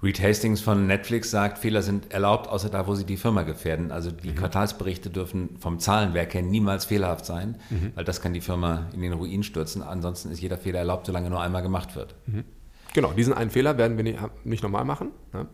Reed 0.01 0.21
Hastings 0.21 0.61
von 0.61 0.87
Netflix 0.87 1.29
sagt, 1.29 1.57
Fehler 1.57 1.81
sind 1.81 2.13
erlaubt, 2.13 2.47
außer 2.47 2.69
da, 2.69 2.87
wo 2.87 2.95
sie 2.95 3.05
die 3.05 3.17
Firma 3.17 3.43
gefährden. 3.43 3.91
Also 3.91 4.11
die 4.11 4.29
mhm. 4.29 4.35
Quartalsberichte 4.35 5.09
dürfen 5.09 5.57
vom 5.59 5.79
Zahlenwerk 5.79 6.33
her 6.33 6.41
niemals 6.41 6.85
fehlerhaft 6.85 7.25
sein, 7.25 7.57
mhm. 7.69 7.91
weil 7.95 8.05
das 8.05 8.21
kann 8.21 8.33
die 8.33 8.39
Firma 8.39 8.87
in 8.93 9.01
den 9.01 9.11
Ruin 9.11 9.43
stürzen. 9.43 9.83
Ansonsten 9.83 10.31
ist 10.31 10.39
jeder 10.39 10.57
Fehler 10.57 10.79
erlaubt, 10.79 11.05
solange 11.05 11.29
nur 11.29 11.41
einmal 11.41 11.61
gemacht 11.61 11.95
wird. 11.97 12.15
Mhm. 12.27 12.45
Genau, 12.93 13.11
diesen 13.11 13.33
einen 13.33 13.49
Fehler 13.49 13.77
werden 13.77 13.97
wir 13.97 14.03
nicht, 14.03 14.19
nicht 14.45 14.63
normal 14.63 14.85
machen. 14.85 15.11
Ne? 15.33 15.47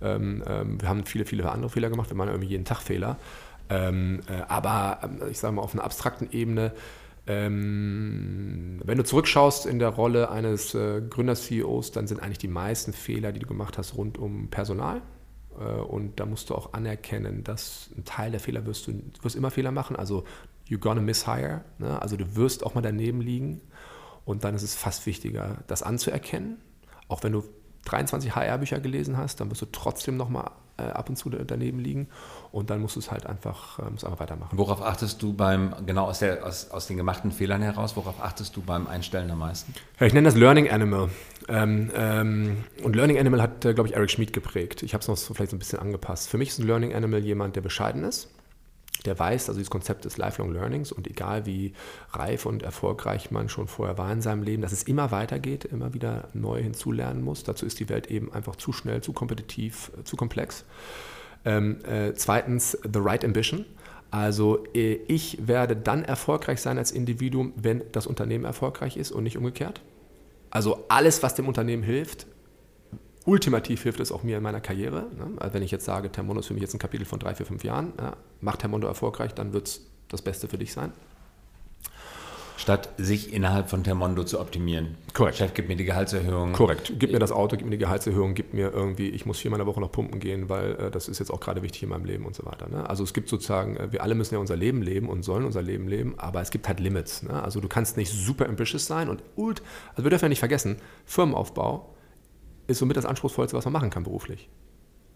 Ähm, 0.00 0.42
ähm, 0.46 0.80
wir 0.80 0.88
haben 0.88 1.04
viele, 1.04 1.24
viele 1.24 1.50
andere 1.50 1.70
Fehler 1.70 1.90
gemacht. 1.90 2.10
Wir 2.10 2.16
machen 2.16 2.30
irgendwie 2.30 2.48
jeden 2.48 2.64
Tag 2.64 2.80
Fehler. 2.80 3.16
Ähm, 3.68 4.20
äh, 4.28 4.42
aber 4.48 5.00
ähm, 5.02 5.20
ich 5.30 5.38
sage 5.38 5.54
mal, 5.54 5.62
auf 5.62 5.74
einer 5.74 5.84
abstrakten 5.84 6.28
Ebene 6.32 6.72
ähm, 7.30 8.80
wenn 8.84 8.98
du 8.98 9.04
zurückschaust 9.04 9.64
in 9.64 9.78
der 9.78 9.90
Rolle 9.90 10.30
eines 10.30 10.74
äh, 10.74 11.00
Gründer-CEOs, 11.00 11.92
dann 11.92 12.08
sind 12.08 12.20
eigentlich 12.20 12.38
die 12.38 12.48
meisten 12.48 12.92
Fehler, 12.92 13.30
die 13.30 13.38
du 13.38 13.46
gemacht 13.46 13.78
hast, 13.78 13.96
rund 13.96 14.18
um 14.18 14.48
Personal. 14.48 15.00
Äh, 15.58 15.62
und 15.62 16.18
da 16.18 16.26
musst 16.26 16.50
du 16.50 16.56
auch 16.56 16.72
anerkennen, 16.72 17.44
dass 17.44 17.90
ein 17.96 18.04
Teil 18.04 18.32
der 18.32 18.40
Fehler 18.40 18.66
wirst 18.66 18.88
du, 18.88 19.00
wirst 19.22 19.36
immer 19.36 19.52
Fehler 19.52 19.70
machen. 19.70 19.94
Also 19.94 20.24
you're 20.68 20.78
gonna 20.78 21.00
misshire. 21.00 21.62
Ne? 21.78 22.02
Also 22.02 22.16
du 22.16 22.34
wirst 22.34 22.66
auch 22.66 22.74
mal 22.74 22.80
daneben 22.80 23.20
liegen. 23.20 23.60
Und 24.24 24.42
dann 24.42 24.56
ist 24.56 24.64
es 24.64 24.74
fast 24.74 25.06
wichtiger, 25.06 25.58
das 25.68 25.84
anzuerkennen. 25.84 26.58
Auch 27.06 27.22
wenn 27.22 27.32
du 27.32 27.44
23 27.84 28.34
HR-Bücher 28.34 28.80
gelesen 28.80 29.16
hast, 29.16 29.40
dann 29.40 29.50
wirst 29.50 29.62
du 29.62 29.66
trotzdem 29.70 30.16
nochmal 30.16 30.50
äh, 30.88 30.90
ab 30.90 31.08
und 31.08 31.16
zu 31.16 31.30
daneben 31.30 31.78
liegen 31.78 32.08
und 32.52 32.70
dann 32.70 32.80
musst 32.80 32.96
du 32.96 33.00
es 33.00 33.10
halt 33.10 33.26
einfach, 33.26 33.78
äh, 33.78 33.90
musst 33.90 34.04
einfach 34.04 34.20
weitermachen. 34.20 34.56
Worauf 34.56 34.82
achtest 34.82 35.22
du 35.22 35.32
beim, 35.32 35.74
genau 35.86 36.06
aus, 36.06 36.20
der, 36.20 36.46
aus, 36.46 36.70
aus 36.70 36.86
den 36.86 36.96
gemachten 36.96 37.30
Fehlern 37.32 37.62
heraus, 37.62 37.96
worauf 37.96 38.22
achtest 38.22 38.56
du 38.56 38.62
beim 38.62 38.86
Einstellen 38.86 39.30
am 39.30 39.38
meisten? 39.38 39.74
Ja, 39.98 40.06
ich 40.06 40.12
nenne 40.12 40.26
das 40.26 40.36
Learning 40.36 40.70
Animal. 40.70 41.10
Ähm, 41.48 41.90
ähm, 41.94 42.64
und 42.82 42.94
Learning 42.94 43.18
Animal 43.18 43.42
hat, 43.42 43.64
äh, 43.64 43.74
glaube 43.74 43.88
ich, 43.88 43.96
Eric 43.96 44.10
Schmid 44.10 44.32
geprägt. 44.32 44.82
Ich 44.82 44.94
habe 44.94 45.02
es 45.02 45.08
noch 45.08 45.16
so 45.16 45.34
vielleicht 45.34 45.50
so 45.50 45.56
ein 45.56 45.58
bisschen 45.58 45.78
angepasst. 45.78 46.28
Für 46.28 46.38
mich 46.38 46.50
ist 46.50 46.58
ein 46.58 46.66
Learning 46.66 46.94
Animal 46.94 47.20
jemand, 47.20 47.56
der 47.56 47.60
bescheiden 47.60 48.04
ist, 48.04 48.28
der 49.06 49.18
weiß, 49.18 49.48
also 49.48 49.58
dieses 49.58 49.70
Konzept 49.70 50.04
des 50.04 50.18
Lifelong 50.18 50.52
Learnings 50.52 50.92
und 50.92 51.06
egal 51.08 51.46
wie 51.46 51.72
reif 52.12 52.46
und 52.46 52.62
erfolgreich 52.62 53.30
man 53.30 53.48
schon 53.48 53.68
vorher 53.68 53.98
war 53.98 54.12
in 54.12 54.22
seinem 54.22 54.42
Leben, 54.42 54.62
dass 54.62 54.72
es 54.72 54.82
immer 54.82 55.10
weitergeht, 55.10 55.64
immer 55.64 55.94
wieder 55.94 56.28
neu 56.34 56.62
hinzulernen 56.62 57.22
muss. 57.22 57.44
Dazu 57.44 57.66
ist 57.66 57.80
die 57.80 57.88
Welt 57.88 58.10
eben 58.10 58.32
einfach 58.32 58.56
zu 58.56 58.72
schnell, 58.72 59.00
zu 59.00 59.12
kompetitiv, 59.12 59.90
äh, 59.98 60.04
zu 60.04 60.16
komplex. 60.16 60.64
Ähm, 61.44 61.78
äh, 61.84 62.12
zweitens, 62.14 62.78
the 62.82 63.00
right 63.00 63.24
ambition. 63.24 63.64
Also 64.10 64.64
äh, 64.74 64.94
ich 65.06 65.46
werde 65.46 65.76
dann 65.76 66.04
erfolgreich 66.04 66.60
sein 66.60 66.78
als 66.78 66.90
Individuum, 66.90 67.52
wenn 67.56 67.82
das 67.92 68.06
Unternehmen 68.06 68.44
erfolgreich 68.44 68.96
ist 68.96 69.12
und 69.12 69.22
nicht 69.22 69.38
umgekehrt. 69.38 69.80
Also 70.50 70.84
alles, 70.88 71.22
was 71.22 71.34
dem 71.34 71.46
Unternehmen 71.46 71.82
hilft, 71.82 72.26
ultimativ 73.26 73.82
hilft 73.82 74.00
es 74.00 74.12
auch 74.12 74.22
mir 74.22 74.36
in 74.36 74.42
meiner 74.42 74.60
Karriere. 74.60 75.06
Ne? 75.16 75.28
Also 75.36 75.54
wenn 75.54 75.62
ich 75.62 75.70
jetzt 75.70 75.84
sage, 75.84 76.10
Termondo 76.10 76.40
ist 76.40 76.46
für 76.46 76.54
mich 76.54 76.62
jetzt 76.62 76.74
ein 76.74 76.78
Kapitel 76.78 77.04
von 77.04 77.18
drei, 77.18 77.34
vier, 77.34 77.46
fünf 77.46 77.64
Jahren, 77.64 77.92
ja, 77.98 78.16
macht 78.40 78.60
Termondo 78.60 78.86
erfolgreich, 78.86 79.34
dann 79.34 79.52
wird 79.52 79.68
es 79.68 79.86
das 80.08 80.22
Beste 80.22 80.48
für 80.48 80.58
dich 80.58 80.72
sein 80.72 80.92
statt 82.60 82.90
sich 82.98 83.32
innerhalb 83.32 83.70
von 83.70 83.82
Termondo 83.82 84.22
zu 84.22 84.38
optimieren. 84.38 84.96
Korrekt. 85.14 85.38
Chef, 85.38 85.54
gib 85.54 85.68
mir 85.68 85.76
die 85.76 85.84
Gehaltserhöhung. 85.84 86.52
Korrekt. 86.52 86.92
Gib 86.98 87.10
mir 87.10 87.18
das 87.18 87.32
Auto, 87.32 87.56
gib 87.56 87.64
mir 87.64 87.72
die 87.72 87.78
Gehaltserhöhung, 87.78 88.34
gib 88.34 88.52
mir 88.52 88.70
irgendwie, 88.70 89.08
ich 89.08 89.24
muss 89.24 89.38
viermal 89.38 89.58
in 89.58 89.66
der 89.66 89.72
Woche 89.72 89.80
noch 89.80 89.90
pumpen 89.90 90.20
gehen, 90.20 90.50
weil 90.50 90.72
äh, 90.74 90.90
das 90.90 91.08
ist 91.08 91.18
jetzt 91.18 91.30
auch 91.30 91.40
gerade 91.40 91.62
wichtig 91.62 91.82
in 91.84 91.88
meinem 91.88 92.04
Leben 92.04 92.26
und 92.26 92.36
so 92.36 92.44
weiter. 92.44 92.68
Ne? 92.68 92.88
Also 92.88 93.02
es 93.02 93.14
gibt 93.14 93.30
sozusagen, 93.30 93.76
äh, 93.78 93.92
wir 93.92 94.02
alle 94.02 94.14
müssen 94.14 94.34
ja 94.34 94.40
unser 94.40 94.56
Leben 94.56 94.82
leben 94.82 95.08
und 95.08 95.22
sollen 95.22 95.46
unser 95.46 95.62
Leben 95.62 95.88
leben, 95.88 96.14
aber 96.18 96.42
es 96.42 96.50
gibt 96.50 96.68
halt 96.68 96.80
Limits. 96.80 97.22
Ne? 97.22 97.42
Also 97.42 97.60
du 97.60 97.68
kannst 97.68 97.96
nicht 97.96 98.12
super 98.12 98.46
ambitious 98.46 98.86
sein 98.86 99.08
und 99.08 99.22
ult, 99.36 99.62
also 99.92 100.04
wir 100.04 100.10
dürfen 100.10 100.26
ja 100.26 100.28
nicht 100.28 100.40
vergessen, 100.40 100.76
Firmenaufbau 101.06 101.94
ist 102.70 102.78
somit 102.78 102.96
das 102.96 103.04
Anspruchsvollste, 103.04 103.56
was 103.56 103.64
man 103.64 103.72
machen 103.72 103.90
kann 103.90 104.04
beruflich. 104.04 104.48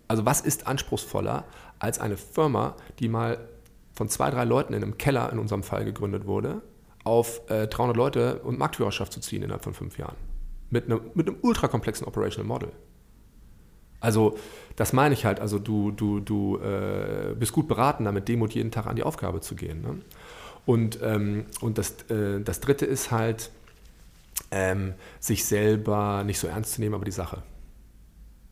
Also 0.08 0.26
was 0.26 0.40
ist 0.40 0.66
anspruchsvoller 0.66 1.44
als 1.78 1.98
eine 1.98 2.16
Firma, 2.16 2.76
die 2.98 3.08
mal 3.08 3.38
von 3.92 4.08
zwei, 4.08 4.30
drei 4.30 4.44
Leuten 4.44 4.74
in 4.74 4.82
einem 4.82 4.98
Keller 4.98 5.32
in 5.32 5.38
unserem 5.38 5.62
Fall 5.62 5.84
gegründet 5.84 6.26
wurde, 6.26 6.62
auf 7.04 7.48
äh, 7.48 7.66
300 7.66 7.96
Leute 7.96 8.40
und 8.40 8.58
Marktführerschaft 8.58 9.12
zu 9.12 9.20
ziehen 9.20 9.42
innerhalb 9.42 9.62
von 9.62 9.74
fünf 9.74 9.98
Jahren. 9.98 10.16
Mit 10.70 10.86
einem, 10.86 11.00
mit 11.14 11.28
einem 11.28 11.38
ultrakomplexen 11.42 12.06
Operational 12.06 12.46
Model. 12.46 12.72
Also 14.00 14.36
das 14.76 14.92
meine 14.92 15.14
ich 15.14 15.24
halt, 15.24 15.40
also 15.40 15.58
du, 15.58 15.90
du, 15.90 16.20
du 16.20 16.58
äh, 16.58 17.34
bist 17.38 17.52
gut 17.52 17.68
beraten, 17.68 18.04
damit 18.04 18.28
dem 18.28 18.42
und 18.42 18.54
jeden 18.54 18.70
Tag 18.70 18.86
an 18.86 18.96
die 18.96 19.02
Aufgabe 19.02 19.40
zu 19.40 19.54
gehen. 19.54 19.80
Ne? 19.80 20.00
Und, 20.66 20.98
ähm, 21.02 21.46
und 21.60 21.78
das, 21.78 22.02
äh, 22.10 22.40
das 22.40 22.60
Dritte 22.60 22.84
ist 22.84 23.10
halt, 23.10 23.50
ähm, 24.54 24.94
sich 25.18 25.44
selber 25.44 26.22
nicht 26.24 26.38
so 26.38 26.46
ernst 26.46 26.74
zu 26.74 26.80
nehmen, 26.80 26.94
aber 26.94 27.04
die 27.04 27.10
Sache. 27.10 27.42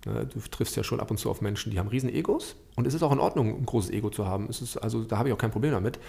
Ne? 0.04 0.26
Du 0.26 0.40
triffst 0.40 0.76
ja 0.76 0.82
schon 0.82 0.98
ab 0.98 1.12
und 1.12 1.18
zu 1.18 1.30
auf 1.30 1.40
Menschen, 1.40 1.70
die 1.70 1.78
haben 1.78 1.88
riesen 1.88 2.12
Egos 2.12 2.56
und 2.74 2.88
es 2.88 2.94
ist 2.94 3.04
auch 3.04 3.12
in 3.12 3.20
Ordnung, 3.20 3.56
ein 3.56 3.64
großes 3.64 3.92
Ego 3.92 4.10
zu 4.10 4.26
haben. 4.26 4.48
Es 4.50 4.60
ist, 4.60 4.76
also 4.76 5.04
da 5.04 5.18
habe 5.18 5.28
ich 5.28 5.34
auch 5.34 5.38
kein 5.38 5.52
Problem 5.52 5.70
damit. 5.70 6.00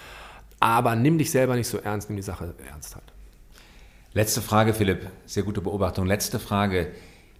Aber 0.60 0.96
nimm 0.96 1.18
dich 1.20 1.30
selber 1.30 1.56
nicht 1.56 1.68
so 1.68 1.78
ernst, 1.78 2.10
nimm 2.10 2.18
die 2.18 2.24
Sache 2.24 2.56
ernst 2.68 2.96
halt. 2.96 3.06
Letzte 4.14 4.42
Frage, 4.42 4.74
Philipp. 4.74 5.10
Sehr 5.26 5.44
gute 5.44 5.62
Beobachtung. 5.62 6.08
Letzte 6.08 6.40
Frage. 6.40 6.92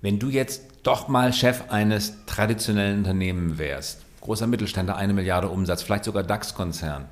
Wenn 0.02 0.20
du 0.20 0.30
jetzt 0.30 0.64
doch 0.84 1.08
mal 1.08 1.34
Chef 1.34 1.70
eines 1.70 2.26
traditionellen 2.26 3.00
Unternehmens 3.00 3.58
wärst, 3.58 4.02
großer 4.22 4.48
Mittelständler, 4.48 4.96
eine 4.96 5.14
Milliarde 5.14 5.50
Umsatz, 5.50 5.82
vielleicht 5.82 6.04
sogar 6.04 6.24
DAX-Konzern, 6.24 7.06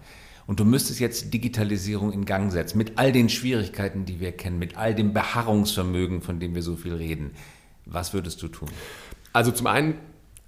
und 0.51 0.59
du 0.59 0.65
müsstest 0.65 0.99
jetzt 0.99 1.33
Digitalisierung 1.33 2.11
in 2.11 2.25
Gang 2.25 2.51
setzen, 2.51 2.77
mit 2.77 2.99
all 2.99 3.13
den 3.13 3.29
Schwierigkeiten, 3.29 4.03
die 4.03 4.19
wir 4.19 4.33
kennen, 4.33 4.59
mit 4.59 4.75
all 4.75 4.93
dem 4.93 5.13
Beharrungsvermögen, 5.13 6.21
von 6.21 6.41
dem 6.41 6.53
wir 6.53 6.61
so 6.61 6.75
viel 6.75 6.93
reden, 6.93 7.31
was 7.85 8.13
würdest 8.13 8.43
du 8.43 8.49
tun? 8.49 8.67
Also 9.31 9.53
zum 9.53 9.67
einen 9.67 9.93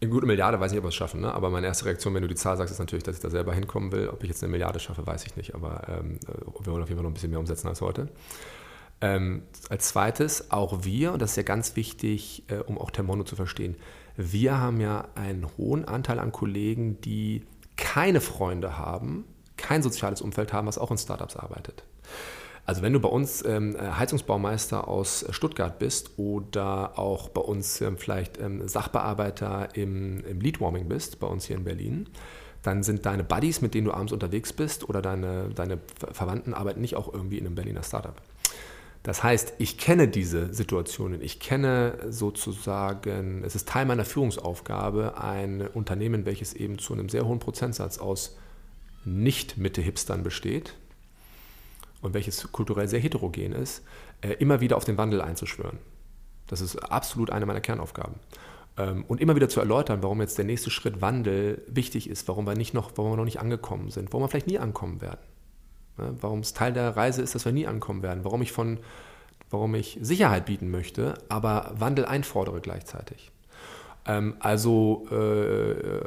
eine 0.02 0.10
gute 0.12 0.26
Milliarde 0.26 0.60
weiß 0.60 0.74
ich 0.74 0.78
ob 0.78 0.84
wir 0.84 0.90
es 0.90 0.96
schaffen, 0.96 1.22
ne? 1.22 1.34
aber 1.34 1.50
meine 1.50 1.68
erste 1.68 1.86
Reaktion, 1.86 2.14
wenn 2.14 2.22
du 2.22 2.28
die 2.28 2.36
Zahl 2.36 2.58
sagst, 2.58 2.74
ist 2.74 2.80
natürlich, 2.80 3.06
dass 3.06 3.16
ich 3.16 3.22
da 3.22 3.30
selber 3.30 3.54
hinkommen 3.54 3.94
will. 3.94 4.10
Ob 4.10 4.22
ich 4.24 4.28
jetzt 4.28 4.44
eine 4.44 4.52
Milliarde 4.52 4.82
schaffe, 4.82 5.08
weiß 5.08 5.26
ich 5.26 5.38
nicht, 5.38 5.56
aber 5.56 5.88
ähm, 5.88 6.20
wir 6.28 6.74
wollen 6.74 6.84
auf 6.84 6.90
jeden 6.90 6.98
Fall 6.98 7.04
noch 7.04 7.12
ein 7.12 7.14
bisschen 7.14 7.30
mehr 7.30 7.40
umsetzen 7.40 7.70
als 7.70 7.80
heute. 7.80 8.10
Ähm, 9.00 9.44
als 9.70 9.88
zweites, 9.88 10.52
auch 10.52 10.84
wir, 10.84 11.14
und 11.14 11.22
das 11.22 11.30
ist 11.30 11.38
ja 11.38 11.44
ganz 11.44 11.78
wichtig, 11.78 12.44
äh, 12.50 12.58
um 12.58 12.78
auch 12.78 12.92
Termono 12.92 13.24
zu 13.24 13.38
verstehen, 13.38 13.78
wir 14.18 14.60
haben 14.60 14.82
ja 14.82 15.08
einen 15.16 15.48
hohen 15.58 15.86
Anteil 15.86 16.20
an 16.20 16.34
Kollegen, 16.34 17.00
die 17.00 17.44
keine 17.78 18.20
Freunde 18.20 18.78
haben, 18.78 19.24
kein 19.64 19.82
soziales 19.82 20.22
Umfeld 20.22 20.54
haben, 20.54 20.68
was 20.68 20.78
auch 20.78 20.92
in 20.92 21.00
Startups 21.00 21.36
arbeitet. 21.36 21.84
Also 22.66 22.82
wenn 22.82 22.94
du 22.94 23.00
bei 23.00 23.10
uns 23.10 23.44
ähm, 23.46 23.76
Heizungsbaumeister 23.80 24.88
aus 24.88 25.26
Stuttgart 25.32 25.80
bist 25.80 26.12
oder 26.18 26.98
auch 26.98 27.30
bei 27.30 27.42
uns 27.42 27.82
ähm, 27.82 27.98
vielleicht 27.98 28.40
ähm, 28.40 28.68
Sachbearbeiter 28.68 29.70
im, 29.74 30.24
im 30.26 30.40
Leadwarming 30.40 30.88
bist, 30.88 31.20
bei 31.20 31.28
uns 31.28 31.46
hier 31.46 31.58
in 31.58 31.66
Berlin, 31.66 32.08
dann 32.62 32.84
sind 32.84 33.06
deine 33.06 33.26
Buddies, 33.26 33.62
mit 33.62 33.74
denen 33.74 33.86
du 33.86 33.94
abends 33.94 34.14
unterwegs 34.14 34.54
bist 34.54 34.88
oder 34.88 35.02
deine, 35.02 35.50
deine 35.54 35.80
Verwandten 36.12 36.54
arbeiten 36.54 36.80
nicht 36.80 36.96
auch 36.96 37.14
irgendwie 37.14 37.38
in 37.38 37.46
einem 37.46 37.56
Berliner 37.56 37.84
Startup. 37.84 38.16
Das 39.04 39.22
heißt, 39.22 39.56
ich 39.58 39.78
kenne 39.78 40.08
diese 40.08 40.54
Situationen, 40.54 41.22
ich 41.22 41.42
kenne 41.42 41.98
sozusagen, 42.10 43.44
es 43.44 43.54
ist 43.54 43.68
Teil 43.68 43.86
meiner 43.86 44.06
Führungsaufgabe, 44.06 45.18
ein 45.18 45.68
Unternehmen, 45.68 46.26
welches 46.26 46.54
eben 46.54 46.80
zu 46.80 46.94
einem 46.94 47.10
sehr 47.10 47.26
hohen 47.26 47.40
Prozentsatz 47.40 47.98
aus 47.98 48.38
Nicht-Mitte-Hipstern 49.06 50.24
besteht, 50.24 50.76
und 52.04 52.14
welches 52.14 52.52
kulturell 52.52 52.88
sehr 52.88 53.00
heterogen 53.00 53.54
ist, 53.54 53.82
äh, 54.22 54.34
immer 54.34 54.62
wieder 54.62 54.78
auf 54.78 54.86
den 54.86 54.98
Wandel 54.98 55.22
einzuschwören. 55.22 55.80
Das 56.48 56.62
ist 56.62 56.76
absolut 56.78 57.32
eine 57.32 57.46
meiner 57.46 57.62
Kernaufgaben. 57.62 58.16
Ähm, 58.78 59.06
und 59.08 59.22
immer 59.22 59.36
wieder 59.36 59.50
zu 59.50 59.60
erläutern, 59.60 60.04
warum 60.04 60.22
jetzt 60.22 60.38
der 60.38 60.46
nächste 60.46 60.70
Schritt 60.70 61.02
Wandel 61.02 61.64
wichtig 61.68 62.10
ist, 62.10 62.28
warum 62.28 62.46
wir, 62.46 62.56
nicht 62.56 62.74
noch, 62.74 62.92
warum 62.96 63.14
wir 63.14 63.18
noch 63.18 63.24
nicht 63.24 63.40
angekommen 63.40 63.90
sind, 63.90 64.12
warum 64.12 64.24
wir 64.24 64.30
vielleicht 64.30 64.48
nie 64.48 64.60
ankommen 64.60 65.02
werden. 65.02 65.22
Warum 65.96 66.40
es 66.40 66.54
Teil 66.54 66.74
der 66.74 66.98
Reise 66.98 67.22
ist, 67.22 67.36
dass 67.36 67.46
wir 67.46 67.52
nie 67.52 67.68
ankommen 67.68 68.02
werden, 68.02 68.24
warum 68.24 68.42
ich, 68.42 68.52
von, 68.52 68.80
warum 69.52 69.76
ich 69.76 70.00
Sicherheit 70.02 70.48
bieten 70.48 70.72
möchte, 70.72 71.14
aber 71.30 71.72
Wandel 71.78 72.06
einfordere 72.06 72.62
gleichzeitig. 72.62 73.32
Ähm, 74.06 74.36
also 74.40 75.08
äh, 75.12 75.16
äh, 75.16 76.02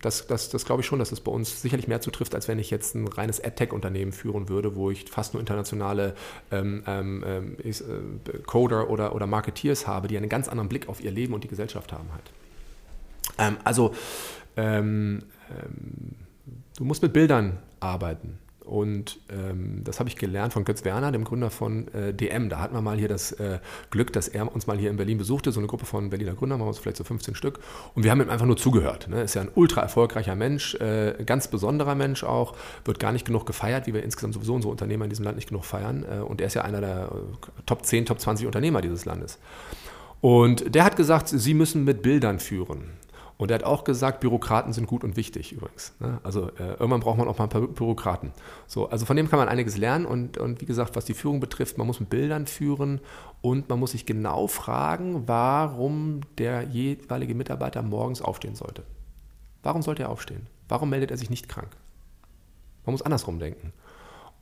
das, 0.00 0.26
das, 0.26 0.48
das 0.48 0.64
glaube 0.64 0.82
ich 0.82 0.86
schon, 0.86 0.98
dass 0.98 1.12
es 1.12 1.20
bei 1.20 1.30
uns 1.30 1.62
sicherlich 1.62 1.86
mehr 1.86 2.00
zutrifft, 2.00 2.34
als 2.34 2.48
wenn 2.48 2.58
ich 2.58 2.70
jetzt 2.70 2.94
ein 2.94 3.06
reines 3.06 3.42
AdTech-Unternehmen 3.42 4.12
führen 4.12 4.48
würde, 4.48 4.74
wo 4.74 4.90
ich 4.90 5.08
fast 5.08 5.34
nur 5.34 5.40
internationale 5.40 6.14
ähm, 6.50 6.82
ähm, 6.86 7.24
ähm 7.26 7.56
äh, 7.62 8.38
Coder 8.46 8.90
oder, 8.90 9.14
oder 9.14 9.26
Marketeers 9.26 9.86
habe, 9.86 10.08
die 10.08 10.16
einen 10.16 10.28
ganz 10.28 10.48
anderen 10.48 10.68
Blick 10.68 10.88
auf 10.88 11.02
ihr 11.02 11.12
Leben 11.12 11.34
und 11.34 11.44
die 11.44 11.48
Gesellschaft 11.48 11.92
haben 11.92 12.08
halt. 12.12 12.32
Ähm, 13.38 13.58
also 13.62 13.94
ähm, 14.56 15.22
du 16.76 16.84
musst 16.84 17.02
mit 17.02 17.12
Bildern 17.12 17.58
arbeiten. 17.78 18.38
Und 18.64 19.18
ähm, 19.28 19.82
das 19.84 19.98
habe 19.98 20.08
ich 20.08 20.16
gelernt 20.16 20.52
von 20.52 20.64
Götz 20.64 20.84
Werner, 20.84 21.10
dem 21.12 21.24
Gründer 21.24 21.50
von 21.50 21.88
äh, 21.88 22.14
DM. 22.14 22.48
Da 22.48 22.60
hatten 22.60 22.74
wir 22.74 22.80
mal 22.80 22.96
hier 22.96 23.08
das 23.08 23.32
äh, 23.32 23.58
Glück, 23.90 24.12
dass 24.12 24.28
er 24.28 24.52
uns 24.52 24.66
mal 24.66 24.78
hier 24.78 24.90
in 24.90 24.96
Berlin 24.96 25.18
besuchte, 25.18 25.52
so 25.52 25.60
eine 25.60 25.66
Gruppe 25.66 25.84
von 25.84 26.10
Berliner 26.10 26.34
Gründern, 26.34 26.60
waren 26.60 26.68
wir 26.68 26.74
vielleicht 26.74 26.96
so 26.96 27.04
15 27.04 27.34
Stück. 27.34 27.58
Und 27.94 28.04
wir 28.04 28.10
haben 28.10 28.20
ihm 28.20 28.30
einfach 28.30 28.46
nur 28.46 28.56
zugehört. 28.56 29.08
Ne? 29.08 29.22
Ist 29.22 29.34
ja 29.34 29.42
ein 29.42 29.50
ultra 29.54 29.80
erfolgreicher 29.80 30.36
Mensch, 30.36 30.74
äh, 30.76 31.14
ganz 31.26 31.48
besonderer 31.48 31.94
Mensch 31.94 32.24
auch, 32.24 32.54
wird 32.84 32.98
gar 32.98 33.12
nicht 33.12 33.24
genug 33.24 33.46
gefeiert, 33.46 33.86
wie 33.86 33.94
wir 33.94 34.02
insgesamt 34.02 34.34
sowieso 34.34 34.54
unsere 34.54 34.70
Unternehmer 34.70 35.04
in 35.04 35.10
diesem 35.10 35.24
Land 35.24 35.36
nicht 35.36 35.48
genug 35.48 35.64
feiern. 35.64 36.04
Äh, 36.04 36.20
und 36.20 36.40
er 36.40 36.46
ist 36.46 36.54
ja 36.54 36.62
einer 36.62 36.80
der 36.80 37.10
äh, 37.12 37.62
Top 37.66 37.84
10, 37.84 38.06
Top 38.06 38.20
20 38.20 38.46
Unternehmer 38.46 38.80
dieses 38.80 39.04
Landes. 39.04 39.38
Und 40.20 40.72
der 40.74 40.84
hat 40.84 40.96
gesagt, 40.96 41.28
sie 41.28 41.52
müssen 41.52 41.84
mit 41.84 42.02
Bildern 42.02 42.38
führen. 42.38 42.84
Und 43.36 43.50
er 43.50 43.56
hat 43.56 43.64
auch 43.64 43.84
gesagt, 43.84 44.20
Bürokraten 44.20 44.72
sind 44.72 44.86
gut 44.86 45.04
und 45.04 45.16
wichtig 45.16 45.52
übrigens. 45.52 45.94
Ne? 46.00 46.20
Also 46.22 46.48
äh, 46.58 46.74
irgendwann 46.74 47.00
braucht 47.00 47.18
man 47.18 47.28
auch 47.28 47.38
mal 47.38 47.44
ein 47.44 47.50
paar 47.50 47.62
Bürokraten. 47.62 48.32
So, 48.66 48.88
also 48.88 49.06
von 49.06 49.16
dem 49.16 49.28
kann 49.28 49.38
man 49.38 49.48
einiges 49.48 49.76
lernen 49.76 50.06
und, 50.06 50.38
und 50.38 50.60
wie 50.60 50.66
gesagt, 50.66 50.94
was 50.96 51.04
die 51.04 51.14
Führung 51.14 51.40
betrifft, 51.40 51.78
man 51.78 51.86
muss 51.86 51.98
mit 51.98 52.10
Bildern 52.10 52.46
führen 52.46 53.00
und 53.40 53.68
man 53.68 53.80
muss 53.80 53.92
sich 53.92 54.06
genau 54.06 54.46
fragen, 54.46 55.26
warum 55.26 56.20
der 56.38 56.62
jeweilige 56.62 57.34
Mitarbeiter 57.34 57.82
morgens 57.82 58.22
aufstehen 58.22 58.54
sollte. 58.54 58.84
Warum 59.62 59.82
sollte 59.82 60.04
er 60.04 60.10
aufstehen? 60.10 60.46
Warum 60.68 60.90
meldet 60.90 61.10
er 61.10 61.16
sich 61.16 61.30
nicht 61.30 61.48
krank? 61.48 61.76
Man 62.84 62.92
muss 62.92 63.02
andersrum 63.02 63.38
denken. 63.38 63.72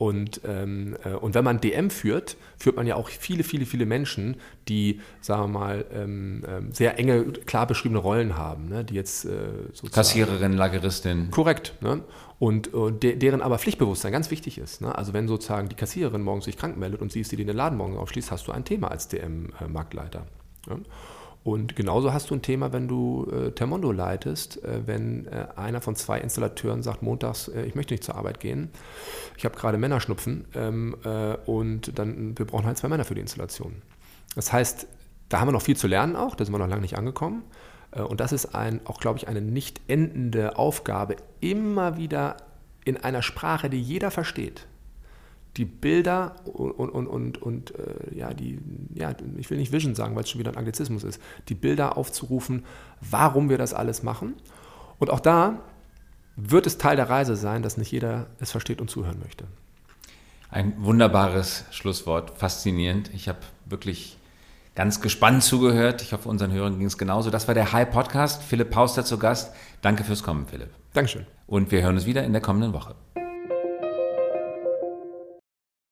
Und, 0.00 0.40
ähm, 0.46 0.96
äh, 1.04 1.10
und 1.10 1.34
wenn 1.34 1.44
man 1.44 1.60
DM 1.60 1.90
führt, 1.90 2.38
führt 2.56 2.74
man 2.76 2.86
ja 2.86 2.94
auch 2.94 3.10
viele, 3.10 3.44
viele, 3.44 3.66
viele 3.66 3.84
Menschen, 3.84 4.36
die, 4.66 4.98
sagen 5.20 5.42
wir 5.42 5.58
mal, 5.58 5.84
ähm, 5.92 6.42
ähm, 6.48 6.72
sehr 6.72 6.98
enge, 6.98 7.24
klar 7.24 7.66
beschriebene 7.66 8.00
Rollen 8.00 8.38
haben, 8.38 8.70
ne? 8.70 8.82
die 8.82 8.94
jetzt 8.94 9.26
äh, 9.26 9.28
sozusagen, 9.74 9.92
Kassiererin, 9.92 10.54
Lageristin. 10.54 11.30
Korrekt. 11.30 11.74
Ne? 11.82 12.02
Und, 12.38 12.72
und 12.72 13.02
de 13.02 13.14
deren 13.16 13.42
aber 13.42 13.58
Pflichtbewusstsein 13.58 14.10
ganz 14.10 14.30
wichtig 14.30 14.56
ist. 14.56 14.80
Ne? 14.80 14.96
Also 14.96 15.12
wenn 15.12 15.28
sozusagen 15.28 15.68
die 15.68 15.76
Kassiererin 15.76 16.22
morgens 16.22 16.46
sich 16.46 16.56
krank 16.56 16.78
meldet 16.78 17.02
und 17.02 17.12
sie 17.12 17.20
ist 17.20 17.30
die, 17.30 17.36
die 17.36 17.44
den 17.44 17.56
Laden 17.56 17.76
morgens 17.76 17.98
aufschließt, 17.98 18.30
hast 18.30 18.48
du 18.48 18.52
ein 18.52 18.64
Thema 18.64 18.90
als 18.90 19.08
DM-Marktleiter. 19.08 20.26
Äh, 20.66 20.76
ne? 20.76 20.80
Und 21.42 21.74
genauso 21.74 22.12
hast 22.12 22.30
du 22.30 22.34
ein 22.34 22.42
Thema, 22.42 22.72
wenn 22.72 22.86
du 22.86 23.26
äh, 23.32 23.52
Termondo 23.52 23.92
leitest, 23.92 24.62
äh, 24.62 24.86
wenn 24.86 25.26
äh, 25.26 25.46
einer 25.56 25.80
von 25.80 25.96
zwei 25.96 26.20
Installateuren 26.20 26.82
sagt, 26.82 27.02
montags, 27.02 27.48
äh, 27.48 27.62
ich 27.62 27.74
möchte 27.74 27.94
nicht 27.94 28.04
zur 28.04 28.16
Arbeit 28.16 28.40
gehen, 28.40 28.70
ich 29.38 29.46
habe 29.46 29.56
gerade 29.56 29.78
Männerschnupfen 29.78 30.44
ähm, 30.54 30.96
äh, 31.02 31.36
und 31.46 31.98
dann, 31.98 32.36
wir 32.36 32.44
brauchen 32.46 32.66
halt 32.66 32.76
zwei 32.76 32.88
Männer 32.88 33.04
für 33.04 33.14
die 33.14 33.22
Installation. 33.22 33.80
Das 34.34 34.52
heißt, 34.52 34.86
da 35.30 35.40
haben 35.40 35.48
wir 35.48 35.52
noch 35.52 35.62
viel 35.62 35.76
zu 35.76 35.86
lernen 35.86 36.14
auch, 36.14 36.34
da 36.34 36.44
sind 36.44 36.52
wir 36.52 36.58
noch 36.58 36.68
lange 36.68 36.82
nicht 36.82 36.98
angekommen. 36.98 37.42
Äh, 37.92 38.02
und 38.02 38.20
das 38.20 38.32
ist 38.32 38.54
ein, 38.54 38.80
auch, 38.84 39.00
glaube 39.00 39.18
ich, 39.18 39.26
eine 39.26 39.40
nicht 39.40 39.80
endende 39.88 40.58
Aufgabe, 40.58 41.16
immer 41.40 41.96
wieder 41.96 42.36
in 42.84 42.96
einer 42.98 43.22
Sprache, 43.22 43.70
die 43.70 43.80
jeder 43.80 44.10
versteht, 44.10 44.66
die 45.56 45.64
Bilder 45.64 46.36
und, 46.44 46.70
und, 46.72 47.06
und, 47.06 47.42
und 47.42 47.74
äh, 47.74 48.14
ja, 48.14 48.32
die, 48.32 48.60
ja, 48.94 49.14
ich 49.36 49.50
will 49.50 49.58
nicht 49.58 49.72
Vision 49.72 49.94
sagen, 49.94 50.14
weil 50.14 50.22
es 50.22 50.30
schon 50.30 50.38
wieder 50.38 50.52
ein 50.52 50.56
Anglizismus 50.56 51.02
ist, 51.02 51.20
die 51.48 51.54
Bilder 51.54 51.96
aufzurufen, 51.96 52.64
warum 53.00 53.48
wir 53.48 53.58
das 53.58 53.74
alles 53.74 54.02
machen. 54.02 54.34
Und 54.98 55.10
auch 55.10 55.20
da 55.20 55.60
wird 56.36 56.66
es 56.66 56.78
Teil 56.78 56.96
der 56.96 57.10
Reise 57.10 57.36
sein, 57.36 57.62
dass 57.62 57.76
nicht 57.76 57.90
jeder 57.90 58.26
es 58.38 58.50
versteht 58.50 58.80
und 58.80 58.90
zuhören 58.90 59.18
möchte. 59.18 59.44
Ein 60.50 60.74
wunderbares 60.78 61.64
Schlusswort, 61.70 62.38
faszinierend. 62.38 63.10
Ich 63.14 63.28
habe 63.28 63.38
wirklich 63.66 64.16
ganz 64.74 65.00
gespannt 65.00 65.42
zugehört. 65.42 66.02
Ich 66.02 66.12
hoffe, 66.12 66.28
unseren 66.28 66.52
Hörern 66.52 66.78
ging 66.78 66.86
es 66.86 66.98
genauso. 66.98 67.30
Das 67.30 67.46
war 67.48 67.54
der 67.54 67.72
High 67.72 67.90
Podcast. 67.90 68.42
Philipp 68.42 68.70
Pauster 68.70 69.04
zu 69.04 69.18
Gast. 69.18 69.52
Danke 69.82 70.04
fürs 70.04 70.22
Kommen, 70.22 70.46
Philipp. 70.46 70.70
Dankeschön. 70.92 71.26
Und 71.46 71.70
wir 71.70 71.82
hören 71.82 71.96
uns 71.96 72.06
wieder 72.06 72.24
in 72.24 72.32
der 72.32 72.42
kommenden 72.42 72.72
Woche. 72.72 72.94